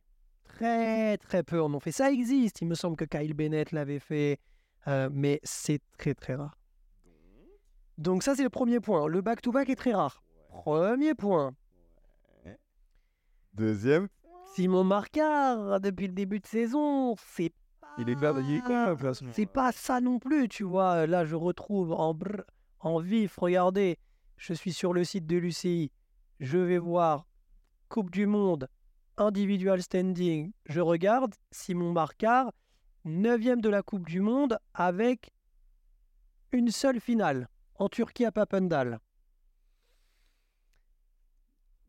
Très, 0.61 1.17
très 1.17 1.43
peu 1.43 1.61
en 1.61 1.73
ont 1.73 1.79
fait. 1.79 1.91
Ça 1.91 2.11
existe. 2.11 2.61
Il 2.61 2.67
me 2.67 2.75
semble 2.75 2.95
que 2.95 3.05
Kyle 3.05 3.33
Bennett 3.33 3.71
l'avait 3.71 3.99
fait. 3.99 4.39
euh, 4.87 5.09
mais 5.11 5.39
c'est 5.43 5.81
très, 5.97 6.13
très 6.13 6.35
rare. 6.35 6.55
Donc, 7.97 8.21
ça, 8.23 8.35
c'est 8.35 8.43
le 8.43 8.49
premier 8.49 8.79
point. 8.79 9.07
Le 9.07 9.21
back-to-back 9.21 9.69
est 9.69 9.75
très 9.75 9.93
rare. 9.93 10.23
Premier 10.49 11.13
point. 11.15 11.53
Deuxième, 13.53 14.07
Simon 14.55 14.83
Marcard, 14.83 15.81
depuis 15.81 16.07
le 16.07 16.13
début 16.13 16.39
de 16.39 16.47
saison, 16.47 17.15
c'est 17.17 17.51
il 17.97 18.09
est 18.09 18.15
pas 18.15 18.33
il 18.39 18.55
est 18.55 18.61
quoi 18.61 18.95
c'est 19.33 19.45
pas 19.45 19.71
ça 19.73 19.99
non 19.99 20.19
plus, 20.19 20.47
tu 20.47 20.63
vois. 20.63 21.05
Là, 21.05 21.25
je 21.25 21.35
retrouve 21.35 21.91
en, 21.91 22.13
brr- 22.13 22.45
en 22.79 22.99
vif, 22.99 23.37
regardez, 23.37 23.97
je 24.37 24.53
suis 24.53 24.71
sur 24.71 24.93
le 24.93 25.03
site 25.03 25.27
de 25.27 25.35
l'UCI, 25.37 25.91
je 26.39 26.57
vais 26.57 26.77
voir 26.77 27.27
Coupe 27.89 28.09
du 28.09 28.25
Monde, 28.25 28.69
individual 29.17 29.81
standing, 29.81 30.51
je 30.65 30.79
regarde 30.81 31.33
Simon 31.51 31.91
Marcard, 31.91 32.51
9 33.05 33.61
de 33.61 33.69
la 33.69 33.81
Coupe 33.81 34.07
du 34.07 34.21
Monde 34.21 34.57
avec 34.73 35.31
une 36.51 36.69
seule 36.69 36.99
finale 36.99 37.47
en 37.75 37.89
Turquie 37.89 38.25
à 38.25 38.31
Papendal. 38.31 38.99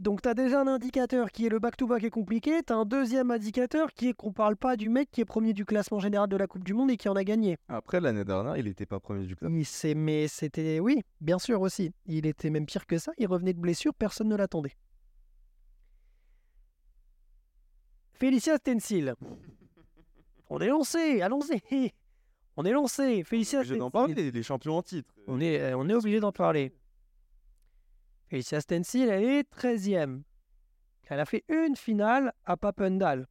Donc 0.01 0.21
tu 0.21 0.29
as 0.29 0.35
déjà 0.35 0.61
un 0.61 0.67
indicateur 0.67 1.31
qui 1.31 1.47
est 1.47 1.49
le 1.49 1.61
back-to-back 1.61 2.03
est 2.03 2.11
compliqué, 2.11 2.61
tu 2.67 2.73
as 2.73 2.77
un 2.77 2.85
deuxième 2.85 3.31
indicateur 3.31 3.93
qui 3.93 4.09
est 4.09 4.15
qu'on 4.15 4.33
parle 4.33 4.57
pas 4.57 4.77
du 4.77 4.89
mec 4.89 5.09
qui 5.13 5.21
est 5.21 5.25
premier 5.25 5.53
du 5.53 5.65
classement 5.65 6.01
général 6.01 6.29
de 6.29 6.37
la 6.37 6.49
Coupe 6.49 6.65
du 6.65 6.75
Monde 6.75 6.91
et 6.91 6.97
qui 6.97 7.09
en 7.09 7.15
a 7.15 7.23
gagné. 7.23 7.57
Après 7.69 8.01
l'année 8.01 8.25
dernière, 8.25 8.57
il 8.57 8.67
était 8.67 8.87
pas 8.87 8.99
premier 8.99 9.27
du 9.27 9.37
s'est- 9.65 9.95
mais 9.95 10.27
c'était 10.27 10.81
oui, 10.81 11.03
bien 11.21 11.39
sûr 11.39 11.61
aussi. 11.61 11.93
Il 12.07 12.27
était 12.27 12.51
même 12.51 12.67
pire 12.67 12.87
que 12.87 12.99
ça, 12.99 13.13
il 13.17 13.29
revenait 13.29 13.53
de 13.53 13.61
blessure, 13.61 13.95
personne 13.95 14.29
ne 14.29 14.35
l'attendait. 14.35 14.73
Félicia 18.23 18.57
Stencil. 18.57 19.17
On 20.49 20.61
est 20.61 20.69
lancé, 20.69 21.23
allons-y. 21.23 21.91
On 22.57 22.65
est 22.65 22.71
lancé, 22.71 23.25
Félicia 23.25 23.59
Obligé 23.59 23.77
d'en 23.77 23.89
Stencil. 23.89 24.15
parler, 24.15 24.31
les 24.31 24.43
champions 24.45 24.77
en 24.77 24.83
titre. 24.83 25.13
On 25.27 25.41
est, 25.41 25.61
euh, 25.61 25.77
on 25.77 25.89
est 25.89 25.95
obligé 25.95 26.21
d'en 26.21 26.31
parler. 26.31 26.73
Félicia 28.29 28.61
Stencil, 28.61 29.09
elle 29.09 29.25
est 29.25 29.51
13e. 29.51 30.23
Elle 31.09 31.19
a 31.19 31.25
fait 31.25 31.45
une 31.49 31.75
finale 31.75 32.33
à 32.45 32.57
Papendal. 32.57 33.27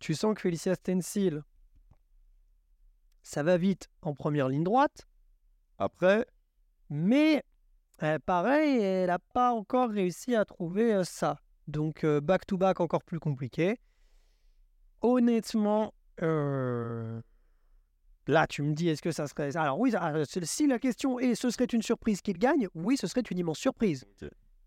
Tu 0.00 0.14
sens 0.14 0.34
que 0.34 0.40
Félicia 0.40 0.74
Stencil, 0.74 1.44
ça 3.22 3.44
va 3.44 3.58
vite 3.58 3.88
en 4.02 4.12
première 4.12 4.48
ligne 4.48 4.64
droite, 4.64 5.06
Après, 5.78 6.26
mais 6.90 7.44
euh, 8.02 8.18
pareil, 8.26 8.82
elle 8.82 9.06
n'a 9.06 9.20
pas 9.20 9.52
encore 9.52 9.90
réussi 9.90 10.34
à 10.34 10.44
trouver 10.44 10.94
euh, 10.94 11.04
ça. 11.04 11.38
Donc 11.72 12.04
euh, 12.04 12.20
back-to-back 12.20 12.80
encore 12.80 13.02
plus 13.02 13.18
compliqué. 13.18 13.80
Honnêtement, 15.00 15.94
euh, 16.22 17.20
là 18.28 18.46
tu 18.46 18.62
me 18.62 18.74
dis 18.74 18.88
est-ce 18.88 19.02
que 19.02 19.10
ça 19.10 19.26
serait... 19.26 19.56
Alors 19.56 19.80
oui, 19.80 19.92
ah, 19.96 20.22
si 20.42 20.66
la 20.66 20.78
question 20.78 21.18
est 21.18 21.34
ce 21.34 21.50
serait 21.50 21.64
une 21.64 21.82
surprise 21.82 22.20
qu'il 22.20 22.38
gagne, 22.38 22.68
oui, 22.74 22.96
ce 22.96 23.06
serait 23.06 23.22
une 23.22 23.38
immense 23.38 23.58
surprise. 23.58 24.04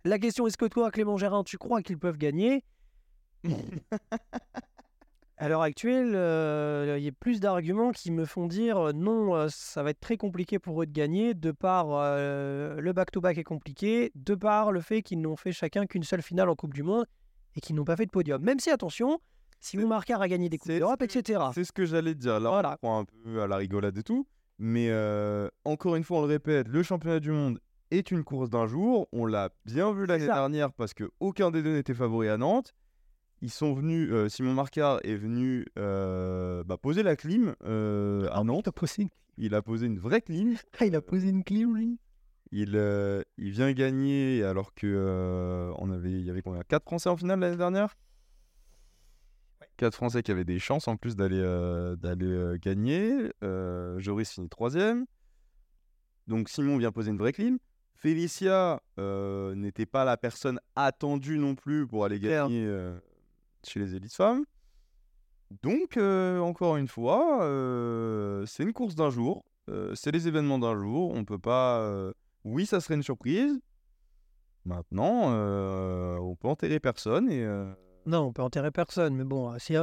La 0.04 0.20
question 0.20 0.48
est-ce 0.48 0.58
que 0.58 0.66
toi, 0.66 0.92
Clément 0.92 1.18
Gérin, 1.18 1.44
tu 1.44 1.58
crois 1.58 1.82
qu'ils 1.82 2.00
peuvent 2.00 2.18
gagner? 2.18 2.64
À 5.38 5.50
l'heure 5.50 5.62
actuelle, 5.62 6.14
euh, 6.16 6.96
il 6.98 7.04
y 7.04 7.10
a 7.10 7.12
plus 7.12 7.42
d'arguments 7.42 7.92
qui 7.92 8.10
me 8.10 8.24
font 8.24 8.48
dire 8.48 8.78
euh, 8.78 8.92
non, 8.94 9.36
euh, 9.36 9.48
ça 9.50 9.84
va 9.84 9.90
être 9.90 10.00
très 10.00 10.16
compliqué 10.16 10.60
pour 10.60 10.82
eux 10.82 10.86
de 10.86 10.94
gagner, 10.94 11.34
de 11.34 11.52
par 11.52 11.88
euh, 11.92 12.80
le 12.80 12.94
back-to-back 12.94 13.38
est 13.38 13.44
compliqué, 13.44 14.14
de 14.16 14.34
par 14.34 14.72
le 14.72 14.80
fait 14.80 15.02
qu'ils 15.02 15.20
n'ont 15.20 15.36
fait 15.36 15.52
chacun 15.52 15.88
qu'une 15.88 16.04
seule 16.04 16.22
finale 16.22 16.48
en 16.50 16.56
Coupe 16.56 16.74
du 16.74 16.84
Monde 16.84 17.06
et 17.56 17.60
qu'ils 17.60 17.76
n'ont 17.76 17.84
pas 17.84 17.98
fait 17.98 18.06
de 18.06 18.12
podium. 18.12 18.42
Même 18.42 18.60
si, 18.60 18.70
attention, 18.70 19.20
Simon 19.60 19.88
Marcard 19.88 20.22
a 20.22 20.30
gagné 20.30 20.48
des 20.48 20.58
Coupes 20.58 20.72
d'Europe, 20.72 21.02
etc. 21.02 21.42
c'est 21.54 21.66
ce 21.66 21.74
que 21.74 21.86
j'allais 21.86 22.16
dire. 22.16 22.40
Là, 22.40 22.50
Voilà. 22.50 22.74
on 22.82 22.88
prend 22.88 23.00
un 23.02 23.06
peu 23.06 23.42
à 23.42 23.48
la 23.48 23.58
rigolade 23.58 23.98
et 23.98 24.04
tout. 24.04 24.26
Mais 24.58 24.90
encore 25.66 25.98
une 25.98 26.04
fois, 26.06 26.20
on 26.20 26.22
le 26.22 26.28
répète, 26.28 26.70
le 26.70 26.82
championnat 26.82 27.20
du 27.20 27.32
monde 27.32 27.60
est 27.92 28.10
une 28.10 28.24
course 28.24 28.50
d'un 28.50 28.68
jour. 28.68 29.08
On 29.12 29.26
l'a 29.26 29.50
bien 29.66 29.92
vu 29.92 30.06
l'année 30.06 30.28
dernière 30.28 30.72
parce 30.72 30.94
que 30.94 31.12
aucun 31.20 31.52
des 31.52 31.62
deux 31.62 31.74
n'était 31.74 31.94
favori 31.94 32.30
à 32.30 32.38
Nantes. 32.38 32.74
Ils 33.46 33.52
sont 33.52 33.76
venus, 33.76 34.10
euh, 34.12 34.28
Simon 34.28 34.56
Marcard 34.56 35.02
est 35.04 35.14
venu 35.14 35.68
euh, 35.78 36.64
bah, 36.64 36.78
poser 36.78 37.04
la 37.04 37.16
clim 37.16 37.54
euh, 37.64 38.28
à 38.32 38.44
Nantes. 38.44 38.66
Il 38.66 38.70
a 38.70 38.72
posé 38.72 39.04
une, 39.04 39.10
Il 39.38 39.54
a 39.54 39.62
posé 39.62 39.86
une 39.86 40.00
vraie 40.00 40.22
clim. 40.22 40.56
Ah, 40.80 40.88
il 40.88 40.96
a 40.96 41.02
posé 41.04 41.30
une 41.30 41.44
clim, 41.44 41.76
lui? 41.78 42.00
Il, 42.52 42.72
euh, 42.76 43.22
il 43.38 43.52
vient 43.52 43.72
gagner 43.74 44.44
alors 44.44 44.74
que 44.74 44.88
euh, 44.88 45.72
on 45.78 45.92
avait, 45.92 46.10
il 46.10 46.26
y 46.26 46.32
avait 46.32 46.42
combien? 46.42 46.64
4 46.64 46.86
Français 46.86 47.08
en 47.08 47.18
finale 47.18 47.40
l'année 47.40 47.56
dernière? 47.56 47.96
4 49.78 49.94
Français 49.94 50.24
qui 50.24 50.32
avaient 50.32 50.44
des 50.44 50.58
chances 50.58 50.88
en 50.88 50.98
plus 50.98 51.16
d'aller 51.16 51.40
euh, 51.40 51.96
d'aller 51.96 52.26
euh, 52.26 52.58
gagner. 52.60 53.32
Euh, 53.44 54.00
Joris 54.00 54.32
finit 54.32 54.50
troisième. 54.50 55.06
Donc 56.26 56.50
Simon 56.50 56.80
vient 56.80 56.92
poser 56.92 57.12
une 57.12 57.20
vraie 57.20 57.32
clim. 57.34 57.60
Félicia 57.94 58.82
euh, 58.98 59.54
n'était 59.54 59.86
pas 59.86 60.04
la 60.04 60.18
personne 60.18 60.60
attendue 60.76 61.38
non 61.38 61.54
plus 61.54 61.86
pour 61.86 62.06
aller 62.06 62.20
gagner 62.20 62.66
euh, 62.66 62.98
chez 63.68 63.80
les 63.80 63.96
élites 63.96 64.14
femmes. 64.14 64.46
Donc, 65.64 65.98
euh, 65.98 66.40
encore 66.40 66.78
une 66.78 66.88
fois, 66.88 67.44
euh, 67.44 68.46
c'est 68.46 68.64
une 68.64 68.74
course 68.74 68.96
d'un 68.96 69.10
jour. 69.10 69.46
Euh, 69.70 69.94
c'est 69.96 70.12
les 70.12 70.28
événements 70.28 70.60
d'un 70.60 70.76
jour. 70.80 71.12
On 71.14 71.24
peut 71.26 71.40
pas. 71.40 72.12
Oui, 72.44 72.66
ça 72.66 72.80
serait 72.82 72.96
une 72.96 73.04
surprise. 73.04 73.60
Maintenant, 74.66 75.32
on 76.20 76.36
peut 76.36 76.48
enterrer 76.48 76.80
personne 76.80 77.30
et. 77.30 77.46
Non, 78.06 78.22
on 78.28 78.34
peut 78.34 78.42
enterrer 78.44 78.72
personne, 78.72 79.16
mais 79.16 79.24
bon, 79.24 79.58
si, 79.60 79.76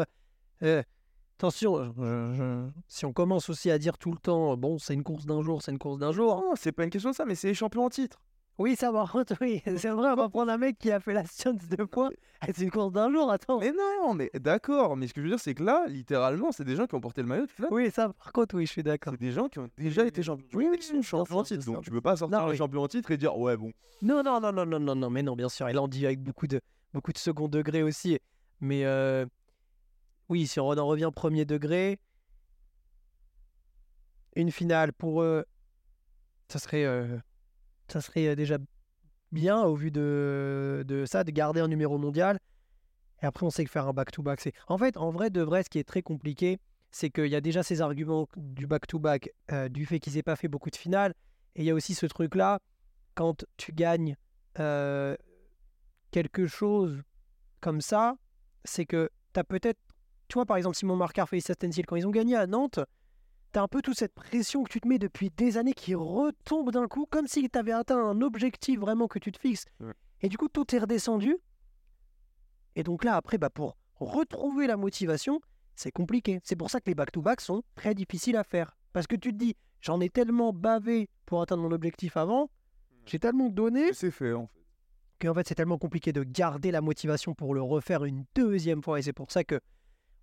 attention, 0.60 1.92
je- 1.96 2.34
je- 2.34 2.68
si 2.88 3.04
on 3.04 3.12
commence 3.12 3.48
aussi 3.48 3.70
à 3.70 3.78
dire 3.78 3.98
tout 3.98 4.12
le 4.12 4.18
temps, 4.18 4.56
bon, 4.56 4.78
c'est 4.78 4.94
une 4.94 5.02
course 5.02 5.26
d'un 5.26 5.42
jour, 5.42 5.62
c'est 5.62 5.72
une 5.72 5.78
course 5.78 5.98
d'un 5.98 6.12
jour. 6.12 6.36
Non, 6.36 6.52
c'est 6.54 6.72
pas 6.72 6.84
une 6.84 6.90
question 6.90 7.10
de 7.10 7.16
ça, 7.16 7.24
mais 7.24 7.34
c'est 7.34 7.48
les 7.48 7.54
champions 7.54 7.84
en 7.84 7.90
titre. 7.90 8.20
Oui, 8.58 8.76
ça 8.76 8.92
va, 8.92 9.06
oui, 9.40 9.62
c'est 9.64 9.88
vrai, 9.88 10.10
on 10.10 10.14
va 10.14 10.28
prendre 10.28 10.52
un 10.52 10.58
mec 10.58 10.78
qui 10.78 10.90
a 10.92 11.00
fait 11.00 11.14
la 11.14 11.24
science 11.24 11.66
de 11.68 11.84
points. 11.84 12.10
C'est 12.44 12.58
une 12.58 12.70
course 12.70 12.92
d'un 12.92 13.10
jour, 13.10 13.30
attends. 13.30 13.58
Mais 13.58 13.72
non, 13.72 14.14
mais 14.14 14.30
d'accord. 14.34 14.96
Mais 14.96 15.06
ce 15.08 15.14
que 15.14 15.20
je 15.20 15.24
veux 15.24 15.30
dire, 15.30 15.40
c'est 15.40 15.54
que 15.54 15.62
là, 15.62 15.86
littéralement, 15.88 16.52
c'est 16.52 16.64
des 16.64 16.76
gens 16.76 16.86
qui 16.86 16.94
ont 16.94 17.00
porté 17.00 17.22
le 17.22 17.28
maillot 17.28 17.46
de 17.46 17.50
flamme. 17.50 17.72
Oui, 17.72 17.90
ça, 17.90 18.12
par 18.12 18.32
contre, 18.32 18.56
oui, 18.56 18.66
je 18.66 18.72
suis 18.72 18.82
d'accord. 18.82 19.14
C'est 19.14 19.20
des 19.24 19.32
gens 19.32 19.48
qui 19.48 19.58
ont 19.58 19.68
déjà 19.78 20.04
été 20.04 20.22
champions. 20.22 20.46
Oui, 20.52 20.68
oui, 20.70 20.78
qui 20.78 20.86
sont 20.86 21.02
champions 21.02 21.38
en 21.38 21.42
titre. 21.44 21.64
Donc, 21.64 21.82
tu 21.82 21.90
peux 21.90 22.00
pas 22.00 22.16
sortir 22.16 22.38
Non, 22.40 22.48
oui. 22.48 22.56
champion 22.56 22.82
en 22.82 22.88
titre 22.88 23.10
et 23.10 23.16
dire, 23.16 23.36
ouais, 23.38 23.56
bon. 23.56 23.72
Non, 24.02 24.22
non, 24.22 24.38
non, 24.38 24.52
non, 24.52 24.66
non, 24.66 24.78
non, 24.80 24.94
non, 24.96 25.10
mais 25.10 25.22
non, 25.22 25.34
bien 25.34 25.48
sûr. 25.48 25.68
Et 25.68 25.72
là, 25.72 25.82
on 25.82 25.88
dit 25.88 26.04
avec 26.04 26.20
beaucoup 26.20 26.46
de, 26.46 26.60
beaucoup 26.92 27.12
de 27.12 27.18
second 27.18 27.48
degré 27.48 27.82
aussi. 27.82 28.18
Mais 28.60 28.84
euh, 28.84 29.24
oui, 30.28 30.46
si 30.46 30.60
on 30.60 30.68
en 30.68 30.86
revient 30.86 31.10
premier 31.14 31.44
degré, 31.44 31.98
une 34.36 34.50
finale 34.50 34.92
pour 34.92 35.22
eux, 35.22 35.44
ça 36.48 36.58
serait, 36.58 36.84
euh, 36.84 37.18
ça 37.92 38.00
serait 38.00 38.28
euh, 38.28 38.34
déjà 38.34 38.58
bien 39.30 39.62
au 39.62 39.74
vu 39.74 39.90
de, 39.90 41.04
ça, 41.06 41.24
de 41.24 41.30
garder 41.30 41.60
un 41.60 41.68
numéro 41.68 41.98
mondial. 41.98 42.38
Et 43.22 43.26
après, 43.26 43.46
on 43.46 43.50
sait 43.50 43.64
que 43.64 43.70
faire 43.70 43.86
un 43.86 43.92
back-to-back, 43.92 44.40
c'est. 44.40 44.52
En 44.66 44.78
fait, 44.78 44.96
en 44.96 45.10
vrai, 45.10 45.30
de 45.30 45.40
vrai, 45.42 45.62
ce 45.62 45.70
qui 45.70 45.78
est 45.78 45.84
très 45.84 46.02
compliqué, 46.02 46.58
c'est 46.90 47.10
qu'il 47.10 47.28
y 47.28 47.36
a 47.36 47.40
déjà 47.40 47.62
ces 47.62 47.80
arguments 47.80 48.28
du 48.36 48.66
back-to-back, 48.66 49.30
euh, 49.52 49.68
du 49.68 49.86
fait 49.86 50.00
qu'ils 50.00 50.14
n'aient 50.14 50.22
pas 50.22 50.36
fait 50.36 50.48
beaucoup 50.48 50.70
de 50.70 50.76
finales. 50.76 51.14
Et 51.54 51.62
il 51.62 51.64
y 51.64 51.70
a 51.70 51.74
aussi 51.74 51.94
ce 51.94 52.06
truc-là 52.06 52.60
quand 53.14 53.44
tu 53.56 53.72
gagnes 53.72 54.16
euh, 54.58 55.16
quelque 56.10 56.46
chose 56.46 57.02
comme 57.60 57.80
ça, 57.80 58.16
c'est 58.64 58.86
que 58.86 59.10
tu 59.32 59.40
as 59.40 59.44
peut-être. 59.44 59.80
Tu 60.28 60.34
vois, 60.34 60.46
par 60.46 60.56
exemple, 60.56 60.76
Simon 60.76 60.96
Marcard, 60.96 61.28
Félix 61.28 61.52
Stencil, 61.52 61.86
quand 61.86 61.96
ils 61.96 62.06
ont 62.06 62.10
gagné 62.10 62.36
à 62.36 62.46
Nantes, 62.46 62.80
tu 63.52 63.58
as 63.58 63.62
un 63.62 63.68
peu 63.68 63.82
toute 63.82 63.98
cette 63.98 64.14
pression 64.14 64.64
que 64.64 64.70
tu 64.70 64.80
te 64.80 64.88
mets 64.88 64.98
depuis 64.98 65.30
des 65.30 65.58
années 65.58 65.74
qui 65.74 65.94
retombe 65.94 66.70
d'un 66.70 66.88
coup, 66.88 67.06
comme 67.10 67.26
si 67.26 67.48
tu 67.48 67.58
avais 67.58 67.72
atteint 67.72 67.98
un 67.98 68.20
objectif 68.22 68.80
vraiment 68.80 69.08
que 69.08 69.18
tu 69.18 69.32
te 69.32 69.38
fixes. 69.38 69.66
Ouais. 69.80 69.92
Et 70.22 70.28
du 70.28 70.38
coup, 70.38 70.48
tout 70.48 70.74
est 70.74 70.78
redescendu. 70.78 71.36
Et 72.76 72.82
donc 72.82 73.04
là, 73.04 73.16
après, 73.16 73.38
bah, 73.38 73.50
pour 73.50 73.76
retrouver 73.96 74.66
la 74.66 74.76
motivation, 74.76 75.40
c'est 75.74 75.90
compliqué. 75.90 76.40
C'est 76.44 76.56
pour 76.56 76.70
ça 76.70 76.80
que 76.80 76.88
les 76.88 76.94
back-to-back 76.94 77.40
sont 77.40 77.62
très 77.74 77.94
difficiles 77.94 78.36
à 78.36 78.44
faire. 78.44 78.76
Parce 78.92 79.06
que 79.06 79.16
tu 79.16 79.32
te 79.32 79.36
dis, 79.36 79.56
j'en 79.80 80.00
ai 80.00 80.08
tellement 80.08 80.52
bavé 80.52 81.08
pour 81.26 81.42
atteindre 81.42 81.62
mon 81.62 81.72
objectif 81.72 82.16
avant, 82.16 82.50
j'ai 83.06 83.18
tellement 83.18 83.48
donné 83.48 83.92
c'est 83.92 84.10
fait 84.12 84.32
en 84.32 84.46
fait. 84.46 85.26
qu'en 85.26 85.34
fait 85.34 85.48
c'est 85.48 85.56
tellement 85.56 85.78
compliqué 85.78 86.12
de 86.12 86.22
garder 86.22 86.70
la 86.70 86.80
motivation 86.80 87.34
pour 87.34 87.52
le 87.52 87.60
refaire 87.62 88.04
une 88.04 88.24
deuxième 88.34 88.82
fois. 88.82 88.98
Et 88.98 89.02
c'est 89.02 89.12
pour 89.12 89.32
ça 89.32 89.44
que, 89.44 89.60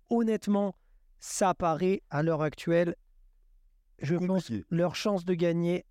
honnêtement, 0.08 0.74
ça 1.18 1.54
paraît 1.54 2.02
à 2.10 2.22
l'heure 2.22 2.42
actuelle, 2.42 2.94
je 4.00 4.16
pense, 4.16 4.44
Compliqué. 4.48 4.64
leur 4.70 4.94
chance 4.96 5.24
de 5.24 5.34
gagner, 5.34 5.84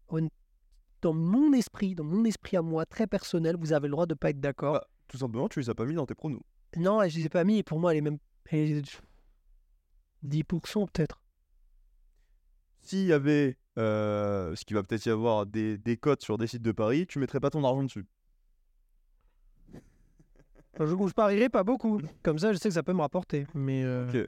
dans 1.01 1.13
mon 1.13 1.53
esprit, 1.53 1.95
dans 1.95 2.03
mon 2.03 2.25
esprit 2.25 2.57
à 2.57 2.61
moi, 2.61 2.85
très 2.85 3.07
personnel, 3.07 3.55
vous 3.57 3.73
avez 3.73 3.87
le 3.87 3.91
droit 3.91 4.05
de 4.05 4.13
pas 4.13 4.29
être 4.31 4.39
d'accord. 4.39 4.73
Bah, 4.73 4.87
tout 5.07 5.17
simplement, 5.17 5.47
tu 5.47 5.59
les 5.59 5.69
as 5.69 5.75
pas 5.75 5.85
mis 5.85 5.95
dans 5.95 6.05
tes 6.05 6.15
pronos. 6.15 6.41
Non, 6.77 7.01
je 7.07 7.17
les 7.17 7.25
ai 7.25 7.29
pas 7.29 7.43
mis, 7.43 7.59
et 7.59 7.63
pour 7.63 7.79
moi, 7.79 7.91
elle 7.91 7.99
est 7.99 8.01
même... 8.01 8.19
elle 8.51 8.77
est 8.77 9.01
10% 10.25 10.87
peut-être. 10.91 11.21
S'il 12.81 13.05
y 13.05 13.13
avait, 13.13 13.57
euh, 13.77 14.55
ce 14.55 14.65
qui 14.65 14.73
va 14.73 14.83
peut-être 14.83 15.05
y 15.05 15.09
avoir, 15.09 15.45
des, 15.45 15.77
des 15.77 15.97
cotes 15.97 16.21
sur 16.21 16.37
des 16.37 16.47
sites 16.47 16.61
de 16.61 16.71
paris, 16.71 17.07
tu 17.07 17.19
mettrais 17.19 17.39
pas 17.39 17.49
ton 17.49 17.63
argent 17.63 17.83
dessus. 17.83 18.05
Je, 20.79 20.85
je 20.85 21.13
parierais 21.13 21.49
pas 21.49 21.63
beaucoup. 21.63 21.99
Comme 22.23 22.39
ça, 22.39 22.53
je 22.53 22.57
sais 22.57 22.69
que 22.69 22.75
ça 22.75 22.83
peut 22.83 22.93
me 22.93 23.01
rapporter. 23.01 23.45
Mais 23.53 23.83
euh. 23.83 24.27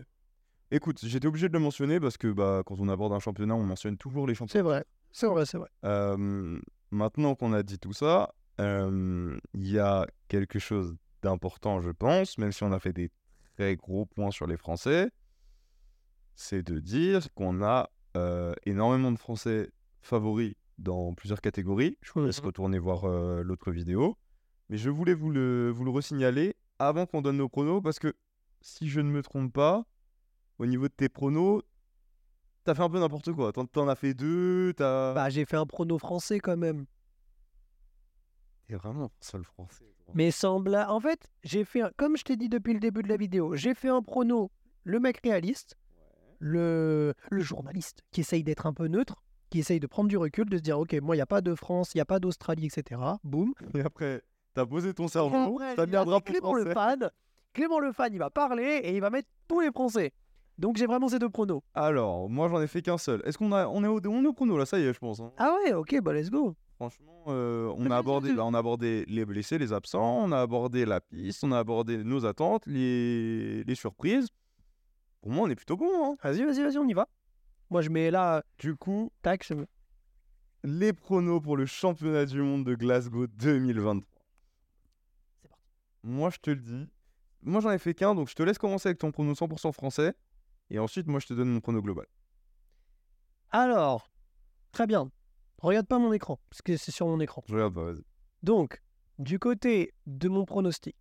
Écoute, 0.71 0.99
j'étais 1.03 1.27
obligé 1.27 1.49
de 1.49 1.53
le 1.53 1.59
mentionner 1.59 1.99
parce 1.99 2.17
que 2.17 2.27
bah, 2.31 2.63
quand 2.65 2.79
on 2.79 2.87
aborde 2.87 3.11
un 3.13 3.19
championnat, 3.19 3.55
on 3.55 3.63
mentionne 3.63 3.97
toujours 3.97 4.25
les 4.27 4.35
champions. 4.35 4.53
c'est 4.53 4.61
vrai. 4.61 4.85
C'est 5.11 5.27
vrai, 5.27 5.45
c'est 5.45 5.57
vrai. 5.57 5.67
Euh, 5.83 6.59
maintenant 6.91 7.35
qu'on 7.35 7.51
a 7.51 7.63
dit 7.63 7.77
tout 7.77 7.91
ça, 7.91 8.33
euh, 8.61 9.37
il 9.53 9.69
y 9.69 9.77
a 9.79 10.07
quelque 10.29 10.57
chose 10.59 10.95
d'important, 11.21 11.81
je 11.81 11.89
pense, 11.91 12.37
même 12.37 12.53
si 12.53 12.63
on 12.63 12.71
a 12.71 12.79
fait 12.79 12.93
des 12.93 13.11
très 13.57 13.75
gros 13.75 14.05
points 14.05 14.31
sur 14.31 14.47
les 14.47 14.55
Français, 14.55 15.11
c'est 16.35 16.63
de 16.63 16.79
dire 16.79 17.31
qu'on 17.33 17.61
a 17.61 17.89
euh, 18.15 18.53
énormément 18.65 19.11
de 19.11 19.17
Français 19.19 19.69
favoris 20.01 20.53
dans 20.77 21.13
plusieurs 21.13 21.41
catégories. 21.41 21.97
Je 22.01 22.11
vous 22.13 22.25
laisse 22.25 22.39
Mhm. 22.39 22.45
retourner 22.47 22.79
voir 22.79 23.05
l'autre 23.43 23.71
vidéo. 23.71 24.17
Mais 24.69 24.77
je 24.77 24.89
voulais 24.89 25.13
vous 25.13 25.29
le, 25.29 25.69
vous 25.69 25.83
le 25.83 25.91
resignaler 25.91 26.55
avant 26.79 27.05
qu'on 27.05 27.21
donne 27.21 27.37
nos 27.37 27.49
pronos, 27.49 27.81
parce 27.83 27.99
que 27.99 28.13
si 28.61 28.87
je 28.87 29.01
ne 29.01 29.11
me 29.11 29.21
trompe 29.21 29.51
pas, 29.53 29.85
au 30.61 30.65
niveau 30.67 30.87
de 30.87 30.93
tes 30.93 31.09
pronos, 31.09 31.63
t'as 32.63 32.75
fait 32.75 32.83
un 32.83 32.89
peu 32.89 32.99
n'importe 32.99 33.31
quoi. 33.33 33.51
T'en, 33.51 33.65
t'en 33.65 33.87
as 33.87 33.95
fait 33.95 34.13
deux, 34.13 34.73
t'as... 34.77 35.13
Bah, 35.13 35.29
j'ai 35.29 35.43
fait 35.45 35.57
un 35.57 35.65
prono 35.65 35.97
français 35.97 36.39
quand 36.39 36.55
même. 36.55 36.85
T'es 38.67 38.75
vraiment 38.75 39.11
seul 39.19 39.43
français. 39.43 39.85
toi. 40.05 40.13
Mais 40.15 40.29
blague. 40.59 40.89
En 40.89 40.99
fait, 40.99 41.27
j'ai 41.43 41.65
fait, 41.65 41.81
un- 41.81 41.91
comme 41.97 42.15
je 42.15 42.23
t'ai 42.23 42.37
dit 42.37 42.47
depuis 42.47 42.73
le 42.73 42.79
début 42.79 43.01
de 43.01 43.09
la 43.09 43.17
vidéo, 43.17 43.55
j'ai 43.55 43.73
fait 43.73 43.89
un 43.89 44.01
prono, 44.03 44.51
le 44.83 44.99
mec 44.99 45.19
réaliste, 45.23 45.77
le, 46.39 47.13
le 47.31 47.41
journaliste 47.41 48.03
qui 48.11 48.21
essaye 48.21 48.43
d'être 48.43 48.65
un 48.67 48.73
peu 48.73 48.87
neutre, 48.87 49.23
qui 49.49 49.59
essaye 49.59 49.79
de 49.79 49.87
prendre 49.87 50.09
du 50.09 50.17
recul, 50.17 50.47
de 50.47 50.57
se 50.57 50.61
dire, 50.61 50.79
ok, 50.79 50.93
moi, 51.01 51.15
il 51.15 51.17
n'y 51.17 51.23
a 51.23 51.25
pas 51.27 51.41
de 51.41 51.55
France, 51.55 51.93
il 51.93 51.97
n'y 51.97 52.01
a 52.01 52.05
pas 52.05 52.19
d'Australie, 52.19 52.67
etc. 52.67 53.01
Boum. 53.23 53.53
Et 53.75 53.81
après, 53.81 54.21
t'as 54.53 54.65
posé 54.65 54.93
ton 54.93 55.07
cerveau, 55.07 55.59
t'as 55.75 55.85
mis 55.87 55.95
un 55.95 56.05
drapeau 56.05 56.31
Clément 56.31 56.53
le 56.53 56.71
fan, 56.71 57.09
Clément 57.53 57.79
le 57.79 57.91
fan, 57.91 58.13
il 58.13 58.19
va 58.19 58.29
parler 58.29 58.79
et 58.83 58.95
il 58.95 59.01
va 59.01 59.09
mettre 59.09 59.27
tous 59.47 59.59
les 59.59 59.71
Français. 59.71 60.13
Donc 60.57 60.77
j'ai 60.77 60.85
vraiment 60.85 61.07
ces 61.09 61.17
deux 61.19 61.29
pronos. 61.29 61.61
Alors, 61.73 62.29
moi 62.29 62.47
j'en 62.49 62.61
ai 62.61 62.67
fait 62.67 62.81
qu'un 62.81 62.97
seul. 62.97 63.21
Est-ce 63.25 63.37
qu'on 63.37 63.51
a, 63.51 63.67
on 63.67 63.83
est 63.83 63.87
au, 63.87 63.99
on 64.05 64.23
est 64.23 64.51
au 64.51 64.57
là 64.57 64.65
Ça 64.65 64.79
y 64.79 64.83
est, 64.83 64.93
je 64.93 64.99
pense. 64.99 65.19
hein. 65.19 65.31
Ah 65.37 65.55
ouais, 65.63 65.73
ok, 65.73 65.99
bah 66.01 66.13
let's 66.13 66.29
go. 66.29 66.55
Franchement, 66.75 67.23
euh, 67.27 67.71
on 67.77 67.89
a 67.91 67.97
abordé, 67.97 68.31
on 68.37 68.53
a 68.53 68.57
abordé 68.59 69.05
les 69.07 69.23
blessés, 69.25 69.57
les 69.59 69.71
absents, 69.71 70.17
on 70.23 70.31
a 70.31 70.39
abordé 70.41 70.85
la 70.85 70.99
piste, 70.99 71.43
on 71.43 71.51
a 71.51 71.59
abordé 71.59 72.03
nos 72.03 72.25
attentes, 72.25 72.65
les, 72.65 73.63
les 73.63 73.75
surprises. 73.75 74.29
Pour 75.21 75.31
moi, 75.31 75.45
on 75.45 75.49
est 75.51 75.55
plutôt 75.55 75.77
bon. 75.77 75.89
hein. 76.13 76.15
Vas-y, 76.23 76.43
vas-y, 76.43 76.63
vas-y, 76.63 76.77
on 76.79 76.87
y 76.87 76.93
va. 76.93 77.07
Moi, 77.69 77.81
je 77.81 77.89
mets 77.89 78.09
là, 78.09 78.43
Du 78.57 78.75
coup, 78.75 79.11
tac, 79.21 79.45
je 79.47 79.53
mets- 79.53 79.67
les 80.63 80.93
pronos 80.93 81.39
pour 81.41 81.55
le 81.57 81.65
championnat 81.67 82.25
du 82.25 82.41
monde 82.41 82.63
de 82.65 82.73
Glasgow 82.75 83.27
2023. 83.27 84.03
C'est 85.41 85.49
parti. 85.49 85.63
Moi, 86.03 86.29
je 86.31 86.37
te 86.39 86.49
le 86.51 86.57
dis. 86.57 86.87
Moi, 87.43 87.61
j'en 87.61 87.71
ai 87.71 87.77
fait 87.79 87.93
qu'un, 87.93 88.13
donc 88.15 88.29
je 88.29 88.35
te 88.35 88.43
laisse 88.43 88.57
commencer 88.57 88.89
avec 88.89 88.97
ton 88.99 89.11
prono 89.11 89.33
100% 89.33 89.71
français. 89.71 90.13
Et 90.71 90.79
ensuite, 90.79 91.05
moi, 91.07 91.19
je 91.19 91.27
te 91.27 91.33
donne 91.33 91.49
mon 91.49 91.59
prono 91.59 91.81
global. 91.81 92.05
Alors, 93.49 94.09
très 94.71 94.87
bien. 94.87 95.11
Regarde 95.59 95.85
pas 95.85 95.99
mon 95.99 96.13
écran, 96.13 96.39
parce 96.49 96.61
que 96.61 96.77
c'est 96.77 96.91
sur 96.91 97.07
mon 97.07 97.19
écran. 97.19 97.43
Je 97.47 97.53
regarde 97.53 97.73
pas, 97.73 97.83
vas-y. 97.83 98.03
Donc, 98.41 98.81
du 99.19 99.37
côté 99.37 99.93
de 100.07 100.29
mon 100.29 100.45
pronostic. 100.45 100.95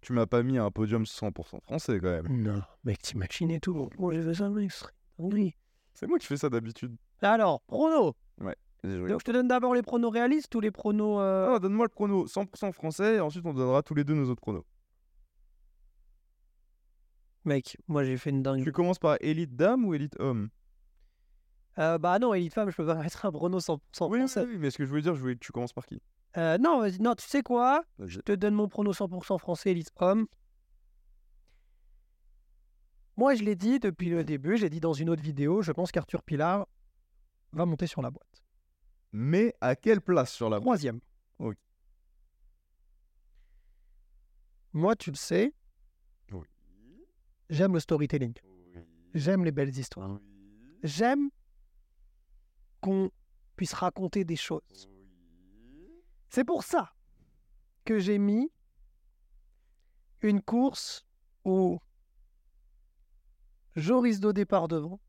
Tu 0.00 0.12
m'as 0.12 0.26
pas 0.26 0.42
mis 0.42 0.58
un 0.58 0.70
podium 0.70 1.04
100% 1.04 1.60
français 1.62 1.98
quand 2.00 2.10
même. 2.10 2.26
Non, 2.42 2.60
mec, 2.82 3.00
t'imagines 3.00 3.50
et 3.52 3.60
tout. 3.60 3.88
Moi, 3.96 4.12
j'ai 4.12 4.22
fait 4.22 4.34
ça, 4.34 4.50
mec. 4.50 4.70
C'est 5.94 6.06
moi 6.08 6.18
qui 6.18 6.26
fais 6.26 6.36
ça 6.36 6.50
d'habitude. 6.50 6.96
Alors, 7.22 7.62
je 7.70 7.76
regarde. 7.76 8.14
Donc, 8.82 9.20
je 9.20 9.24
te 9.24 9.30
donne 9.30 9.48
d'abord 9.48 9.74
les 9.74 9.80
pronos 9.82 10.10
réalistes 10.12 10.54
ou 10.56 10.60
les 10.60 10.70
pronos. 10.72 11.18
euh, 11.20 11.54
Ah, 11.54 11.58
donne-moi 11.58 11.86
le 11.86 11.90
prono 11.90 12.26
100% 12.26 12.72
français 12.72 13.14
et 13.16 13.20
ensuite 13.20 13.46
on 13.46 13.54
donnera 13.54 13.82
tous 13.82 13.94
les 13.94 14.04
deux 14.04 14.12
nos 14.14 14.28
autres 14.28 14.42
pronos. 14.42 14.64
Mec, 17.44 17.76
moi, 17.88 18.04
j'ai 18.04 18.16
fait 18.16 18.30
une 18.30 18.42
dinguerie. 18.42 18.64
Tu 18.64 18.72
commences 18.72 18.98
par 18.98 19.16
élite 19.20 19.54
dame 19.54 19.84
ou 19.84 19.94
élite 19.94 20.18
homme? 20.18 20.48
Euh, 21.78 21.98
bah 21.98 22.18
non, 22.18 22.32
Elite 22.34 22.54
Femme, 22.54 22.70
je 22.70 22.76
peux 22.76 22.86
pas 22.86 22.94
mettre 23.02 23.24
un 23.26 23.32
prono 23.32 23.58
100% 23.58 23.78
oui, 24.08 24.24
oui, 24.36 24.58
mais 24.58 24.70
ce 24.70 24.78
que 24.78 24.84
je 24.84 24.88
voulais 24.88 25.02
dire, 25.02 25.14
je 25.14 25.20
voulais 25.20 25.36
tu 25.36 25.52
commences 25.52 25.72
par 25.72 25.86
qui? 25.86 26.00
Euh, 26.36 26.56
non, 26.58 26.80
vas-y, 26.80 27.00
non, 27.00 27.14
tu 27.14 27.26
sais 27.26 27.42
quoi? 27.42 27.84
Vas-y. 27.98 28.10
Je 28.10 28.20
te 28.20 28.32
donne 28.32 28.54
mon 28.54 28.68
prono 28.68 28.92
100% 28.92 29.38
français, 29.38 29.72
Elite 29.72 29.90
Homme. 29.96 30.26
Moi, 33.16 33.34
je 33.34 33.44
l'ai 33.44 33.54
dit 33.54 33.78
depuis 33.78 34.08
le 34.08 34.24
début, 34.24 34.56
j'ai 34.56 34.70
dit 34.70 34.80
dans 34.80 34.92
une 34.92 35.10
autre 35.10 35.22
vidéo, 35.22 35.62
je 35.62 35.72
pense 35.72 35.92
qu'Arthur 35.92 36.22
Pilar 36.22 36.66
va 37.52 37.66
monter 37.66 37.86
sur 37.86 38.02
la 38.02 38.10
boîte. 38.10 38.42
Mais 39.12 39.54
à 39.60 39.76
quelle 39.76 40.00
place 40.00 40.32
sur 40.32 40.50
la 40.50 40.58
Troisième. 40.58 41.00
Ok. 41.38 41.56
Moi, 44.72 44.96
tu 44.96 45.10
le 45.10 45.16
sais. 45.16 45.52
J'aime 47.50 47.74
le 47.74 47.80
storytelling. 47.80 48.34
J'aime 49.14 49.44
les 49.44 49.52
belles 49.52 49.76
histoires. 49.76 50.18
J'aime 50.82 51.30
qu'on 52.80 53.10
puisse 53.56 53.72
raconter 53.72 54.24
des 54.24 54.36
choses. 54.36 54.88
C'est 56.28 56.44
pour 56.44 56.64
ça 56.64 56.92
que 57.84 57.98
j'ai 57.98 58.18
mis 58.18 58.50
une 60.22 60.40
course 60.40 61.06
où 61.44 61.78
Joris 63.76 64.20
Do 64.20 64.32
départ 64.32 64.68
devant, 64.68 65.00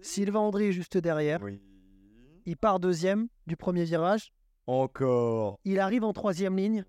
Sylvain 0.00 0.40
André 0.40 0.68
est 0.68 0.72
juste 0.72 0.96
derrière, 0.96 1.40
il 2.46 2.56
part 2.56 2.80
deuxième 2.80 3.28
du 3.46 3.56
premier 3.56 3.84
virage, 3.84 4.32
Encore. 4.66 5.58
il 5.64 5.78
arrive 5.78 6.04
en 6.04 6.12
troisième 6.12 6.56
ligne, 6.56 6.84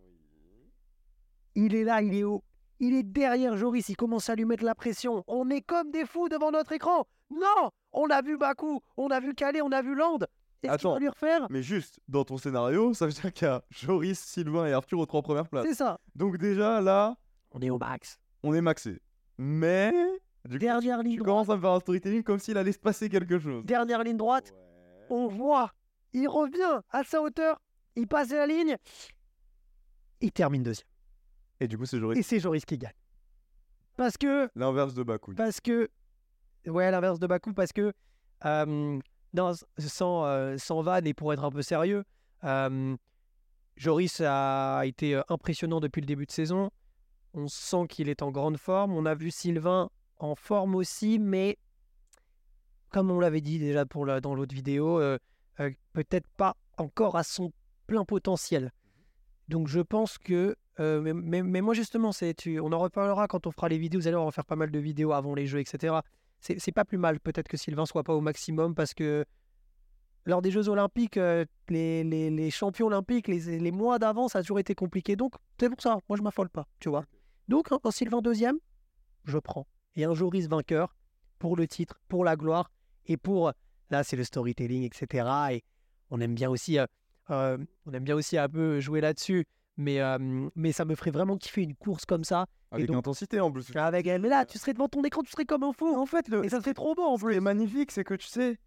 il 1.56 1.76
est 1.76 1.84
là, 1.84 2.02
il 2.02 2.14
est 2.14 2.24
haut, 2.24 2.44
il 2.82 2.94
est 2.96 3.04
derrière 3.04 3.56
Joris, 3.56 3.88
il 3.88 3.96
commence 3.96 4.30
à 4.30 4.36
lui 4.36 4.44
mettre 4.44 4.66
la 4.66 4.76
pression, 4.76 5.24
on 5.28 5.50
est 5.50 5.62
comme 5.62 5.90
des 5.92 6.06
fous 6.06 6.28
devant 6.28 6.52
notre 6.52 6.74
écran, 6.74 7.08
non 7.30 7.72
On 7.94 8.08
a 8.10 8.22
vu 8.22 8.38
Bakou, 8.38 8.82
on 8.98 9.08
a 9.10 9.20
vu 9.22 9.34
Calais, 9.34 9.62
on 9.62 9.72
a 9.72 9.82
vu 9.82 9.96
Land, 9.96 10.18
est-ce 10.20 10.60
qu'il 10.62 10.70
Attends. 10.72 10.94
va 10.94 11.00
lui 11.00 11.08
refaire? 11.10 11.48
Mais 11.50 11.64
juste, 11.64 12.00
dans 12.10 12.24
ton 12.26 12.38
scénario, 12.38 12.94
ça 12.94 13.06
veut 13.06 13.12
dire 13.14 13.32
qu'il 13.32 13.48
y 13.48 13.50
a 13.52 13.64
Joris, 13.70 14.20
Sylvain 14.20 14.66
et 14.68 14.74
Arthur 14.74 15.00
aux 15.00 15.06
trois 15.06 15.22
premières 15.22 15.48
places. 15.48 15.66
C'est 15.68 15.74
ça, 15.76 16.00
Donc 16.16 16.38
déjà, 16.38 16.82
là, 16.82 17.16
on 17.52 17.60
est 17.62 17.70
au 17.70 17.78
max. 17.78 18.20
on 18.44 18.54
est 18.54 18.62
maxé. 18.62 19.00
Mais... 19.38 19.92
Du 20.46 20.58
coup, 20.58 20.66
Dernière 20.66 21.04
ligne 21.04 21.12
tu 21.14 21.18
droite, 21.20 21.26
commences 21.28 21.50
à 21.50 21.56
me 21.56 21.62
faire 21.62 21.70
un 21.70 21.80
storytelling 21.80 22.24
comme 22.24 22.40
s'il 22.40 22.58
allait 22.58 22.72
se 22.72 22.80
passer 22.80 23.10
quelque 23.10 23.38
chose. 23.38 23.64
dernière 23.64 24.04
ligne 24.04 24.18
droite, 24.18 24.52
Ouais. 24.56 25.06
on 25.18 25.28
voit, 25.28 25.72
il 26.14 26.28
revient 26.28 26.82
à 26.90 27.04
sa 27.04 27.22
hauteur, 27.22 27.62
il 27.96 28.08
passe 28.08 28.32
la 28.32 28.48
ligne, 28.48 28.76
il 30.20 30.32
termine 30.32 30.64
deuxième. 30.64 30.88
Et 31.62 31.68
du 31.68 31.78
coup, 31.78 31.86
c'est 31.86 32.00
Joris. 32.00 32.18
Et 32.20 32.24
c'est 32.24 32.40
Joris 32.40 32.66
qui 32.66 32.78
gagne. 32.78 32.92
Parce 33.96 34.18
que, 34.18 34.50
L'inverse 34.56 34.94
de 34.94 35.04
Bakou. 35.04 35.34
parce 35.36 35.62
que, 35.62 35.90
ouais, 36.66 36.90
l'inverse 36.92 37.20
de 37.20 37.28
Bakou, 37.28 37.54
parce 37.54 37.72
que, 37.72 37.94
euh, 38.46 39.00
non, 39.34 39.52
sans, 39.78 40.26
euh, 40.26 40.58
sans 40.58 40.82
vanne 40.82 41.06
et 41.08 41.14
pour 41.14 41.32
être 41.34 41.44
un 41.44 41.52
peu 41.52 41.62
sérieux, 41.62 42.04
euh, 42.44 42.98
Joris 43.78 44.22
a 44.26 44.82
été 44.86 45.16
euh, 45.16 45.22
impressionnant 45.30 45.80
depuis 45.80 46.02
le 46.02 46.08
début 46.08 46.26
de 46.26 46.32
saison. 46.32 46.72
On 47.34 47.48
sent 47.48 47.88
qu'il 47.88 48.10
est 48.10 48.24
en 48.24 48.32
grande 48.32 48.58
forme. 48.58 48.92
On 48.94 49.06
a 49.06 49.14
vu 49.14 49.30
Sylvain 49.32 49.90
en 50.18 50.36
forme 50.36 50.76
aussi, 50.76 51.20
mais 51.20 51.58
comme 52.90 53.10
on 53.12 53.20
l'avait 53.20 53.42
dit 53.42 53.60
déjà 53.60 53.86
pour 53.86 54.06
la- 54.06 54.20
dans 54.20 54.34
l'autre 54.36 54.54
vidéo, 54.54 55.00
euh, 55.00 55.18
euh, 55.60 55.70
peut-être 55.94 56.28
pas 56.38 56.56
encore 56.78 57.16
à 57.16 57.24
son 57.24 57.54
plein 57.88 58.04
potentiel. 58.04 58.72
Donc 59.48 59.68
je 59.68 59.80
pense 59.80 60.18
que, 60.18 60.56
euh, 60.80 61.02
mais, 61.02 61.14
mais- 61.14 61.44
mais 61.44 61.62
moi 61.62 61.74
justement, 61.74 62.12
c'est, 62.12 62.34
tu, 62.34 62.60
on 62.60 62.72
en 62.72 62.80
reparlera 62.80 63.28
quand 63.28 63.46
on 63.48 63.52
fera 63.52 63.68
les 63.70 63.78
vidéos. 63.78 64.00
Vous 64.00 64.08
allez 64.08 64.18
va 64.18 64.32
faire 64.32 64.46
pas 64.46 64.56
mal 64.56 64.72
de 64.72 64.80
vidéos 64.80 65.12
avant 65.12 65.34
les 65.36 65.46
jeux, 65.48 65.60
etc. 65.60 65.96
C'est, 66.40 66.60
c'est 66.60 66.72
pas 66.72 66.86
plus 66.86 66.98
mal 66.98 67.20
peut-être 67.20 67.48
que 67.48 67.58
Sylvain 67.58 67.86
soit 67.86 68.04
pas 68.04 68.14
au 68.14 68.22
maximum 68.22 68.74
parce 68.74 68.94
que 68.94 69.26
lors 70.26 70.42
des 70.42 70.52
Jeux 70.52 70.70
Olympiques, 70.70 71.16
les, 71.70 72.04
les- 72.04 72.30
les 72.30 72.52
champions 72.52 72.88
olympiques, 72.88 73.28
les, 73.28 73.60
les 73.60 73.72
mois 73.72 74.00
d'avant, 74.00 74.28
ça 74.28 74.40
a 74.40 74.42
toujours 74.42 74.60
été 74.60 74.76
compliqué. 74.76 75.16
Donc 75.16 75.34
c'est 75.60 75.70
pour 75.70 75.82
ça, 75.82 75.98
moi 76.10 76.18
je 76.18 76.22
m'affole 76.24 76.50
pas, 76.50 76.68
tu 76.80 76.90
vois. 76.90 77.06
Donc 77.48 77.72
un, 77.72 77.80
un 77.84 77.92
Sylvain 77.92 78.22
deuxième, 78.22 78.58
je 79.26 79.38
prends. 79.38 79.68
Et 79.96 80.06
un 80.06 80.14
Joris 80.14 80.48
vainqueur 80.48 80.96
pour 81.38 81.56
le 81.58 81.68
titre, 81.68 82.00
pour 82.08 82.24
la 82.24 82.36
gloire 82.36 82.72
et 83.08 83.18
pour 83.18 83.52
là 83.90 84.04
c'est 84.04 84.16
le 84.16 84.24
storytelling, 84.24 84.84
etc. 84.84 85.28
Et 85.52 85.64
on 86.12 86.22
aime 86.22 86.34
bien 86.36 86.50
aussi, 86.50 86.78
euh, 86.80 87.58
on 87.86 87.92
aime 87.94 88.04
bien 88.04 88.16
aussi 88.16 88.38
un 88.38 88.48
peu 88.48 88.80
jouer 88.80 89.02
là-dessus. 89.02 89.46
Mais, 89.78 90.02
euh, 90.02 90.18
mais 90.56 90.72
ça 90.72 90.86
me 90.86 90.96
ferait 90.96 91.12
vraiment 91.12 91.38
kiffer 91.38 91.64
une 91.64 91.76
course 91.76 92.06
comme 92.06 92.24
ça. 92.24 92.46
Avec 92.72 92.88
donc- 92.88 92.98
intensité 92.98 93.40
en 93.40 93.52
plus. 93.52 93.76
Avec, 93.76 94.06
mais 94.06 94.20
là, 94.30 94.46
tu 94.46 94.58
serais 94.58 94.74
devant 94.74 94.88
ton 94.88 95.04
écran, 95.04 95.24
tu 95.24 95.32
serais 95.32 95.46
comme 95.46 95.64
un 95.64 95.74
fou. 95.74 95.96
En 95.96 96.06
fait, 96.06 96.28
le, 96.30 96.46
Et 96.46 96.50
ça 96.50 96.60
serait 96.62 96.74
trop 96.74 96.94
beau 96.96 97.04
en 97.04 97.18
ce 97.18 97.22
qui 97.24 97.28
est 97.30 97.32
plus. 97.36 97.42
magnifique, 97.42 97.92
c'est 97.92 98.04
que 98.04 98.14
tu 98.14 98.28
sais, 98.28 98.58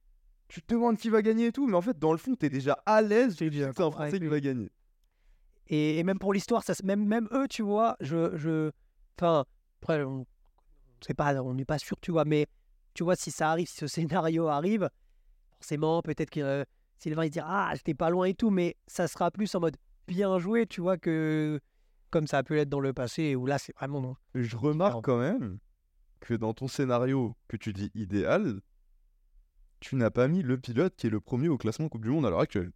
tu 0.48 0.61
te 0.62 0.74
demandes 0.74 0.96
qui 0.96 1.11
va 1.11 1.22
gagner 1.22 1.46
et 1.46 1.52
tout, 1.52 1.66
mais 1.66 1.74
en 1.76 1.80
fait, 1.82 1.98
dans 1.98 2.12
le 2.12 2.18
fond, 2.18 2.34
t'es 2.34 2.50
déjà 2.50 2.78
à 2.86 3.00
l'aise. 3.02 3.36
Déjà 3.36 3.72
C'est 3.72 3.82
un 3.82 3.90
Français 3.90 4.18
qui 4.18 4.26
va 4.26 4.40
gagner. 4.40 4.70
Et, 5.68 5.98
et 5.98 6.02
même 6.05 6.18
pour 6.18 6.34
l'histoire, 6.34 6.62
ça, 6.62 6.74
même, 6.84 7.05
même 7.07 7.28
eux, 7.32 7.48
tu 7.48 7.62
vois, 7.62 7.96
je, 8.00 8.36
je, 8.36 8.70
enfin, 9.18 9.44
après, 9.80 10.02
on, 10.05 10.26
c'est 11.00 11.14
pas, 11.14 11.34
on 11.42 11.55
n'est 11.55 11.64
pas 11.64 11.78
sûr, 11.78 11.96
tu 12.00 12.11
vois, 12.12 12.24
mais 12.26 12.46
tu 12.92 13.02
vois, 13.05 13.16
si 13.16 13.30
ça 13.30 13.50
arrive, 13.50 13.66
si 13.68 13.76
ce 13.76 13.86
scénario 13.86 14.48
arrive, 14.48 14.90
forcément, 15.57 16.02
peut-être 16.02 16.30
que 16.30 16.40
euh, 16.40 16.64
Sylvain 16.98 17.24
il 17.24 17.30
dira, 17.30 17.70
ah, 17.70 17.74
j'étais 17.74 17.94
pas 17.94 18.11
loin 18.11 18.26
et 18.26 18.34
tout, 18.34 18.50
mais 18.50 18.76
ça 18.86 19.09
sera 19.09 19.30
plus 19.30 19.55
en 19.55 19.61
mode 19.61 19.76
bien 20.07 20.38
joué, 20.38 20.66
tu 20.66 20.80
vois, 20.80 20.96
que 20.98 21.61
comme 22.11 22.26
ça 22.26 22.38
a 22.38 22.42
pu 22.42 22.55
l'être 22.55 22.68
dans 22.68 22.80
le 22.80 22.92
passé, 22.92 23.34
où 23.34 23.46
là, 23.46 23.59
c'est 23.59 23.74
vraiment 23.76 24.00
non. 24.00 24.16
Je 24.34 24.57
remarque 24.57 25.05
quand 25.05 25.18
même 25.18 25.59
que 26.20 26.34
dans 26.34 26.55
ton 26.55 26.68
scénario 26.68 27.34
que 27.48 27.57
tu 27.57 27.72
dis 27.72 27.90
idéal, 27.94 28.61
tu 29.80 29.96
n'as 29.96 30.11
pas 30.11 30.28
mis 30.28 30.42
le 30.42 30.59
pilote 30.59 30.94
qui 30.96 31.09
est 31.09 31.11
le 31.11 31.20
premier 31.20 31.48
au 31.48 31.59
classement 31.59 31.88
Coupe 31.88 32.02
du 32.05 32.11
Monde 32.11 32.24
à 32.26 32.30
l'heure 32.30 32.40
actuelle. 32.40 32.72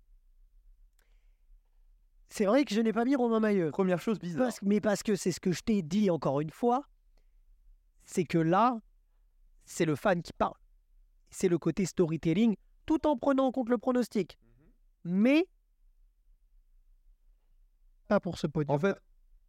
C'est 2.28 2.44
vrai 2.44 2.64
que 2.64 2.74
je 2.74 2.80
n'ai 2.80 2.92
pas 2.92 3.04
mis 3.04 3.16
Romain 3.16 3.40
Maillot. 3.40 3.70
Première 3.70 4.00
chose 4.00 4.18
bizarre. 4.18 4.44
Parce- 4.44 4.62
mais 4.62 4.80
parce 4.80 5.02
que 5.02 5.16
c'est 5.16 5.32
ce 5.32 5.40
que 5.40 5.52
je 5.52 5.62
t'ai 5.62 5.82
dit 5.82 6.10
encore 6.10 6.40
une 6.40 6.50
fois, 6.50 6.84
c'est 8.04 8.24
que 8.24 8.38
là, 8.38 8.78
c'est 9.64 9.86
le 9.86 9.96
fan 9.96 10.22
qui 10.22 10.32
parle. 10.32 10.54
C'est 11.30 11.48
le 11.48 11.58
côté 11.58 11.86
storytelling, 11.86 12.56
tout 12.86 13.06
en 13.06 13.16
prenant 13.16 13.46
en 13.46 13.52
compte 13.52 13.68
le 13.70 13.78
pronostic. 13.78 14.38
Mais 15.04 15.46
pas 18.08 18.18
pour 18.20 18.38
ce 18.38 18.46
podium. 18.46 18.74
En 18.74 18.78
fait, 18.78 18.96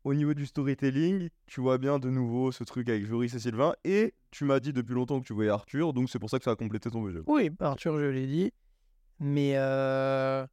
au 0.03 0.13
niveau 0.13 0.33
du 0.33 0.45
storytelling, 0.45 1.29
tu 1.47 1.61
vois 1.61 1.77
bien 1.77 1.99
de 1.99 2.09
nouveau 2.09 2.51
ce 2.51 2.63
truc 2.63 2.87
avec 2.89 3.05
Joris 3.05 3.33
et 3.33 3.39
Sylvain, 3.39 3.73
et 3.83 4.13
tu 4.31 4.45
m'as 4.45 4.59
dit 4.59 4.71
depuis 4.73 4.93
longtemps 4.93 5.19
que 5.19 5.25
tu 5.25 5.33
voyais 5.33 5.49
Arthur, 5.49 5.93
donc 5.93 6.09
c'est 6.09 6.19
pour 6.19 6.29
ça 6.29 6.37
que 6.37 6.43
ça 6.45 6.51
a 6.51 6.55
complété 6.55 6.89
ton 6.89 7.01
budget. 7.01 7.21
Oui, 7.27 7.49
Arthur, 7.59 7.97
je 7.99 8.05
l'ai 8.05 8.27
dit. 8.27 8.51
Mais 9.19 9.53
euh... 9.57 10.45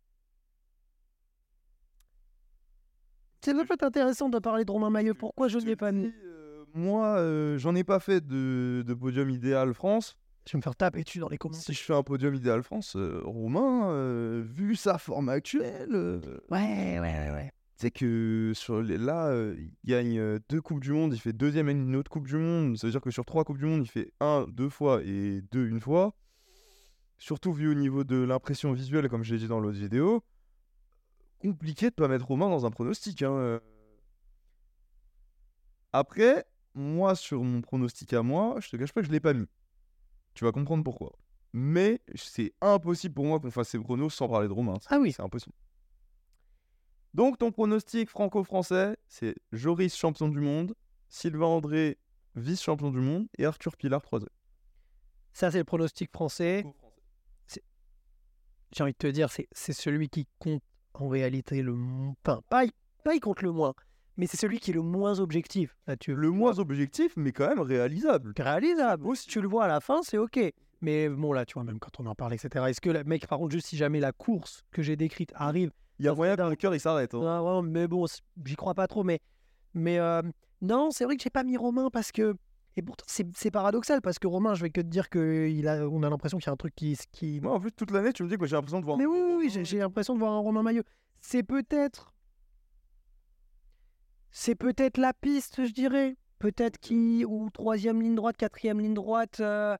c'est 3.42 3.54
peut-être 3.54 3.84
intéressant 3.84 4.28
de 4.28 4.38
parler 4.40 4.64
de 4.64 4.70
Romain 4.72 4.90
Maillot. 4.90 5.14
Pourquoi 5.14 5.46
je 5.48 5.58
ne 5.58 5.64
l'ai 5.64 5.76
pas 5.76 5.92
mis 5.92 6.12
Euh, 6.24 6.64
Moi, 6.74 7.06
euh, 7.18 7.58
j'en 7.58 7.74
ai 7.76 7.84
pas 7.84 8.00
fait 8.00 8.26
de, 8.26 8.82
de 8.84 8.94
podium 8.94 9.30
idéal 9.30 9.72
France. 9.72 10.16
Je 10.46 10.52
vais 10.52 10.58
me 10.58 10.62
faire 10.62 10.74
taper 10.76 11.02
dessus 11.04 11.18
dans 11.20 11.28
les 11.28 11.38
commentaires. 11.38 11.62
Si 11.62 11.72
je 11.72 11.82
fais 11.82 11.94
un 11.94 12.02
podium 12.02 12.34
idéal 12.34 12.62
France, 12.64 12.96
Romain, 12.96 14.40
vu 14.42 14.74
sa 14.76 14.98
forme 14.98 15.28
actuelle, 15.28 16.20
Ouais, 16.50 16.98
ouais, 16.98 17.00
ouais, 17.00 17.30
ouais. 17.30 17.52
C'est 17.76 17.90
que 17.90 18.52
sur 18.54 18.82
là, 18.82 19.28
euh, 19.28 19.54
il 19.58 19.70
gagne 19.84 20.18
euh, 20.18 20.38
deux 20.48 20.62
Coupes 20.62 20.80
du 20.80 20.92
Monde, 20.92 21.12
il 21.12 21.20
fait 21.20 21.34
deuxième 21.34 21.68
à 21.68 21.72
une 21.72 21.94
autre 21.94 22.10
Coupe 22.10 22.26
du 22.26 22.36
Monde. 22.36 22.78
Ça 22.78 22.86
veut 22.86 22.90
dire 22.90 23.02
que 23.02 23.10
sur 23.10 23.26
trois 23.26 23.44
Coupes 23.44 23.58
du 23.58 23.66
Monde, 23.66 23.82
il 23.84 23.90
fait 23.90 24.12
un 24.20 24.46
deux 24.48 24.70
fois 24.70 25.02
et 25.04 25.42
deux 25.52 25.66
une 25.68 25.80
fois. 25.80 26.14
Surtout 27.18 27.52
vu 27.52 27.68
au 27.68 27.74
niveau 27.74 28.02
de 28.02 28.16
l'impression 28.16 28.72
visuelle, 28.72 29.08
comme 29.10 29.22
je 29.22 29.34
l'ai 29.34 29.40
dit 29.40 29.48
dans 29.48 29.60
l'autre 29.60 29.78
vidéo, 29.78 30.24
compliqué 31.38 31.90
de 31.90 31.94
pas 31.94 32.08
mettre 32.08 32.26
Romain 32.26 32.48
dans 32.48 32.64
un 32.64 32.70
pronostic. 32.70 33.22
hein, 33.22 33.32
euh. 33.32 33.60
Après, 35.92 36.46
moi, 36.74 37.14
sur 37.14 37.42
mon 37.42 37.60
pronostic 37.60 38.12
à 38.14 38.22
moi, 38.22 38.56
je 38.60 38.70
te 38.70 38.76
cache 38.76 38.92
pas 38.92 39.02
que 39.02 39.06
je 39.06 39.12
l'ai 39.12 39.20
pas 39.20 39.34
mis. 39.34 39.48
Tu 40.34 40.44
vas 40.44 40.52
comprendre 40.52 40.82
pourquoi. 40.82 41.12
Mais 41.52 42.00
c'est 42.14 42.52
impossible 42.62 43.14
pour 43.14 43.24
moi 43.26 43.40
qu'on 43.40 43.50
fasse 43.50 43.68
ces 43.68 43.78
pronos 43.78 44.14
sans 44.14 44.28
parler 44.28 44.48
de 44.48 44.52
Romain. 44.52 44.74
Ah 44.88 44.98
oui. 44.98 45.12
C'est 45.12 45.22
impossible. 45.22 45.54
Donc, 47.16 47.38
ton 47.38 47.50
pronostic 47.50 48.10
franco-français, 48.10 48.98
c'est 49.08 49.36
Joris 49.50 49.96
champion 49.96 50.28
du 50.28 50.38
monde, 50.38 50.74
Sylvain 51.08 51.46
André 51.46 51.96
vice-champion 52.34 52.90
du 52.90 52.98
monde 52.98 53.26
et 53.38 53.46
Arthur 53.46 53.74
Pilar 53.74 54.02
troisième. 54.02 54.28
Ça, 55.32 55.50
c'est 55.50 55.56
le 55.56 55.64
pronostic 55.64 56.12
français. 56.12 56.66
j'ai 58.70 58.82
envie 58.82 58.92
de 58.92 58.98
te 58.98 59.06
dire, 59.06 59.30
c'est, 59.30 59.48
celui 59.72 60.10
qui 60.10 60.26
compte 60.38 60.62
en 60.92 61.08
réalité 61.08 61.62
le 61.62 61.72
moins. 61.72 62.14
Enfin, 62.22 62.42
pas, 62.50 62.66
il- 62.66 62.72
pas 63.02 63.14
il 63.14 63.20
compte 63.20 63.40
le 63.40 63.50
moins, 63.50 63.72
mais 64.18 64.26
c'est 64.26 64.36
celui 64.36 64.60
qui 64.60 64.72
est 64.72 64.74
le 64.74 64.82
moins 64.82 65.18
objectif. 65.18 65.74
Là, 65.86 65.96
tu 65.96 66.14
Le 66.14 66.30
moins 66.30 66.58
objectif, 66.58 67.16
mais 67.16 67.32
quand 67.32 67.48
même 67.48 67.60
réalisable. 67.60 68.34
réalisable. 68.36 69.06
Aussi. 69.06 69.22
Si 69.22 69.28
tu 69.28 69.40
le 69.40 69.48
vois 69.48 69.64
à 69.64 69.68
la 69.68 69.80
fin, 69.80 70.02
c'est 70.02 70.18
ok. 70.18 70.38
Mais 70.82 71.08
bon, 71.08 71.32
là, 71.32 71.46
tu 71.46 71.54
vois, 71.54 71.64
même 71.64 71.78
quand 71.78 71.98
on 71.98 72.04
en 72.04 72.14
parle, 72.14 72.34
etc. 72.34 72.66
Est-ce 72.68 72.82
que 72.82 72.90
le 72.90 73.04
mec, 73.04 73.26
par 73.26 73.38
contre, 73.38 73.52
juste 73.52 73.68
si 73.68 73.78
jamais 73.78 74.00
la 74.00 74.12
course 74.12 74.64
que 74.70 74.82
j'ai 74.82 74.96
décrite 74.96 75.32
arrive, 75.34 75.72
Il 75.98 76.04
y 76.04 76.08
a 76.08 76.14
moyen 76.14 76.36
le 76.36 76.56
cœur 76.56 76.74
il 76.74 76.80
s'arrête. 76.80 77.14
hein. 77.14 77.22
ah, 77.24 77.42
ouais, 77.42 77.62
mais 77.62 77.88
bon, 77.88 78.04
j'y 78.44 78.54
crois 78.56 78.74
pas 78.74 78.86
trop. 78.86 79.02
Mais, 79.02 79.20
mais 79.74 79.98
euh, 79.98 80.22
non, 80.60 80.90
c'est 80.90 81.04
vrai 81.04 81.16
que 81.16 81.22
j'ai 81.22 81.30
pas 81.30 81.44
mis 81.44 81.56
Romain 81.56 81.88
parce 81.90 82.12
que. 82.12 82.34
Et 82.78 82.82
pourtant, 82.82 83.04
c'est, 83.08 83.50
paradoxal 83.50 84.02
parce 84.02 84.18
que 84.18 84.26
Romain, 84.26 84.52
je 84.54 84.60
vais 84.60 84.68
que 84.70 84.82
te 84.82 84.86
dire 84.86 85.06
il 85.14 85.66
a, 85.66 85.88
on 85.88 86.02
a 86.02 86.10
l'impression 86.10 86.36
qu'il 86.36 86.48
y 86.48 86.50
a 86.50 86.52
un 86.52 86.56
truc 86.56 86.74
qui, 86.74 86.94
qui, 87.10 87.40
Moi, 87.40 87.54
en 87.54 87.58
plus, 87.60 87.72
toute 87.72 87.90
l'année, 87.90 88.12
tu 88.12 88.22
me 88.22 88.28
dis 88.28 88.36
que 88.36 88.44
j'ai 88.44 88.54
l'impression 88.54 88.80
de 88.80 88.84
voir. 88.84 88.98
Mais 88.98 89.06
oui, 89.06 89.18
oui, 89.18 89.34
oui, 89.54 89.64
j'ai- 89.64 89.78
l'impression 89.78 90.12
de 90.12 90.18
voir 90.18 90.32
un 90.32 90.40
Romain 90.40 90.62
Maillot. 90.62 90.82
C'est 91.18 91.42
peut-être. 91.42 92.12
C'est 94.30 94.54
peut-être 94.54 94.98
la 94.98 95.14
piste, 95.14 95.64
je 95.64 95.72
dirais. 95.72 96.16
Peut-être 96.38 96.78
qui. 96.78 97.24
Ou 97.26 97.48
troisième 97.50 98.02
ligne 98.02 98.14
droite, 98.14 98.36
quatrième 98.36 98.80
ligne 98.80 98.92
droite. 98.92 99.40
euh, 99.40 99.74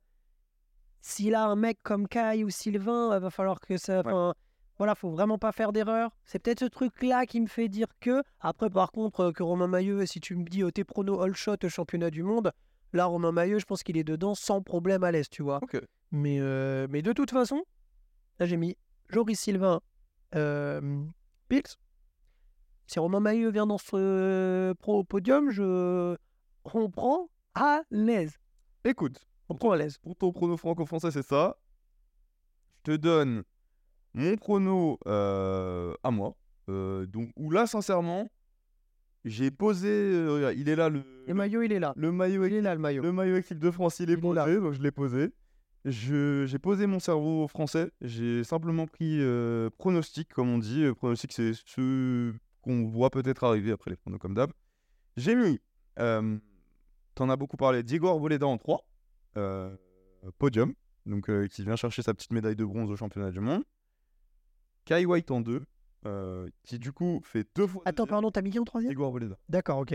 S'il 1.03 1.35
a 1.35 1.45
un 1.45 1.57
mec 1.57 1.79
comme 1.83 2.09
Kai 2.09 2.43
ou 2.45 2.49
Sylvain, 2.51 3.15
il 3.15 3.21
va 3.21 3.29
falloir 3.31 3.61
que 3.61 3.77
ça. 3.77 4.03
Voilà, 4.79 4.95
faut 4.95 5.11
vraiment 5.11 5.39
pas 5.39 5.53
faire 5.53 5.73
d'erreur. 5.73 6.11
C'est 6.25 6.39
peut-être 6.39 6.61
ce 6.61 6.65
truc-là 6.67 7.25
qui 7.27 7.41
me 7.41 7.47
fait 7.47 7.69
dire 7.69 7.89
que. 8.01 8.23
Après, 8.41 8.69
par 8.69 8.93
contre, 8.93 9.21
euh, 9.21 9.33
que 9.33 9.43
Romain 9.43 9.69
Maillot, 9.69 10.05
si 10.05 10.21
tu 10.21 10.37
me 10.37 10.45
dis 10.45 10.63
oh, 10.65 10.71
tes 10.71 10.85
pronos 10.85 11.21
all 11.21 11.35
shot 11.35 11.57
au 11.63 11.69
championnat 11.69 12.11
du 12.11 12.23
monde, 12.23 12.53
là, 12.93 13.07
Romain 13.07 13.33
Maillot, 13.33 13.59
je 13.59 13.65
pense 13.65 13.83
qu'il 13.83 13.97
est 13.97 14.05
dedans 14.05 14.35
sans 14.35 14.63
problème 14.63 15.03
à 15.03 15.11
l'aise, 15.11 15.29
tu 15.31 15.43
vois. 15.43 15.61
Mais, 16.11 16.39
euh, 16.41 16.87
mais 16.91 17.03
de 17.03 17.13
toute 17.13 17.31
façon, 17.31 17.65
là 18.39 18.47
j'ai 18.47 18.57
mis 18.57 18.77
Joris 19.09 19.41
Sylvain, 19.41 19.81
euh, 20.35 21.03
Pils. 21.49 21.63
Si 22.87 22.99
Romain 22.99 23.21
Maillot 23.21 23.51
vient 23.51 23.67
dans 23.67 23.79
ce 23.79 24.73
pro 24.75 25.03
podium, 25.05 25.51
je... 25.51 26.17
on 26.65 26.91
prend 26.91 27.29
à 27.55 27.83
l'aise. 27.91 28.39
Écoute, 28.85 29.27
On 29.49 29.55
prend 29.55 29.73
à 29.73 29.77
l'aise. 29.77 29.99
pour 29.99 30.15
ton 30.15 30.33
prono 30.33 30.57
franco-français, 30.57 31.11
c'est 31.11 31.25
ça. 31.25 31.57
Je 32.77 32.93
te 32.93 32.97
donne 32.97 33.43
mon 34.17 34.37
prono 34.37 34.99
euh, 35.07 35.95
à 36.03 36.11
moi. 36.11 36.35
Euh, 36.69 37.07
donc, 37.07 37.31
où 37.37 37.51
là, 37.51 37.67
sincèrement, 37.69 38.29
j'ai 39.25 39.51
posé. 39.51 39.89
euh, 39.89 40.35
regarde, 40.35 40.55
il 40.57 40.69
est 40.69 40.77
là, 40.77 40.89
le, 40.89 41.03
Le 41.27 41.35
maillot, 41.35 41.63
il 41.63 41.73
est 41.73 41.79
là. 41.81 41.93
le 41.97 42.11
maillot 42.13 42.45
Il 42.47 42.55
est 42.55 42.61
là, 42.63 42.75
le 42.75 42.81
maillot. 42.81 43.03
Le 43.03 43.13
maillot 43.13 43.37
équipe 43.37 43.59
de 43.59 43.71
France, 43.71 44.01
il 44.01 44.11
est 44.11 44.15
Il 44.15 44.19
est 44.27 44.33
là. 44.35 44.45
posé, 44.45 44.61
donc 44.61 44.73
je 44.73 44.83
l'ai 44.83 44.91
posé. 44.91 45.31
Je- 45.85 46.45
J'ai 46.47 46.59
posé 46.59 46.87
mon 46.89 46.99
cerveau 46.99 47.47
français. 47.47 47.93
J'ai 48.01 48.43
simplement 48.43 48.87
pris 48.89 49.19
euh, 49.21 49.71
pronostic, 49.79 50.33
comme 50.33 50.49
on 50.49 50.59
dit. 50.59 50.83
Euh, 50.83 50.95
Pronostic, 50.95 51.33
c'est 51.33 51.53
ce 51.55 52.33
qu'on 52.63 52.85
voit 52.87 53.11
peut-être 53.11 53.45
arriver 53.45 53.71
après 53.71 53.91
les 53.93 53.97
pronos 53.97 54.19
comme 54.19 54.35
d'hab. 54.35 54.51
J'ai 55.17 55.37
mis, 55.37 55.61
euh, 56.01 56.37
t'en 57.15 57.29
as 57.31 57.37
beaucoup 57.37 57.57
parlé, 57.57 57.83
Diego 57.85 58.09
Arboleda 58.09 58.47
en 58.47 58.59
3, 58.59 58.85
euh, 59.37 59.71
podium, 60.39 60.75
donc 61.07 61.31
euh, 61.31 61.47
qui 61.47 61.63
vient 61.63 61.77
chercher 61.77 62.03
sa 62.03 62.13
petite 62.13 62.33
médaille 62.33 62.57
de 62.57 62.65
bronze 62.65 62.91
au 62.91 62.97
championnat 62.97 63.31
du 63.31 63.39
monde. 63.41 63.63
Kai 64.87 65.05
White 65.05 65.31
en 65.33 65.41
2, 65.41 65.65
euh, 66.07 66.49
qui 66.63 66.79
du 66.79 66.93
coup 66.93 67.21
fait 67.25 67.47
deux 67.57 67.67
fois. 67.67 67.83
Attends, 67.85 68.05
deuxième. 68.05 68.11
pardon, 68.11 68.31
t'as 68.31 68.41
mis 68.41 68.51
qui 68.51 68.59
en 68.59 68.65
troisième? 68.65 68.91
Diego 68.91 69.05
Arboleda. 69.05 69.37
D'accord, 69.49 69.79
ok. 69.79 69.95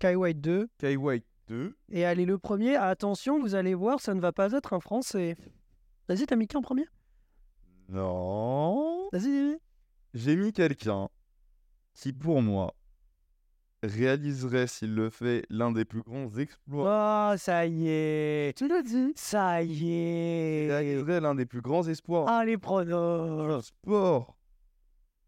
Kai 0.00 0.16
White 0.16 0.40
2. 0.40 0.68
Kai 0.76 0.96
White 0.96 1.24
2. 1.46 1.76
Et 1.92 2.04
allez, 2.04 2.26
le 2.26 2.36
premier, 2.38 2.74
attention, 2.74 3.40
vous 3.40 3.54
allez 3.54 3.74
voir, 3.74 4.00
ça 4.00 4.12
ne 4.12 4.20
va 4.20 4.32
pas 4.32 4.52
être 4.52 4.72
un 4.72 4.80
Français. 4.80 5.36
Vas-y, 6.08 6.26
t'as 6.26 6.34
mis 6.36 6.48
qui 6.48 6.56
en 6.56 6.62
premier? 6.62 6.84
Non. 7.88 9.08
Vas-y. 9.12 9.56
J'ai 10.14 10.36
mis 10.36 10.52
quelqu'un 10.52 11.08
qui, 11.94 12.12
pour 12.12 12.42
moi, 12.42 12.74
réaliserait, 13.86 14.66
s'il 14.66 14.94
le 14.94 15.10
fait, 15.10 15.44
l'un 15.50 15.72
des 15.72 15.84
plus 15.84 16.02
grands 16.02 16.30
exploits. 16.36 17.32
Oh, 17.32 17.36
ça 17.36 17.66
y 17.66 17.88
est. 17.88 18.56
Tu 18.56 18.68
l'as 18.68 18.82
dit. 18.82 19.12
Ça 19.16 19.62
y 19.62 19.90
est. 19.90 20.66
Réaliserait 20.70 21.20
l'un 21.20 21.34
des 21.34 21.46
plus 21.46 21.60
grands 21.60 21.86
espoirs 21.86 22.26
Ah, 22.28 22.44
les 22.44 22.58
pronos. 22.58 23.62
sport 23.62 24.36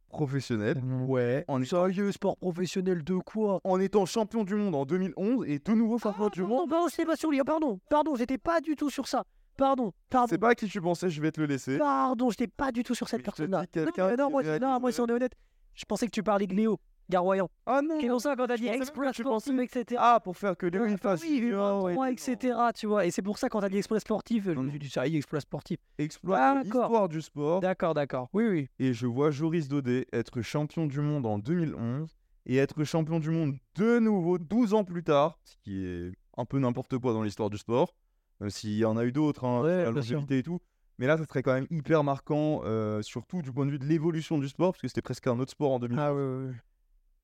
professionnel. 0.08 0.82
Ouais. 1.06 1.44
En, 1.48 1.62
Sérieux, 1.62 2.10
sport 2.12 2.36
professionnel 2.38 3.04
de 3.04 3.16
quoi? 3.16 3.60
En 3.64 3.78
étant 3.80 4.06
champion 4.06 4.44
du 4.44 4.54
monde 4.54 4.74
en 4.74 4.86
2011 4.86 5.44
et 5.46 5.58
de 5.58 5.72
nouveau 5.72 5.98
champion 5.98 6.28
du 6.28 6.40
monde. 6.42 6.50
Pardon, 6.50 6.68
pardon, 6.68 6.88
c'était 6.88 7.04
pas 7.06 7.16
sur 7.16 7.30
lui. 7.30 7.40
Pardon, 7.44 7.80
pardon, 7.90 8.14
j'étais 8.14 8.38
pas 8.38 8.60
du 8.60 8.76
tout 8.76 8.88
sur 8.88 9.06
ça. 9.08 9.24
Pardon, 9.58 9.92
pardon. 10.10 10.28
C'est 10.30 10.38
pas 10.38 10.50
à 10.50 10.54
qui 10.54 10.66
tu 10.68 10.80
pensais, 10.80 11.10
je 11.10 11.20
vais 11.20 11.32
te 11.32 11.40
le 11.40 11.46
laisser. 11.46 11.78
Pardon, 11.78 12.30
j'étais 12.30 12.46
pas 12.46 12.72
du 12.72 12.82
tout 12.82 12.94
sur 12.94 13.08
cette 13.08 13.22
personne-là. 13.22 13.64
Non, 13.74 13.92
mais 13.96 14.16
non, 14.16 14.30
moi, 14.30 14.42
réalise, 14.42 14.60
non, 14.60 14.80
moi, 14.80 14.92
si 14.92 15.00
on 15.00 15.06
est 15.06 15.12
honnête, 15.12 15.32
je 15.74 15.84
pensais 15.84 16.06
que 16.06 16.10
tu 16.12 16.22
parlais 16.22 16.46
de 16.46 16.54
Léo 16.54 16.78
Garroyan. 17.08 17.48
Ah 17.66 17.80
non 17.82 17.98
C'est 18.00 18.08
pour 18.08 18.20
ça 18.20 18.34
quand 18.36 18.46
t'as 18.46 18.56
dit 18.56 18.68
tu 18.70 18.84
sportif, 18.84 19.58
etc. 19.60 20.00
Ah, 20.02 20.20
pour 20.22 20.36
faire 20.36 20.56
que 20.56 20.66
il 20.66 20.76
Ah, 20.76 21.14
oui, 21.22 21.40
U23, 21.52 21.94
tout. 21.94 22.04
etc. 22.32 22.58
Tu 22.74 22.86
vois, 22.86 23.06
et 23.06 23.10
c'est 23.10 23.22
pour 23.22 23.38
ça 23.38 23.48
quand 23.48 23.60
t'as 23.60 23.68
dit 23.68 23.78
exploit 23.78 24.00
sportif, 24.00 24.44
je 24.44 24.50
me 24.52 24.70
suis 24.70 24.78
dit 24.78 24.90
ça 24.90 25.06
y 25.06 25.14
est, 25.14 25.18
exploit 25.18 25.40
sportif. 25.40 25.78
Exploit 25.98 26.38
Ah, 26.38 26.60
l'histoire 26.62 27.08
du 27.08 27.20
sport. 27.22 27.60
D'accord, 27.60 27.94
d'accord. 27.94 28.28
Oui, 28.32 28.44
oui. 28.48 28.68
Et 28.78 28.92
je 28.92 29.06
vois 29.06 29.30
Joris 29.30 29.68
Daudet 29.68 30.06
être 30.12 30.42
champion 30.42 30.86
du 30.86 31.00
monde 31.00 31.26
en 31.26 31.38
2011 31.38 32.14
et 32.46 32.56
être 32.56 32.84
champion 32.84 33.18
du 33.20 33.30
monde 33.30 33.54
de 33.76 33.98
nouveau 33.98 34.38
12 34.38 34.74
ans 34.74 34.84
plus 34.84 35.02
tard, 35.02 35.38
ce 35.44 35.56
qui 35.62 35.84
est 35.84 36.12
un 36.36 36.44
peu 36.44 36.58
n'importe 36.58 36.98
quoi 36.98 37.12
dans 37.12 37.22
l'histoire 37.22 37.50
du 37.50 37.58
sport, 37.58 37.94
même 38.40 38.50
s'il 38.50 38.76
y 38.76 38.84
en 38.84 38.96
a 38.96 39.04
eu 39.04 39.12
d'autres, 39.12 39.44
hein, 39.44 39.62
Ouais, 39.62 39.84
la 39.84 39.90
longévité 39.90 40.38
et 40.38 40.42
tout. 40.42 40.60
Mais 40.98 41.06
là, 41.06 41.18
ça 41.18 41.24
serait 41.26 41.42
quand 41.42 41.52
même 41.52 41.66
hyper 41.70 42.04
marquant, 42.04 42.62
euh, 42.64 43.02
surtout 43.02 43.42
du 43.42 43.52
point 43.52 43.66
de 43.66 43.70
vue 43.70 43.78
de 43.78 43.84
l'évolution 43.84 44.38
du 44.38 44.48
sport, 44.48 44.72
parce 44.72 44.80
que 44.82 44.88
c'était 44.88 45.02
presque 45.02 45.26
un 45.26 45.38
autre 45.38 45.50
sport 45.50 45.72
en 45.72 45.78
2011. 45.78 46.02
Ah 46.02 46.14
oui, 46.14 46.22
oui, 46.22 46.46
oui. 46.50 46.54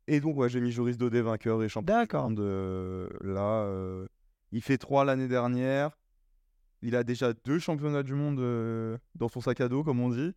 Et 0.09 0.21
donc, 0.21 0.37
ouais, 0.37 0.49
j'ai 0.49 0.61
mis 0.61 0.73
Joris 0.73 0.99
Daudet 0.99 1.21
vainqueur 1.23 1.63
et 1.63 1.69
champion 1.69 1.95
D'accord. 1.95 2.29
du 2.29 2.35
monde. 2.35 2.41
euh, 2.41 3.09
là, 3.23 3.63
euh, 3.65 4.07
il 4.51 4.61
fait 4.63 4.79
3 4.79 5.05
l'année 5.05 5.29
dernière. 5.29 5.97
Il 6.83 6.97
a 6.97 7.05
déjà 7.05 7.33
deux 7.33 7.59
championnats 7.61 8.03
du 8.03 8.15
monde 8.15 8.41
euh, 8.41 8.99
dans 9.15 9.29
son 9.29 9.41
sac 9.41 9.61
à 9.61 9.69
dos, 9.69 9.85
comme 9.85 10.01
on 10.01 10.09
dit. 10.11 10.33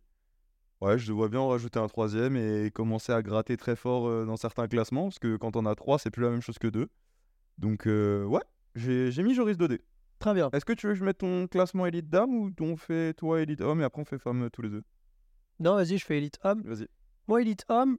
Ouais, 0.80 0.98
je 0.98 1.12
vois 1.12 1.28
bien 1.28 1.40
en 1.40 1.48
rajouter 1.48 1.78
un 1.80 1.88
troisième 1.88 2.36
et 2.36 2.70
commencer 2.70 3.10
à 3.12 3.22
gratter 3.22 3.56
très 3.56 3.74
fort 3.74 4.06
euh, 4.06 4.24
dans 4.24 4.36
certains 4.36 4.68
classements, 4.68 5.04
parce 5.04 5.18
que 5.18 5.36
quand 5.36 5.56
on 5.56 5.66
a 5.66 5.74
trois, 5.74 5.98
c'est 5.98 6.10
plus 6.10 6.22
la 6.22 6.30
même 6.30 6.42
chose 6.42 6.58
que 6.58 6.68
deux. 6.68 6.88
Donc, 7.58 7.86
ouais, 7.86 8.42
j'ai 8.74 9.22
mis 9.22 9.34
Joris 9.34 9.56
Daudet. 9.56 9.80
Très 10.18 10.34
bien. 10.34 10.50
Est-ce 10.52 10.64
que 10.64 10.72
tu 10.72 10.86
veux 10.86 10.92
que 10.92 10.98
je 10.98 11.04
mette 11.04 11.18
ton 11.18 11.46
classement 11.46 11.86
élite 11.86 12.08
dame 12.08 12.34
ou 12.34 12.50
on 12.60 12.76
fait 12.76 13.14
toi 13.14 13.40
élite 13.40 13.60
homme 13.60 13.80
et 13.80 13.84
après 13.84 14.00
on 14.00 14.04
fait 14.04 14.18
femme 14.18 14.48
tous 14.52 14.62
les 14.62 14.70
deux? 14.70 14.82
Non, 15.58 15.74
vas-y, 15.74 15.98
je 15.98 16.04
fais 16.04 16.18
élite 16.18 16.38
homme. 16.44 16.62
Vas-y. 16.64 16.86
Moi, 17.28 17.42
élite 17.42 17.64
homme, 17.68 17.96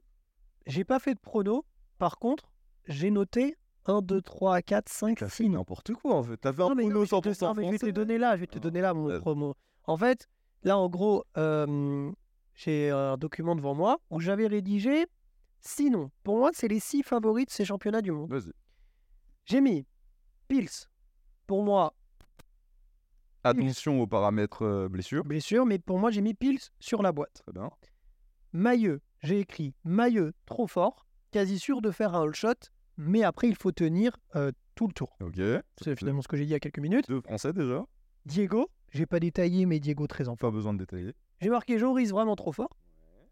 j'ai 0.68 0.84
pas 0.84 0.98
fait 1.00 1.14
de 1.14 1.20
prono. 1.20 1.64
Par 1.98 2.18
contre, 2.18 2.52
j'ai 2.86 3.10
noté 3.10 3.56
1, 3.86 4.00
2, 4.02 4.22
3, 4.22 4.62
4, 4.62 4.88
5, 4.88 5.18
T'as 5.18 5.28
6 5.28 5.36
fait 5.44 5.48
n'importe 5.48 5.92
quoi 5.94 6.14
en 6.14 6.22
fait. 6.22 6.36
T'avais 6.36 6.62
un 6.62 6.66
prono 6.76 7.00
mais 7.00 7.06
je 7.06 7.10
te- 7.10 7.28
100% 7.34 7.46
non, 7.48 7.54
mais 7.54 7.64
je 7.66 7.70
vais 7.72 7.78
te 7.78 7.84
français. 7.86 7.92
donner 7.92 8.18
là, 8.18 8.36
je 8.36 8.40
vais 8.42 8.46
te 8.46 8.58
Ah, 8.58 8.60
donner 8.60 8.80
là 8.80 8.94
mon 8.94 9.18
promo. 9.18 9.54
En 9.84 9.96
fait, 9.96 10.28
là, 10.62 10.78
en 10.78 10.88
gros, 10.88 11.24
euh, 11.36 12.12
j'ai 12.54 12.90
un 12.90 13.16
document 13.16 13.56
devant 13.56 13.74
moi 13.74 13.98
où 14.10 14.20
j'avais 14.20 14.46
rédigé 14.46 15.06
six 15.60 15.90
noms. 15.90 16.10
Pour 16.22 16.36
moi, 16.38 16.50
c'est 16.54 16.68
les 16.68 16.80
six 16.80 17.02
favoris 17.02 17.46
de 17.46 17.50
ces 17.50 17.64
championnats 17.64 18.02
du 18.02 18.12
monde. 18.12 18.30
Vas-y. 18.30 18.52
J'ai 19.46 19.60
mis 19.60 19.86
Pils. 20.46 20.68
Pour 21.46 21.64
moi, 21.64 21.94
Attention 23.44 24.00
aux 24.02 24.06
paramètres 24.06 24.62
euh, 24.64 24.88
blessures. 24.88 25.24
blessure, 25.24 25.64
mais 25.64 25.78
pour 25.78 25.98
moi, 25.98 26.10
j'ai 26.10 26.20
mis 26.20 26.34
Pils 26.34 26.58
sur 26.80 27.02
la 27.02 27.12
boîte. 27.12 27.40
Très 27.44 27.52
bien. 27.52 27.70
Mailleux, 28.52 29.00
j'ai 29.22 29.40
écrit 29.40 29.74
Mailleux 29.84 30.32
trop 30.46 30.66
fort, 30.66 31.06
quasi 31.30 31.58
sûr 31.58 31.80
de 31.80 31.90
faire 31.90 32.14
un 32.14 32.22
all 32.22 32.34
shot, 32.34 32.54
mais 32.96 33.22
après, 33.22 33.48
il 33.48 33.56
faut 33.56 33.72
tenir 33.72 34.16
euh, 34.36 34.50
tout 34.74 34.86
le 34.86 34.92
tour. 34.92 35.16
Ok. 35.20 35.40
C'est 35.80 35.96
finalement 35.96 36.22
ce 36.22 36.28
que 36.28 36.36
j'ai 36.36 36.44
dit 36.44 36.50
il 36.50 36.52
y 36.52 36.56
a 36.56 36.60
quelques 36.60 36.80
minutes. 36.80 37.08
Deux 37.08 37.20
français 37.20 37.52
déjà. 37.52 37.84
Diego, 38.26 38.68
j'ai 38.90 39.06
pas 39.06 39.20
détaillé, 39.20 39.66
mais 39.66 39.80
Diego 39.80 40.06
très 40.06 40.28
en 40.28 40.36
Pas 40.36 40.50
besoin 40.50 40.74
de 40.74 40.78
détailler. 40.78 41.14
J'ai 41.40 41.50
marqué 41.50 41.78
Joris 41.78 42.10
vraiment 42.10 42.36
trop 42.36 42.52
fort. 42.52 42.76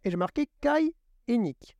Et 0.05 0.11
j'ai 0.11 0.17
marqué 0.17 0.49
Kai 0.61 0.95
et 1.27 1.39
Nick. 1.39 1.77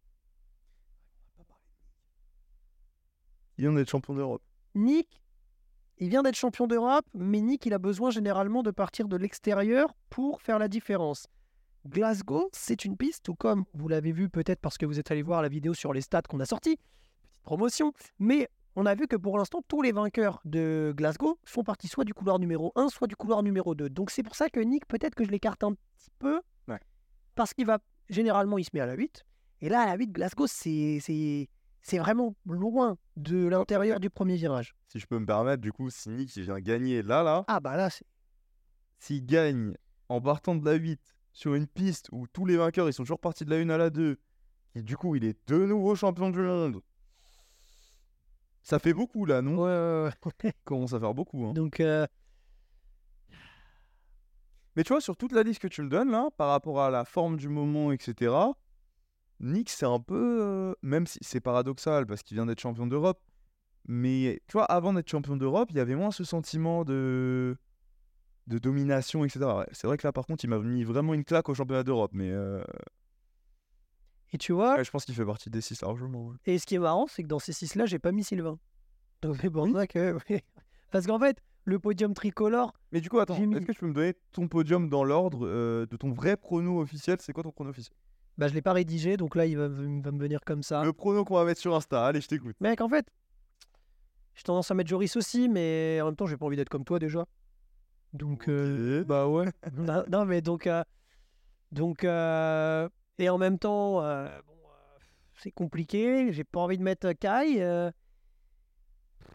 Il 3.59 3.63
vient 3.63 3.73
d'être 3.73 3.89
champion 3.89 4.15
d'Europe. 4.15 4.43
Nick, 4.75 5.23
il 5.99 6.11
vient 6.11 6.23
d'être 6.23 6.35
champion 6.35 6.67
d'Europe, 6.67 7.07
mais 7.15 7.41
Nick, 7.41 7.65
il 7.65 7.73
a 7.73 7.79
besoin 7.79 8.11
généralement 8.11 8.63
de 8.63 8.71
partir 8.71 9.09
de 9.09 9.17
l'extérieur 9.17 9.95
pour 10.11 10.43
faire 10.43 10.59
la 10.59 10.69
différence. 10.69 11.27
Glasgow, 11.87 12.49
c'est 12.53 12.85
une 12.85 12.97
piste, 12.97 13.25
tout 13.25 13.35
comme 13.35 13.65
vous 13.75 13.89
l'avez 13.89 14.13
vu 14.13 14.29
peut-être 14.29 14.61
parce 14.61 14.79
que 14.79 14.87
vous 14.87 14.99
êtes 14.99 15.11
allé 15.11 15.23
voir 15.23 15.43
la 15.43 15.49
vidéo 15.49 15.75
sur 15.75 15.93
les 15.93 16.01
stats 16.01 16.23
qu'on 16.23 16.41
a 16.41 16.47
sorti, 16.47 16.77
petite 16.77 17.43
promotion, 17.43 17.93
mais 18.19 18.49
on 18.75 18.85
a 18.87 18.95
vu 18.95 19.07
que 19.07 19.17
pour 19.17 19.39
l'instant, 19.39 19.63
tous 19.69 19.81
les 19.83 19.93
vainqueurs 19.93 20.41
de 20.45 20.93
Glasgow 20.97 21.39
sont 21.45 21.63
partis 21.63 21.89
soit 21.89 22.05
du 22.05 22.13
couloir 22.13 22.39
numéro 22.39 22.73
1, 22.77 22.89
soit 22.89 23.07
du 23.07 23.17
couloir 23.17 23.43
numéro 23.43 23.75
2. 23.75 23.89
Donc 23.89 24.11
c'est 24.11 24.23
pour 24.23 24.37
ça 24.37 24.51
que 24.51 24.61
Nick, 24.61 24.87
peut-être 24.87 25.15
que 25.15 25.25
je 25.25 25.31
l'écarte 25.31 25.65
un 25.65 25.73
petit 25.73 26.11
peu, 26.19 26.41
Ouais. 26.69 26.81
parce 27.35 27.55
qu'il 27.55 27.67
va, 27.67 27.79
généralement, 28.11 28.59
il 28.59 28.65
se 28.65 28.71
met 28.75 28.81
à 28.81 28.87
la 28.87 28.95
8, 28.95 29.25
et 29.63 29.69
là, 29.71 29.81
à 29.81 29.87
la 29.87 29.95
8, 29.97 30.13
Glasgow, 30.13 30.47
c'est 30.47 30.99
c'est- 31.01 31.49
vraiment 31.99 32.35
loin 32.47 32.99
de 33.17 33.47
l'intérieur 33.47 34.01
du 34.01 34.11
premier 34.11 34.35
virage. 34.35 34.75
Si 34.89 34.99
je 34.99 35.07
peux 35.07 35.19
me 35.21 35.25
permettre, 35.25 35.63
du 35.63 35.73
coup, 35.73 35.89
si 35.89 36.11
Nick 36.11 36.37
vient 36.37 36.59
gagner 36.61 37.01
là, 37.03 37.23
là, 37.23 37.45
Ah 37.47 37.61
bah 37.61 37.77
là, 37.77 37.89
c'est... 37.91 38.05
s'il 38.99 39.25
gagne 39.25 39.75
en 40.09 40.21
partant 40.21 40.55
de 40.57 40.65
la 40.65 40.75
8 40.75 41.16
sur 41.37 41.55
une 41.55 41.67
piste 41.67 42.09
où 42.13 42.27
tous 42.27 42.47
les 42.47 42.57
vainqueurs 42.57 42.89
ils 42.89 42.95
sont 42.95 43.03
toujours 43.03 43.21
partis 43.21 43.45
de 43.45 43.51
la 43.51 43.59
1 43.59 43.69
à 43.69 43.77
la 43.77 43.91
2, 43.91 44.17
et 44.75 44.83
du 44.83 44.97
coup 44.97 45.17
il 45.17 45.25
est 45.25 45.37
de 45.49 45.67
nouveau 45.67 45.95
champion 45.95 46.31
du 46.31 46.39
monde. 46.39 46.81
Ça 48.63 48.79
fait 48.79 48.95
beaucoup 48.95 49.27
là, 49.27 49.43
non? 49.43 49.59
Ouais, 49.63 50.09
ouais, 50.09 50.11
ouais. 50.43 50.53
Commence 50.65 50.95
à 50.95 50.99
faire 50.99 51.13
beaucoup. 51.13 51.45
Hein. 51.45 51.53
Donc, 51.53 51.79
euh, 51.79 52.07
Mais 54.75 54.83
tu 54.83 54.95
vois, 54.95 55.01
sur 55.03 55.17
toute 55.17 55.33
la 55.33 55.43
liste 55.43 55.61
que 55.61 55.69
tu 55.69 55.83
me 55.83 55.89
donnes 55.91 56.11
là, 56.11 56.31
par 56.39 56.49
rapport 56.49 56.81
à 56.81 56.91
la 56.91 57.05
forme 57.05 57.37
du 57.37 57.49
moment, 57.49 57.93
etc., 57.93 58.35
Nick, 59.39 59.69
c'est 59.69 59.87
un 59.87 60.01
peu. 60.01 60.39
euh, 60.43 60.75
même 60.83 61.07
si 61.07 61.19
c'est 61.21 61.41
paradoxal 61.41 62.07
parce 62.07 62.23
qu'il 62.23 62.35
vient 62.37 62.47
d'être 62.47 62.61
champion 62.61 62.87
d'Europe, 62.87 63.21
mais 63.87 64.41
tu 64.49 64.55
vois, 64.55 64.65
avant 64.65 64.95
d'être 64.95 65.11
champion 65.11 65.37
d'Europe, 65.37 65.69
il 65.71 65.77
y 65.77 65.81
avait 65.81 65.95
moins 65.97 66.11
ce 66.11 66.25
sentiment 66.25 66.85
de. 66.85 67.57
De 68.47 68.59
domination, 68.59 69.25
etc. 69.25 69.41
Ouais, 69.59 69.67
c'est 69.73 69.87
vrai 69.87 69.97
que 69.97 70.07
là, 70.07 70.13
par 70.13 70.27
contre, 70.27 70.45
il 70.45 70.49
m'a 70.49 70.59
mis 70.59 70.85
vraiment 70.85 71.15
une 71.15 71.25
claque 71.25 71.49
au 71.49 71.55
championnat 71.55 71.83
d'Europe, 71.83 72.13
mais 72.15 72.31
euh, 72.31 72.63
et 74.33 74.39
tu 74.39 74.53
vois, 74.53 74.77
ouais, 74.77 74.85
je 74.85 74.91
pense 74.91 75.05
qu'il 75.05 75.15
fait 75.15 75.25
partie 75.25 75.51
des 75.51 75.61
six 75.61 75.81
largement. 75.83 76.27
ouais. 76.29 76.37
et 76.47 76.59
ce 76.59 76.67
qui 76.67 76.75
est 76.75 76.79
marrant, 76.81 77.07
c'est 77.09 77.23
que 77.23 77.29
dans 77.29 77.39
ces 77.39 77.53
six-là, 77.53 77.87
j'ai 77.87 77.99
pas 77.99 78.13
mis 78.13 78.25
Sylvain. 78.25 78.59
Donc 79.23 79.37
c'est 79.41 79.51
pour 79.51 79.69
ça 79.73 79.87
que... 79.87 80.17
Parce 80.91 81.07
qu'en 81.07 81.19
fait, 81.19 81.39
le 81.65 81.79
podium 81.79 82.15
tricolore, 82.15 82.73
Mais 82.93 83.01
du 83.01 83.09
coup, 83.09 83.19
attends, 83.19 83.39
mis- 83.41 83.57
est-ce 83.57 83.67
que 83.67 83.73
tu 83.73 83.81
peux 83.81 83.87
me 83.89 83.93
donner 83.95 84.15
ton 84.33 84.47
podium 84.49 84.89
dans 84.89 85.05
l'ordre 85.05 85.47
euh, 85.47 85.87
de 85.87 85.97
ton 85.97 86.13
vrai 86.13 86.37
prono 86.37 86.81
officiel? 86.81 87.17
C'est 87.21 87.33
quoi 87.33 87.43
ton 87.43 87.51
prono 87.51 87.71
officiel? 87.71 87.97
Bah, 88.39 88.49
je 88.49 88.55
l'ai 88.55 88.63
pas 88.63 88.73
rédigé, 88.75 89.17
donc 89.17 89.35
là, 89.35 89.47
il 89.47 89.57
va, 89.57 89.69
va 89.69 89.75
me 89.79 90.19
venir 90.19 90.41
comme 90.45 90.63
ça. 90.63 90.85
Le 90.85 90.93
prono 90.93 91.25
qu'on 91.25 91.37
va 91.37 91.45
mettre 91.45 91.61
sur 91.61 91.75
Insta, 91.75 92.07
allez, 92.07 92.21
je 92.21 92.29
t'écoute. 92.29 92.55
Mec, 92.61 92.81
en 92.81 92.89
fait, 92.89 93.07
j'ai 94.35 94.43
tendance 94.43 94.71
à 94.71 94.75
mettre 94.75 94.91
Joris 94.91 95.17
aussi, 95.17 95.49
mais 95.49 95.99
en 96.03 96.07
même 96.07 96.17
temps, 96.17 96.27
j'ai 96.27 96.37
pas 96.37 96.45
envie 96.47 96.57
d'être 96.57 96.69
comme 96.69 96.85
toi 96.85 96.99
déjà. 96.99 97.27
Donc, 98.13 98.49
euh, 98.49 99.05
bah 99.05 99.29
ouais. 99.29 99.47
non, 99.77 100.05
non, 100.11 100.25
mais 100.25 100.41
donc, 100.41 100.67
euh, 100.67 100.83
donc, 101.73 102.05
euh, 102.05 102.89
et 103.19 103.29
en 103.29 103.39
même 103.39 103.59
temps, 103.59 104.01
bon, 104.01 104.55
c'est 105.39 105.51
compliqué. 105.51 106.33
J'ai 106.33 106.45
pas 106.45 106.61
envie 106.61 106.79
de 106.79 106.83
mettre 106.83 107.13
Kai. 107.13 107.91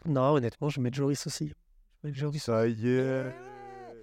Non, 0.06 0.32
honnêtement, 0.32 0.68
je 0.68 0.76
vais 0.76 0.82
mettre 0.82 0.96
Joris 0.96 1.26
aussi. 1.26 1.48
Je 1.48 2.08
mettre 2.08 2.18
Joris. 2.18 2.42
Ça 2.42 2.66
y 2.66 2.88
est. 2.88 3.32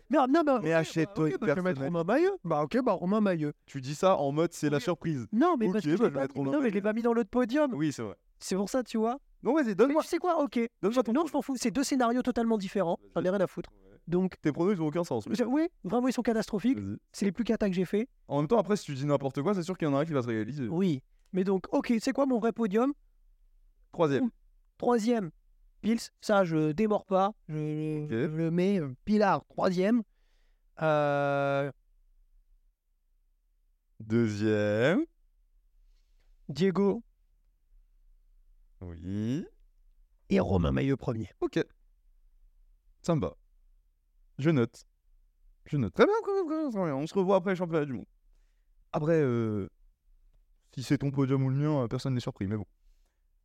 Mais, 0.10 0.18
non, 0.18 0.44
mais, 0.44 0.60
Mais 0.64 0.74
ok, 0.74 0.80
achète-toi 0.80 1.26
bah, 1.26 1.30
une 1.30 1.36
ok, 1.36 1.40
bah, 1.42 1.48
je 1.50 1.54
vais 1.54 1.62
mettre. 1.62 1.82
Romain 1.82 2.04
Maillot. 2.04 2.40
Bah 2.44 2.64
ok, 2.64 2.82
bah 2.84 2.94
Romain 2.94 3.22
Maillot. 3.22 3.52
Tu 3.68 3.80
dis 3.80 3.94
ça 3.94 4.18
en 4.18 4.32
mode 4.32 4.54
c'est 4.54 4.70
la 4.70 4.80
surprise. 4.80 5.28
Non, 5.32 5.56
mais 5.56 5.68
Ok, 5.68 5.74
parce 5.74 5.86
que 5.86 5.92
je 5.92 5.98
bah, 5.98 6.26
je 6.34 6.42
non, 6.42 6.62
mais 6.62 6.70
je 6.70 6.74
l'ai 6.74 6.82
pas 6.82 6.94
mis 6.94 7.04
dans 7.04 7.14
l'autre 7.14 7.30
podium. 7.30 7.74
Oui, 7.76 7.92
c'est 7.92 8.02
vrai. 8.02 8.16
C'est 8.40 8.56
pour 8.56 8.70
ça, 8.70 8.84
tu 8.84 8.98
vois. 8.98 9.20
Non, 9.44 9.54
vas-y, 9.54 9.76
donne-moi. 9.76 10.02
tu 10.02 10.08
sais 10.08 10.18
quoi? 10.18 10.42
Ok. 10.42 10.60
Donne-moi 10.82 11.04
ton 11.04 11.14
Non, 11.14 11.26
je 11.28 11.34
m'en 11.34 11.42
fous. 11.42 11.56
C'est 11.58 11.72
deux 11.72 11.84
scénarios 11.84 12.22
totalement 12.22 12.58
différents. 12.58 12.98
J'en 13.16 13.24
ai 13.24 13.30
rien 13.30 13.40
à 13.40 13.48
foutre. 13.48 13.70
Donc, 14.10 14.41
Tes 14.41 14.51
pronos, 14.51 14.74
ils 14.76 14.82
ont 14.82 14.88
aucun 14.88 15.03
sens. 15.03 15.26
je- 15.30 15.43
oui, 15.43 15.68
vraiment, 15.84 16.07
ils 16.07 16.14
sont 16.14 16.24
catastrophiques. 16.24 16.80
Vas-y. 16.80 16.97
C'est 17.12 17.26
les 17.26 17.32
plus 17.32 17.43
cata 17.43 17.70
que 17.70 17.76
j'ai 17.76 17.86
fait. 17.86 18.10
En 18.28 18.39
même 18.39 18.47
temps, 18.47 18.57
après, 18.60 18.76
si 18.76 18.86
tu 18.86 18.93
dis 18.95 19.05
n'importe 19.05 19.41
quoi, 19.41 19.53
c'est 19.53 19.62
sûr 19.64 19.78
qu'il 19.78 19.88
y 19.88 19.91
en 19.91 19.95
a 19.95 19.99
un 20.01 20.05
qui 20.05 20.14
va 20.14 20.22
se 20.24 20.28
réaliser. 20.28 20.68
Oui. 20.68 21.01
Mais 21.32 21.43
donc, 21.43 21.66
ok, 21.72 21.93
c'est 22.01 22.12
quoi 22.12 22.26
mon 22.26 22.39
vrai 22.39 22.51
podium? 22.51 22.91
Troisième. 23.91 24.30
Troisième, 24.80 25.30
Pils. 25.82 25.99
Ça, 26.22 26.43
je 26.43 26.72
démords 26.72 27.05
pas. 27.05 27.34
Je, 27.49 28.03
Ok. 28.03 28.10
je 28.10 28.36
le 28.36 28.49
mets. 28.51 28.80
euh, 28.80 28.93
Pilar, 29.05 29.45
troisième. 29.47 30.01
Euh, 30.82 31.72
Deuxième. 33.99 35.05
Diego 36.47 37.03
Oui. 38.82 39.45
et 40.30 40.39
Romain 40.39 40.72
Maillot 40.72 40.97
premier. 40.97 41.30
Ok. 41.41 41.60
Ça 43.01 43.16
me 43.16 43.22
va. 43.22 43.36
Je 44.40 44.50
note. 44.50 44.86
Je 45.66 45.78
note. 45.78 45.94
Très 45.94 46.06
bien, 46.06 46.14
très 46.24 46.32
bien, 46.48 46.70
très. 46.72 46.92
On 46.92 47.06
se 47.06 47.14
revoit 47.14 47.36
après 47.36 47.52
le 47.52 47.56
championnat 47.56 47.86
du 47.86 47.94
monde. 47.94 48.06
Après, 48.92 49.22
euh, 49.22 49.70
si 50.74 50.82
c'est 50.82 50.98
ton 50.98 51.12
podium 51.12 51.44
ou 51.44 51.50
le 51.50 51.56
mien, 51.56 51.84
euh, 51.84 51.88
personne 51.88 52.14
n'est 52.16 52.20
surpris, 52.20 52.48
mais 52.48 52.58
bon. 52.58 52.66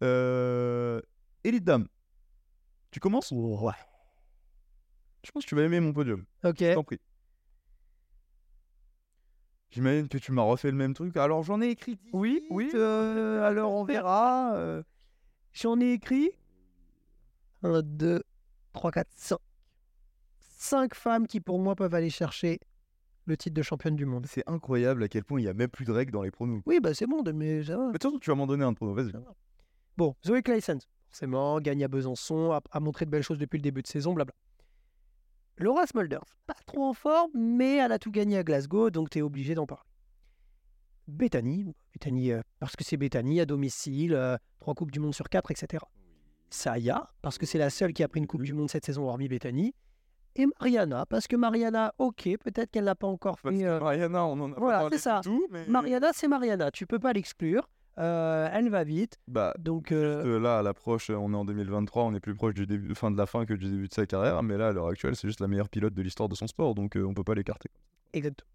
Euh, 0.03 1.01
Élite 1.43 1.65
Dame. 1.65 1.87
Tu 2.91 3.01
commences? 3.01 3.31
Ouais. 3.33 3.73
Je 5.25 5.31
pense 5.33 5.43
que 5.45 5.49
tu 5.49 5.55
vas 5.55 5.63
aimer 5.63 5.81
mon 5.81 5.93
podium. 5.93 6.25
Ok. 6.45 6.57
Je 6.61 6.75
t'en 6.75 6.85
prie. 6.85 7.01
J'imagine 9.71 10.09
que 10.09 10.19
tu 10.19 10.31
m'as 10.33 10.43
refait 10.43 10.71
le 10.71 10.77
même 10.77 10.95
truc. 10.95 11.17
Alors 11.17 11.43
j'en 11.43 11.61
ai 11.61 11.69
écrit 11.71 11.97
18, 11.97 12.11
Oui, 12.13 12.47
oui. 12.51 12.71
euh, 12.75 13.43
alors 13.43 13.73
on 13.73 13.85
verra. 13.85 14.83
J'en 15.53 15.81
ai 15.81 15.93
écrit 15.93 16.31
1, 17.65 17.83
2, 17.83 18.23
3, 18.73 18.93
4, 18.93 19.09
5. 19.17 19.39
5 20.65 20.95
femmes 20.95 21.27
qui, 21.27 21.41
pour 21.41 21.59
moi, 21.59 21.75
peuvent 21.77 21.95
aller 21.95 22.09
chercher 22.11 22.59
le 23.27 23.37
titre 23.37 23.55
de 23.55 23.63
championne 23.63 23.97
du 23.97 24.07
monde. 24.07 24.27
C'est 24.27 24.49
incroyable 24.49 25.03
à 25.03 25.09
quel 25.09 25.23
point 25.25 25.39
il 25.41 25.45
y 25.45 25.49
a 25.49 25.53
même 25.55 25.69
plus 25.69 25.85
de 25.85 25.93
règles 25.93 26.13
dans 26.13 26.23
les 26.23 26.31
pronos. 26.31 26.63
Oui, 26.65 26.81
bah 26.81 26.95
c'est 26.95 27.07
bon, 27.07 27.23
de- 27.23 27.33
mais 27.33 27.63
ça 27.65 27.77
va. 27.77 27.87
Mais 27.87 27.93
de 27.93 27.99
toute 27.99 28.03
façon, 28.05 28.19
tu 28.19 28.31
vas 28.31 28.37
m'en 28.37 28.47
donner 28.47 28.65
un 28.65 28.73
de 28.73 28.77
pronos, 28.77 28.95
vas-y. 28.95 29.13
Bon, 29.99 30.15
Zoé 30.27 30.43
Claessens, 30.43 30.81
forcément, 31.11 31.61
gagne 31.61 31.85
à 31.85 31.89
Besançon, 31.89 32.53
a, 32.53 32.63
a 32.71 32.81
montré 32.81 33.05
de 33.05 33.11
belles 33.11 33.23
choses 33.23 33.39
depuis 33.39 33.59
le 33.59 33.63
début 33.63 33.83
de 33.83 33.87
saison, 33.87 34.15
blabla. 34.15 34.35
Laura 35.59 35.87
Smulders, 35.87 36.25
pas 36.47 36.57
trop 36.67 36.83
en 36.85 36.95
forme, 36.95 37.31
mais 37.35 37.77
elle 37.77 37.93
a 37.93 37.99
tout 37.99 38.11
gagné 38.11 38.39
à 38.39 38.43
Glasgow, 38.43 38.91
donc 38.91 39.11
tu 39.11 39.19
es 39.19 39.23
obligé 39.23 39.55
d'en 39.55 39.67
parler. 39.67 39.85
Bethany, 41.07 41.67
Bethany 41.93 42.33
euh, 42.33 42.41
parce 42.59 42.75
que 42.77 42.83
c'est 42.85 42.97
Bethany 42.97 43.41
à 43.41 43.47
domicile, 43.47 44.15
euh, 44.15 44.37
trois 44.59 44.75
coupes 44.75 44.91
du 44.91 44.99
monde 45.01 45.15
sur 45.15 45.29
quatre, 45.29 45.51
etc. 45.51 45.85
Saya, 46.51 47.11
parce 47.21 47.37
que 47.39 47.45
c'est 47.47 47.59
la 47.59 47.69
seule 47.71 47.93
qui 47.93 48.03
a 48.03 48.09
pris 48.09 48.21
une 48.21 48.27
coupe 48.27 48.43
du 48.43 48.55
monde 48.55 48.71
cette 48.71 48.87
saison, 48.87 49.07
hormis 49.09 49.29
Bethany. 49.29 49.75
Et 50.37 50.47
Mariana, 50.47 51.07
parce 51.07 51.27
que 51.29 51.37
Mariana, 51.37 51.95
ok, 51.99 52.29
peut-être 52.43 52.71
qu'elle 52.71 52.85
n'a 52.85 52.95
pas 52.97 53.07
encore 53.07 53.37
Parce 53.41 53.55
fait. 53.55 53.63
que 53.63 53.67
euh, 53.69 53.81
Mariana, 53.81 54.25
on 54.27 54.33
en 54.41 54.53
a 54.53 54.55
voilà, 54.57 54.79
pas 54.79 54.83
parlé 54.85 54.99
ça. 54.99 55.21
du 55.21 55.29
tout, 55.29 55.47
mais... 55.51 55.65
Mariana, 55.67 56.11
c'est 56.13 56.27
Mariana, 56.29 56.71
tu 56.71 56.87
peux 56.87 56.99
pas 56.99 57.13
l'exclure. 57.13 57.69
Euh, 57.99 58.49
elle 58.53 58.71
va 58.71 58.83
vite, 58.83 59.21
Bah, 59.29 59.55
donc. 59.61 59.93
euh, 59.93 60.41
là, 60.41 60.59
à 60.59 60.63
l'approche, 60.63 61.11
on 61.11 61.33
est 61.33 61.37
en 61.37 61.45
2023, 61.45 62.03
on 62.03 62.15
est 62.15 62.19
plus 62.21 62.35
proche 62.35 62.55
du 62.55 62.67
début, 62.67 62.93
fin 62.97 63.13
de 63.13 63.17
la 63.17 63.27
fin 63.27 63.47
que 63.47 63.55
du 63.55 63.71
début 63.71 63.87
de 63.87 63.95
sa 63.95 64.05
carrière, 64.05 64.43
mais 64.43 64.57
là, 64.57 64.69
à 64.69 64.73
l'heure 64.73 64.89
actuelle, 64.89 65.15
c'est 65.15 65.29
juste 65.29 65.39
la 65.39 65.47
meilleure 65.47 65.69
pilote 65.69 65.95
de 65.95 66.03
l'histoire 66.03 66.29
de 66.29 66.35
son 66.35 66.49
sport, 66.49 66.75
donc 66.75 66.97
euh, 66.97 67.05
on 67.07 67.15
peut 67.15 67.23
pas 67.23 67.35
l'écarter. 67.37 67.71
Exactement. 68.13 68.51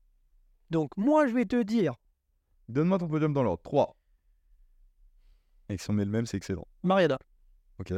Donc, 0.72 0.92
moi, 0.98 1.26
je 1.28 1.34
vais 1.34 1.46
te 1.46 1.62
dire 1.64 1.94
Donne-moi 2.68 2.98
ton 3.00 3.08
podium 3.08 3.32
dans 3.34 3.42
l'ordre. 3.44 3.64
3. 3.64 3.96
Et 5.70 5.78
si 5.78 5.90
on 5.90 5.94
met 5.94 6.04
le 6.06 6.12
même, 6.12 6.26
c'est 6.26 6.36
excellent. 6.38 6.68
Mariana. 6.84 7.18
Ok. 7.80 7.94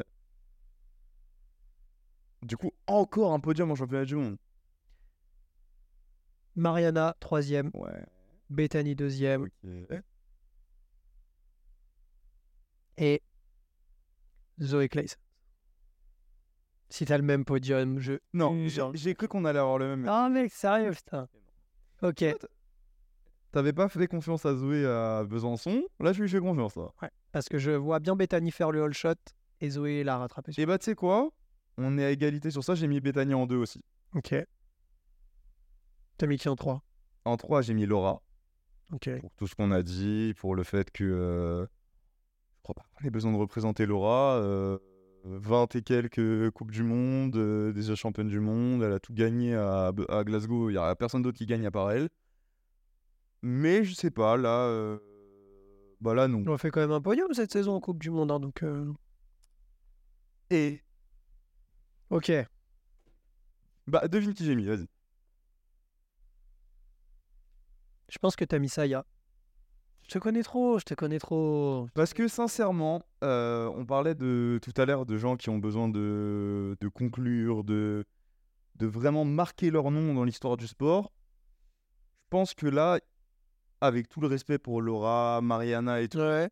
Du 2.43 2.57
coup, 2.57 2.71
encore 2.87 3.33
un 3.33 3.39
podium 3.39 3.71
en 3.71 3.75
championnat 3.75 4.05
du 4.05 4.15
monde. 4.15 4.37
Mariana, 6.55 7.15
troisième. 7.19 7.71
Ouais. 7.73 8.05
Bethany, 8.49 8.95
deuxième. 8.95 9.47
Et 12.97 13.21
Zoé 14.61 14.89
Claes. 14.89 15.15
Si 16.89 17.05
t'as 17.05 17.17
le 17.17 17.23
même 17.23 17.45
podium, 17.45 17.99
je. 17.99 18.13
Non, 18.33 18.53
j'ai 18.93 19.15
cru 19.15 19.27
qu'on 19.27 19.45
allait 19.45 19.59
avoir 19.59 19.77
le 19.77 19.95
même. 19.95 20.07
Ah, 20.09 20.27
mec, 20.29 20.51
sérieux, 20.51 20.91
putain. 20.91 21.29
Ok. 22.01 22.25
T'avais 23.51 23.73
pas 23.73 23.89
fait 23.89 24.07
confiance 24.07 24.45
à 24.45 24.55
Zoé 24.55 24.85
à 24.85 25.23
Besançon, 25.25 25.83
là 25.99 26.13
je 26.13 26.21
lui 26.21 26.29
fais 26.29 26.39
confiance 26.39 26.77
là. 26.77 26.89
Parce 27.33 27.49
que 27.49 27.57
je 27.57 27.71
vois 27.71 27.99
bien 27.99 28.15
Bethany 28.15 28.49
faire 28.49 28.71
le 28.71 28.81
all 28.81 28.93
shot 28.93 29.15
et 29.59 29.69
Zoé 29.69 30.05
la 30.05 30.17
rattraper. 30.17 30.53
Et 30.57 30.65
bah 30.65 30.77
tu 30.77 30.85
sais 30.85 30.95
quoi? 30.95 31.31
On 31.77 31.97
est 31.97 32.05
à 32.05 32.11
égalité 32.11 32.51
sur 32.51 32.63
ça, 32.63 32.75
j'ai 32.75 32.87
mis 32.87 32.99
Bethany 32.99 33.33
en 33.33 33.45
2 33.47 33.57
aussi. 33.57 33.83
Ok. 34.15 34.35
T'as 36.17 36.27
mis 36.27 36.37
qui 36.37 36.49
en 36.49 36.55
3 36.55 36.83
En 37.25 37.37
3 37.37 37.61
j'ai 37.61 37.73
mis 37.73 37.85
Laura, 37.85 38.21
Ok. 38.93 39.09
pour 39.19 39.33
tout 39.35 39.47
ce 39.47 39.55
qu'on 39.55 39.71
a 39.71 39.81
dit, 39.83 40.33
pour 40.37 40.55
le 40.55 40.63
fait 40.63 40.91
que... 40.91 41.03
euh, 41.03 41.63
je 41.63 42.61
crois 42.63 42.75
pas 42.75 42.83
qu'on 42.93 43.05
ait 43.05 43.09
besoin 43.11 43.31
de 43.31 43.37
représenter 43.37 43.85
Laura. 43.85 44.35
euh, 44.35 44.77
20 45.23 45.75
et 45.75 45.81
quelques 45.83 46.49
Coupes 46.51 46.71
du 46.71 46.81
Monde, 46.83 47.35
euh, 47.35 47.71
déjà 47.73 47.93
championne 47.95 48.27
du 48.27 48.39
monde, 48.39 48.81
elle 48.81 48.93
a 48.93 48.99
tout 48.99 49.13
gagné 49.13 49.53
à, 49.55 49.91
à 50.09 50.23
Glasgow, 50.23 50.69
il 50.71 50.73
y 50.73 50.77
a 50.77 50.95
personne 50.95 51.21
d'autre 51.21 51.37
qui 51.37 51.45
gagne 51.45 51.65
à 51.67 51.71
part 51.71 51.91
elle. 51.91 52.09
Mais 53.43 53.83
je 53.83 53.93
sais 53.93 54.09
pas, 54.11 54.35
là... 54.37 54.65
euh, 54.67 54.97
Bah 56.01 56.13
là 56.15 56.27
non. 56.27 56.43
On 56.47 56.57
fait 56.57 56.71
quand 56.71 56.79
même 56.81 56.91
un 56.91 57.01
podium 57.01 57.31
cette 57.33 57.51
saison 57.51 57.73
en 57.75 57.79
Coupe 57.79 57.99
du 57.99 58.09
Monde, 58.09 58.31
hein, 58.31 58.39
donc. 58.39 58.61
euh, 58.63 58.91
Et... 60.49 60.81
Ok. 62.11 62.31
Bah 63.87 64.07
devine 64.07 64.33
qui 64.33 64.45
j'ai 64.45 64.55
mis, 64.55 64.65
vas-y. 64.65 64.85
Je 68.09 68.17
pense 68.19 68.35
que 68.35 68.45
t'as 68.45 68.59
mis 68.59 68.69
Saya. 68.69 69.05
Je 70.03 70.09
te 70.09 70.19
connais 70.19 70.43
trop, 70.43 70.77
je 70.77 70.83
te 70.83 70.93
connais 70.93 71.19
trop. 71.19 71.87
Parce 71.93 72.13
que 72.13 72.27
sincèrement, 72.27 73.01
euh, 73.23 73.71
on 73.75 73.85
parlait 73.85 74.13
de 74.15 74.59
tout 74.61 74.73
à 74.75 74.85
l'heure 74.85 75.05
de 75.05 75.17
gens 75.17 75.37
qui 75.37 75.49
ont 75.49 75.57
besoin 75.57 75.87
de, 75.87 76.75
de 76.81 76.87
conclure, 76.89 77.63
de, 77.63 78.03
de 78.75 78.87
vraiment 78.87 79.23
marquer 79.23 79.69
leur 79.71 79.89
nom 79.89 80.13
dans 80.13 80.25
l'histoire 80.25 80.57
du 80.57 80.67
sport. 80.67 81.13
Je 82.23 82.27
pense 82.29 82.53
que 82.53 82.67
là, 82.67 82.99
avec 83.79 84.09
tout 84.09 84.19
le 84.19 84.27
respect 84.27 84.57
pour 84.59 84.81
Laura, 84.81 85.39
Mariana 85.41 86.01
et 86.01 86.09
tout, 86.09 86.17
Ouais. 86.19 86.49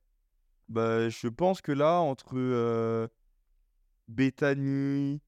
bah, 0.70 1.10
je 1.10 1.28
pense 1.28 1.62
que 1.62 1.74
là, 1.74 2.00
entre 2.00 2.36
euh, 2.38 3.08
Bethany, 4.08 5.22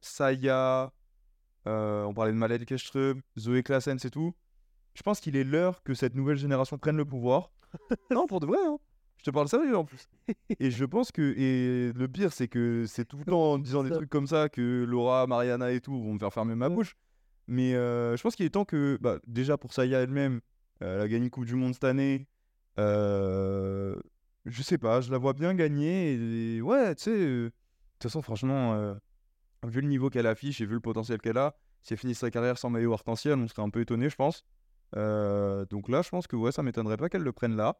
Saya, 0.00 0.92
euh, 1.66 2.04
on 2.04 2.14
parlait 2.14 2.32
de 2.32 2.36
Maled 2.36 2.64
Keström, 2.64 3.20
Zoé 3.38 3.62
Claessens 3.62 4.04
et 4.04 4.10
tout, 4.10 4.34
je 4.94 5.02
pense 5.02 5.20
qu'il 5.20 5.36
est 5.36 5.44
l'heure 5.44 5.82
que 5.84 5.94
cette 5.94 6.14
nouvelle 6.14 6.38
génération 6.38 6.76
prenne 6.76 6.96
le 6.96 7.04
pouvoir. 7.04 7.52
non, 8.10 8.26
pour 8.26 8.40
de 8.40 8.46
vrai, 8.46 8.58
hein. 8.66 8.78
Je 9.18 9.24
te 9.24 9.30
parle 9.30 9.48
sérieux 9.48 9.76
en 9.76 9.84
plus. 9.84 10.08
Et 10.60 10.70
je 10.70 10.84
pense 10.84 11.10
que, 11.12 11.34
et 11.36 11.92
le 11.92 12.08
pire, 12.08 12.32
c'est 12.32 12.48
que 12.48 12.84
c'est 12.86 13.04
tout 13.04 13.18
le 13.18 13.24
temps 13.24 13.52
en 13.52 13.58
disant 13.58 13.82
des 13.82 13.90
trucs 13.90 14.10
comme 14.10 14.26
ça 14.26 14.48
que 14.48 14.84
Laura, 14.84 15.26
Mariana 15.26 15.72
et 15.72 15.80
tout 15.80 16.00
vont 16.00 16.14
me 16.14 16.18
faire 16.18 16.32
fermer 16.32 16.54
ma 16.54 16.68
bouche. 16.68 16.96
Mais 17.48 17.74
euh, 17.74 18.16
je 18.16 18.22
pense 18.22 18.36
qu'il 18.36 18.46
est 18.46 18.50
temps 18.50 18.64
que, 18.64 18.98
bah, 19.00 19.18
déjà 19.26 19.56
pour 19.56 19.72
Saya 19.72 20.00
elle-même, 20.00 20.40
euh, 20.82 20.96
elle 20.96 21.02
a 21.02 21.08
gagné 21.08 21.24
une 21.24 21.30
Coupe 21.30 21.46
du 21.46 21.54
Monde 21.54 21.74
cette 21.74 21.84
année. 21.84 22.26
Euh, 22.78 23.96
je 24.46 24.62
sais 24.62 24.78
pas, 24.78 25.00
je 25.00 25.10
la 25.10 25.18
vois 25.18 25.32
bien 25.32 25.54
gagner. 25.54 26.14
Et, 26.56 26.60
ouais, 26.60 26.94
tu 26.94 27.04
sais, 27.04 27.16
de 27.16 27.52
toute 27.94 28.04
façon, 28.04 28.22
franchement, 28.22 28.94
vu 29.66 29.80
le 29.80 29.88
niveau 29.88 30.10
qu'elle 30.10 30.26
affiche 30.26 30.60
et 30.60 30.66
vu 30.66 30.74
le 30.74 30.80
potentiel 30.80 31.20
qu'elle 31.20 31.38
a, 31.38 31.56
si 31.82 31.94
elle 31.94 31.98
finit 31.98 32.14
sa 32.14 32.30
carrière 32.30 32.58
sans 32.58 32.70
maillot 32.70 32.92
arc-en-ciel, 32.92 33.38
on 33.38 33.48
serait 33.48 33.62
un 33.62 33.70
peu 33.70 33.80
étonné, 33.80 34.08
je 34.08 34.16
pense. 34.16 34.44
Euh, 34.96 35.64
donc 35.66 35.88
là, 35.88 36.02
je 36.02 36.08
pense 36.08 36.26
que 36.26 36.36
ouais, 36.36 36.52
ça 36.52 36.62
m'étonnerait 36.62 36.96
pas 36.96 37.08
qu'elle 37.08 37.22
le 37.22 37.32
prenne 37.32 37.56
là. 37.56 37.78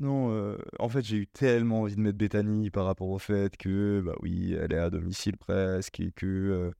Non, 0.00 0.30
euh, 0.32 0.58
en 0.80 0.88
fait, 0.88 1.02
j'ai 1.02 1.16
eu 1.16 1.26
tellement 1.26 1.82
envie 1.82 1.94
de 1.94 2.00
mettre 2.00 2.18
Bethany 2.18 2.70
par 2.70 2.84
rapport 2.84 3.08
au 3.08 3.18
fait 3.18 3.56
que, 3.56 4.02
bah 4.04 4.14
oui, 4.22 4.54
elle 4.54 4.72
est 4.72 4.78
à 4.78 4.90
domicile 4.90 5.36
presque 5.36 6.00
et 6.00 6.10
que 6.10 6.26
euh, 6.26 6.70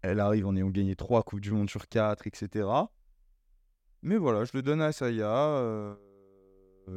elle 0.00 0.18
arrive 0.18 0.46
en 0.46 0.56
ayant 0.56 0.70
gagné 0.70 0.96
3 0.96 1.22
Coupes 1.24 1.40
du 1.40 1.50
Monde 1.50 1.68
sur 1.68 1.88
4, 1.88 2.26
etc. 2.26 2.68
Mais 4.02 4.16
voilà, 4.16 4.44
je 4.44 4.52
le 4.54 4.62
donne 4.62 4.80
à 4.80 4.92
Saya. 4.92 5.96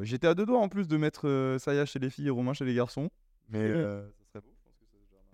J'étais 0.02 0.28
à 0.28 0.36
deux 0.36 0.46
doigts 0.46 0.60
en 0.60 0.70
plus 0.70 0.88
de 0.88 0.96
mettre 0.96 1.58
Saya 1.60 1.86
chez 1.86 2.00
les 2.00 2.10
filles 2.10 2.28
et 2.28 2.32
Romain 2.32 2.54
chez 2.54 2.64
les 2.64 2.74
garçons. 2.74 3.10
Mais 3.50 3.74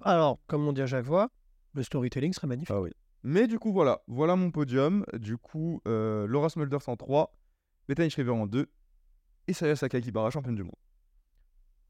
Alors, 0.01 0.39
comme 0.47 0.67
on 0.67 0.73
dit 0.73 0.81
à 0.81 0.87
chaque 0.87 1.05
fois, 1.05 1.29
le 1.73 1.83
storytelling 1.83 2.33
serait 2.33 2.47
magnifique. 2.47 2.73
Ah 2.75 2.81
oui. 2.81 2.91
Mais 3.23 3.47
du 3.47 3.59
coup, 3.59 3.71
voilà. 3.73 4.01
Voilà 4.07 4.35
mon 4.35 4.51
podium. 4.51 5.05
Du 5.13 5.37
coup, 5.37 5.81
euh, 5.87 6.25
Laura 6.27 6.49
Smulders 6.49 6.87
en 6.87 6.95
3, 6.95 7.33
Bethany 7.87 8.09
Shriver 8.09 8.31
en 8.31 8.47
2 8.47 8.67
et 9.47 9.53
Saya 9.53 9.75
Sakakibara 9.75 10.29
championne 10.29 10.55
du 10.55 10.63
monde. 10.63 10.75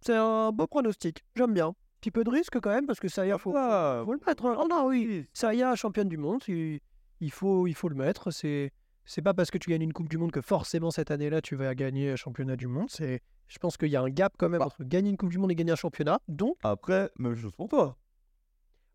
C'est 0.02 0.16
un 0.16 0.52
beau 0.52 0.66
pronostic. 0.66 1.24
J'aime 1.36 1.54
bien. 1.54 1.76
Petit 2.00 2.12
peu 2.12 2.24
de 2.24 2.30
risque 2.30 2.60
quand 2.62 2.70
même, 2.70 2.88
parce 2.88 3.00
que 3.00 3.10
Saya, 3.10 3.38
faut, 3.38 3.54
Ah, 3.56 4.02
faut 4.06 4.14
le 4.14 4.20
mettre. 4.26 4.56
Oh 4.58 4.68
non, 4.70 4.88
oui. 4.88 5.28
Saya, 5.34 5.76
championne 5.76 6.08
du 6.08 6.18
monde, 6.18 6.42
il, 6.48 6.80
il 7.20 7.32
faut, 7.32 7.68
il 7.68 7.76
faut 7.76 7.90
le 7.90 7.96
mettre. 7.96 8.32
C'est, 8.32 8.72
c'est 9.10 9.24
pas 9.24 9.34
parce 9.34 9.50
que 9.50 9.58
tu 9.58 9.72
gagnes 9.72 9.82
une 9.82 9.92
Coupe 9.92 10.08
du 10.08 10.20
Monde 10.20 10.32
que 10.32 10.40
forcément 10.40 10.92
cette 10.92 11.10
année-là 11.10 11.42
tu 11.42 11.56
vas 11.56 11.74
gagner 11.74 12.12
un 12.12 12.16
championnat 12.16 12.56
du 12.56 12.68
monde. 12.68 12.92
C'est, 12.92 13.22
je 13.48 13.58
pense 13.58 13.76
qu'il 13.76 13.88
y 13.88 13.96
a 13.96 14.02
un 14.04 14.10
gap 14.12 14.36
quand 14.38 14.50
même 14.50 14.60
Bah. 14.60 14.68
entre 14.68 14.84
gagner 14.84 15.10
une 15.10 15.18
Coupe 15.18 15.32
du 15.32 15.40
Monde 15.40 15.52
et 15.52 15.56
gagner 15.56 15.72
un 15.72 15.76
championnat. 15.76 16.20
Donc, 16.28 16.58
Après, 16.62 17.10
même 17.18 17.36
chose 17.36 17.52
pour 17.54 17.68
toi. 17.70 17.98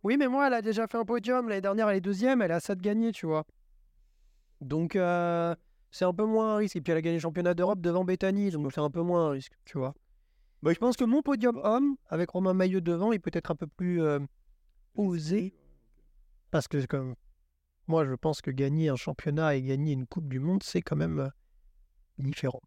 oui, 0.05 0.17
mais 0.17 0.29
moi, 0.29 0.47
elle 0.47 0.55
a 0.55 0.63
déjà 0.63 0.87
fait 0.87 0.99
un 0.99 1.05
podium. 1.05 1.49
L'année 1.49 1.61
dernière, 1.61 1.89
elle 1.89 1.97
est 1.97 2.01
deuxième. 2.01 2.43
Elle 2.43 2.53
a 2.53 2.61
ça 2.61 2.77
de 2.77 2.81
gagner, 2.81 3.11
tu 3.11 3.27
vois. 3.27 3.45
Donc, 4.61 4.95
euh, 4.95 5.53
c'est 5.91 6.05
un 6.05 6.15
peu 6.15 6.25
moins 6.25 6.55
un 6.55 6.57
risque. 6.59 6.77
Et 6.77 6.81
puis, 6.81 6.93
elle 6.93 6.99
a 6.99 7.03
gagné 7.03 7.17
le 7.17 7.21
championnat 7.21 7.55
d'Europe 7.55 7.81
devant 7.81 8.05
Bethany. 8.05 8.51
Donc, 8.53 8.71
c'est 8.73 8.81
un 8.81 8.91
peu 8.91 9.03
moins 9.03 9.27
un 9.27 9.31
risque, 9.31 9.55
tu 9.65 9.79
vois. 9.79 9.95
Bah, 10.63 10.73
je 10.73 10.79
pense 10.79 10.97
que 10.97 11.03
mon 11.05 11.23
podium 11.23 11.61
homme, 11.65 11.97
avec 12.09 12.31
Romain 12.31 12.55
Maillot 12.55 12.81
devant, 12.81 13.11
il 13.11 13.21
peut 13.21 13.33
être 13.35 13.51
un 13.51 13.57
peu 13.57 13.67
plus 13.67 14.01
euh, 14.01 14.21
osé. 14.95 15.55
Parce 16.53 16.69
que, 16.69 16.87
comme 16.87 17.17
moi, 17.87 18.05
je 18.05 18.15
pense 18.15 18.41
que 18.41 18.51
gagner 18.51 18.89
un 18.89 18.97
championnat 18.97 19.55
et 19.57 19.63
gagner 19.63 19.93
une 19.93 20.07
Coupe 20.07 20.29
du 20.29 20.41
Monde, 20.41 20.63
c'est 20.63 20.83
quand 20.83 20.97
même 20.97 21.19
euh, 21.21 21.29
différent. 22.19 22.61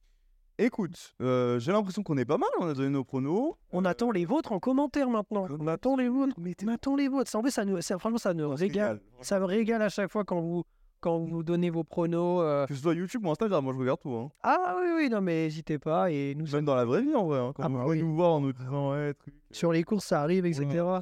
Écoute, 0.60 1.14
euh, 1.22 1.60
j'ai 1.60 1.72
l'impression 1.72 2.02
qu'on 2.02 2.18
est 2.18 2.26
pas 2.26 2.40
mal. 2.40 2.50
On 2.60 2.68
a 2.68 2.74
donné 2.74 2.90
nos 2.90 3.04
pronos. 3.04 3.56
On 3.72 3.86
attend 3.86 4.10
les 4.10 4.26
vôtres 4.26 4.52
en 4.52 4.60
commentaire 4.60 5.08
maintenant. 5.10 5.46
On 5.60 5.68
attend 5.68 5.96
les 5.96 6.10
vôtres. 6.10 6.36
On 6.64 6.68
attend 6.68 6.96
les 6.96 7.08
vôtres. 7.08 7.30
Ça, 7.30 7.38
en 7.38 7.44
fait, 7.44 7.52
ça 7.52 7.64
nous, 7.64 7.80
ça- 7.82 8.00
franchement, 8.00 8.18
ça 8.18 8.34
nous 8.34 8.50
régale. 8.50 9.00
Ça 9.22 9.40
me 9.40 9.46
régale 9.46 9.84
à 9.84 9.90
chaque 9.90 10.12
fois 10.12 10.24
quand 10.24 10.42
vous, 10.42 10.64
quand 11.00 11.20
vous 11.20 11.44
donnez 11.44 11.70
vos 11.70 11.84
pronos. 11.84 12.42
euh. 12.42 12.66
Que 12.66 12.74
ce 12.74 12.82
soit 12.82 12.96
YouTube 12.96 13.24
ou 13.24 13.30
Instagram, 13.30 13.64
moi 13.64 13.74
je 13.74 13.78
regarde 13.80 14.00
tout. 14.00 14.16
Hein. 14.16 14.32
Ah 14.42 14.76
oui, 14.80 14.88
oui, 14.96 15.10
non, 15.10 15.22
mais 15.22 15.44
n'hésitez 15.44 15.78
pas. 15.78 16.10
Et 16.12 16.34
nous, 16.34 16.48
Même 16.52 16.66
dans 16.66 16.74
la 16.76 16.86
vraie 16.86 17.04
vie 17.04 17.14
en 17.14 17.26
vrai. 17.28 17.38
Hein. 17.40 17.54
Quand 17.56 17.62
Ah 17.64 17.68
vous 17.68 17.78
bah 17.78 17.86
oui. 17.86 18.02
nous 18.02 18.16
voir 18.16 18.32
en 18.34 18.42
nous 18.42 18.52
disant 18.54 18.94
ouais, 18.94 19.14
truc. 19.14 19.36
sur 19.52 19.72
les 19.72 19.84
courses, 19.84 20.06
ça 20.06 20.22
arrive, 20.24 20.48
etc. 20.48 20.66
À 20.80 21.02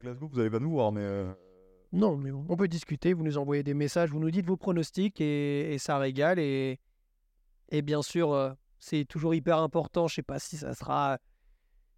Glasgow, 0.00 0.26
vous 0.32 0.40
allez 0.40 0.48
pas 0.50 0.58
nous 0.58 0.70
voir, 0.70 0.90
mais. 0.90 1.06
Non, 1.92 2.16
mais 2.16 2.30
on 2.32 2.56
peut 2.56 2.68
discuter, 2.68 3.12
vous 3.12 3.22
nous 3.22 3.38
envoyez 3.38 3.62
des 3.62 3.74
messages, 3.74 4.10
vous 4.10 4.18
nous 4.18 4.30
dites 4.30 4.46
vos 4.46 4.56
pronostics 4.56 5.20
et, 5.20 5.72
et 5.74 5.78
ça 5.78 5.98
régale. 5.98 6.38
Et, 6.38 6.78
et 7.70 7.82
bien 7.82 8.02
sûr, 8.02 8.32
euh, 8.32 8.52
c'est 8.78 9.04
toujours 9.04 9.34
hyper 9.34 9.58
important. 9.58 10.06
Je 10.08 10.16
sais 10.16 10.22
pas 10.22 10.38
si 10.38 10.56
ça 10.56 10.74
sera. 10.74 11.18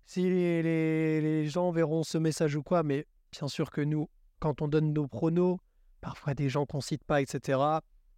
Si 0.06 0.22
les, 0.22 0.62
les- 0.62 1.20
les 1.20 1.46
gens 1.48 1.70
verront 1.70 2.02
ce 2.02 2.16
message 2.18 2.54
ou 2.56 2.62
quoi, 2.62 2.82
mais 2.82 3.06
bien 3.32 3.48
sûr 3.48 3.70
que 3.70 3.80
nous, 3.80 4.08
quand 4.40 4.62
on 4.62 4.68
donne 4.68 4.92
nos 4.92 5.06
pronos, 5.06 5.58
parfois 6.00 6.34
des 6.34 6.48
gens 6.48 6.64
qu'on 6.64 6.80
cite 6.80 7.04
pas, 7.04 7.20
etc. 7.20 7.58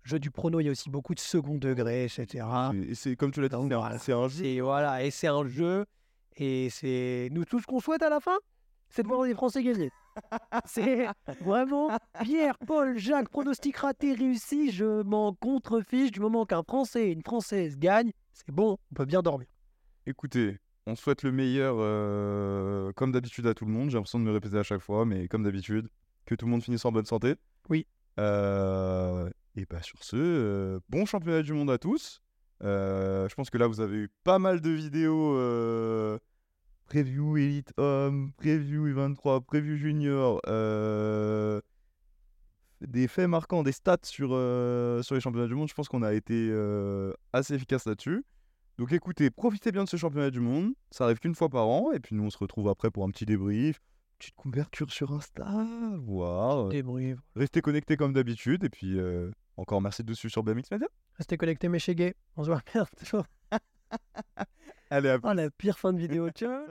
Jeu 0.04 0.18
du 0.18 0.30
prono, 0.30 0.60
il 0.60 0.64
y 0.64 0.68
a 0.68 0.72
aussi 0.72 0.88
beaucoup 0.90 1.14
de 1.14 1.20
second 1.20 1.56
degré, 1.56 2.04
etc. 2.04 2.44
Et 2.74 2.94
c'est 2.94 3.16
comme 3.16 3.30
tu 3.32 3.40
l'as 3.40 3.48
dit, 3.48 3.56
c'est 3.56 3.60
un- 3.74 3.78
voilà. 3.78 3.98
c'est 3.98 4.12
un 4.12 4.28
jeu. 4.28 4.44
C'est 4.44 4.60
voilà, 4.60 5.04
et 5.04 5.10
c'est 5.10 5.26
un 5.28 5.46
jeu, 5.46 5.84
et 6.36 6.68
c'est 6.70 7.28
nous 7.32 7.44
tout 7.44 7.58
ce 7.60 7.66
qu'on 7.66 7.80
souhaite 7.80 8.02
à 8.02 8.08
la 8.08 8.20
fin, 8.20 8.38
c'est 8.88 9.02
de 9.02 9.08
voir 9.08 9.22
les 9.24 9.34
Français 9.34 9.62
gagner. 9.62 9.90
C'est 10.64 11.06
vraiment 11.40 11.90
Pierre, 12.22 12.58
Paul, 12.58 12.98
Jacques, 12.98 13.28
pronostic 13.28 13.76
raté, 13.76 14.14
réussi, 14.14 14.70
je 14.70 15.02
m'en 15.02 15.34
contrefiche 15.34 16.10
du 16.10 16.20
moment 16.20 16.46
qu'un 16.46 16.62
Français 16.62 17.08
et 17.08 17.12
une 17.12 17.22
Française 17.22 17.76
gagnent, 17.78 18.12
c'est 18.32 18.50
bon, 18.50 18.78
on 18.90 18.94
peut 18.94 19.04
bien 19.04 19.22
dormir. 19.22 19.48
Écoutez, 20.06 20.58
on 20.86 20.96
souhaite 20.96 21.22
le 21.22 21.32
meilleur, 21.32 21.76
euh, 21.78 22.92
comme 22.94 23.12
d'habitude, 23.12 23.46
à 23.46 23.54
tout 23.54 23.64
le 23.64 23.70
monde. 23.70 23.90
J'ai 23.90 23.96
l'impression 23.96 24.18
de 24.18 24.24
me 24.24 24.32
répéter 24.32 24.56
à 24.58 24.62
chaque 24.62 24.80
fois, 24.80 25.04
mais 25.04 25.28
comme 25.28 25.42
d'habitude, 25.42 25.88
que 26.26 26.34
tout 26.34 26.46
le 26.46 26.50
monde 26.50 26.62
finisse 26.62 26.84
en 26.84 26.92
bonne 26.92 27.04
santé. 27.04 27.34
Oui. 27.68 27.86
Euh, 28.18 29.30
et 29.56 29.66
bah 29.66 29.82
sur 29.82 30.02
ce, 30.02 30.16
euh, 30.16 30.80
bon 30.88 31.06
championnat 31.06 31.42
du 31.42 31.52
monde 31.52 31.70
à 31.70 31.78
tous. 31.78 32.20
Je 32.62 33.34
pense 33.34 33.50
que 33.50 33.58
là, 33.58 33.66
vous 33.66 33.80
avez 33.80 33.96
eu 33.98 34.10
pas 34.24 34.38
mal 34.38 34.60
de 34.60 34.70
vidéos. 34.70 35.36
Preview 36.90 37.36
Elite 37.36 37.72
Homme, 37.76 38.32
preview 38.36 38.88
U23, 38.88 39.44
preview 39.44 39.76
Junior. 39.76 40.40
euh, 40.48 41.60
des 42.80 43.06
faits 43.08 43.28
marquants, 43.28 43.62
des 43.62 43.72
stats 43.72 43.98
sur, 44.02 44.30
euh, 44.32 45.00
sur 45.02 45.14
les 45.14 45.20
championnats 45.20 45.46
du 45.46 45.54
monde. 45.54 45.68
Je 45.68 45.74
pense 45.74 45.88
qu'on 45.88 46.02
a 46.02 46.12
été 46.12 46.48
euh, 46.50 47.12
assez 47.32 47.54
efficace 47.54 47.86
là-dessus. 47.86 48.24
Donc 48.78 48.92
écoutez, 48.92 49.30
profitez 49.30 49.70
bien 49.70 49.84
de 49.84 49.88
ce 49.88 49.96
championnat 49.96 50.30
du 50.30 50.40
monde. 50.40 50.72
Ça 50.90 51.04
arrive 51.04 51.18
qu'une 51.18 51.34
fois 51.34 51.48
par 51.48 51.68
an. 51.68 51.92
Et 51.92 52.00
puis 52.00 52.16
nous, 52.16 52.24
on 52.24 52.30
se 52.30 52.38
retrouve 52.38 52.68
après 52.68 52.90
pour 52.90 53.04
un 53.04 53.10
petit 53.10 53.26
débrief. 53.26 53.80
Petite 54.18 54.34
couverture 54.34 54.90
sur 54.90 55.12
Insta. 55.12 55.46
Voir. 55.98 56.68
Débrief. 56.70 57.18
Restez 57.36 57.60
connectés 57.60 57.96
comme 57.96 58.12
d'habitude. 58.12 58.64
Et 58.64 58.70
puis 58.70 58.98
encore 59.56 59.80
merci 59.80 60.02
de 60.02 60.12
suivre 60.14 60.32
sur 60.32 60.42
BMX 60.42 60.70
Media. 60.72 60.88
Restez 61.18 61.36
connectés 61.36 61.68
mes 61.68 61.78
chégués, 61.78 62.14
on 62.36 62.44
se 62.44 62.50
voit 62.50 62.62
bientôt. 62.72 63.22
Allez, 64.90 65.08
à 65.10 65.18
Oh 65.22 65.32
la 65.32 65.50
pire 65.50 65.78
fin 65.78 65.92
de 65.92 65.98
vidéo, 66.00 66.30
ciao 66.30 66.66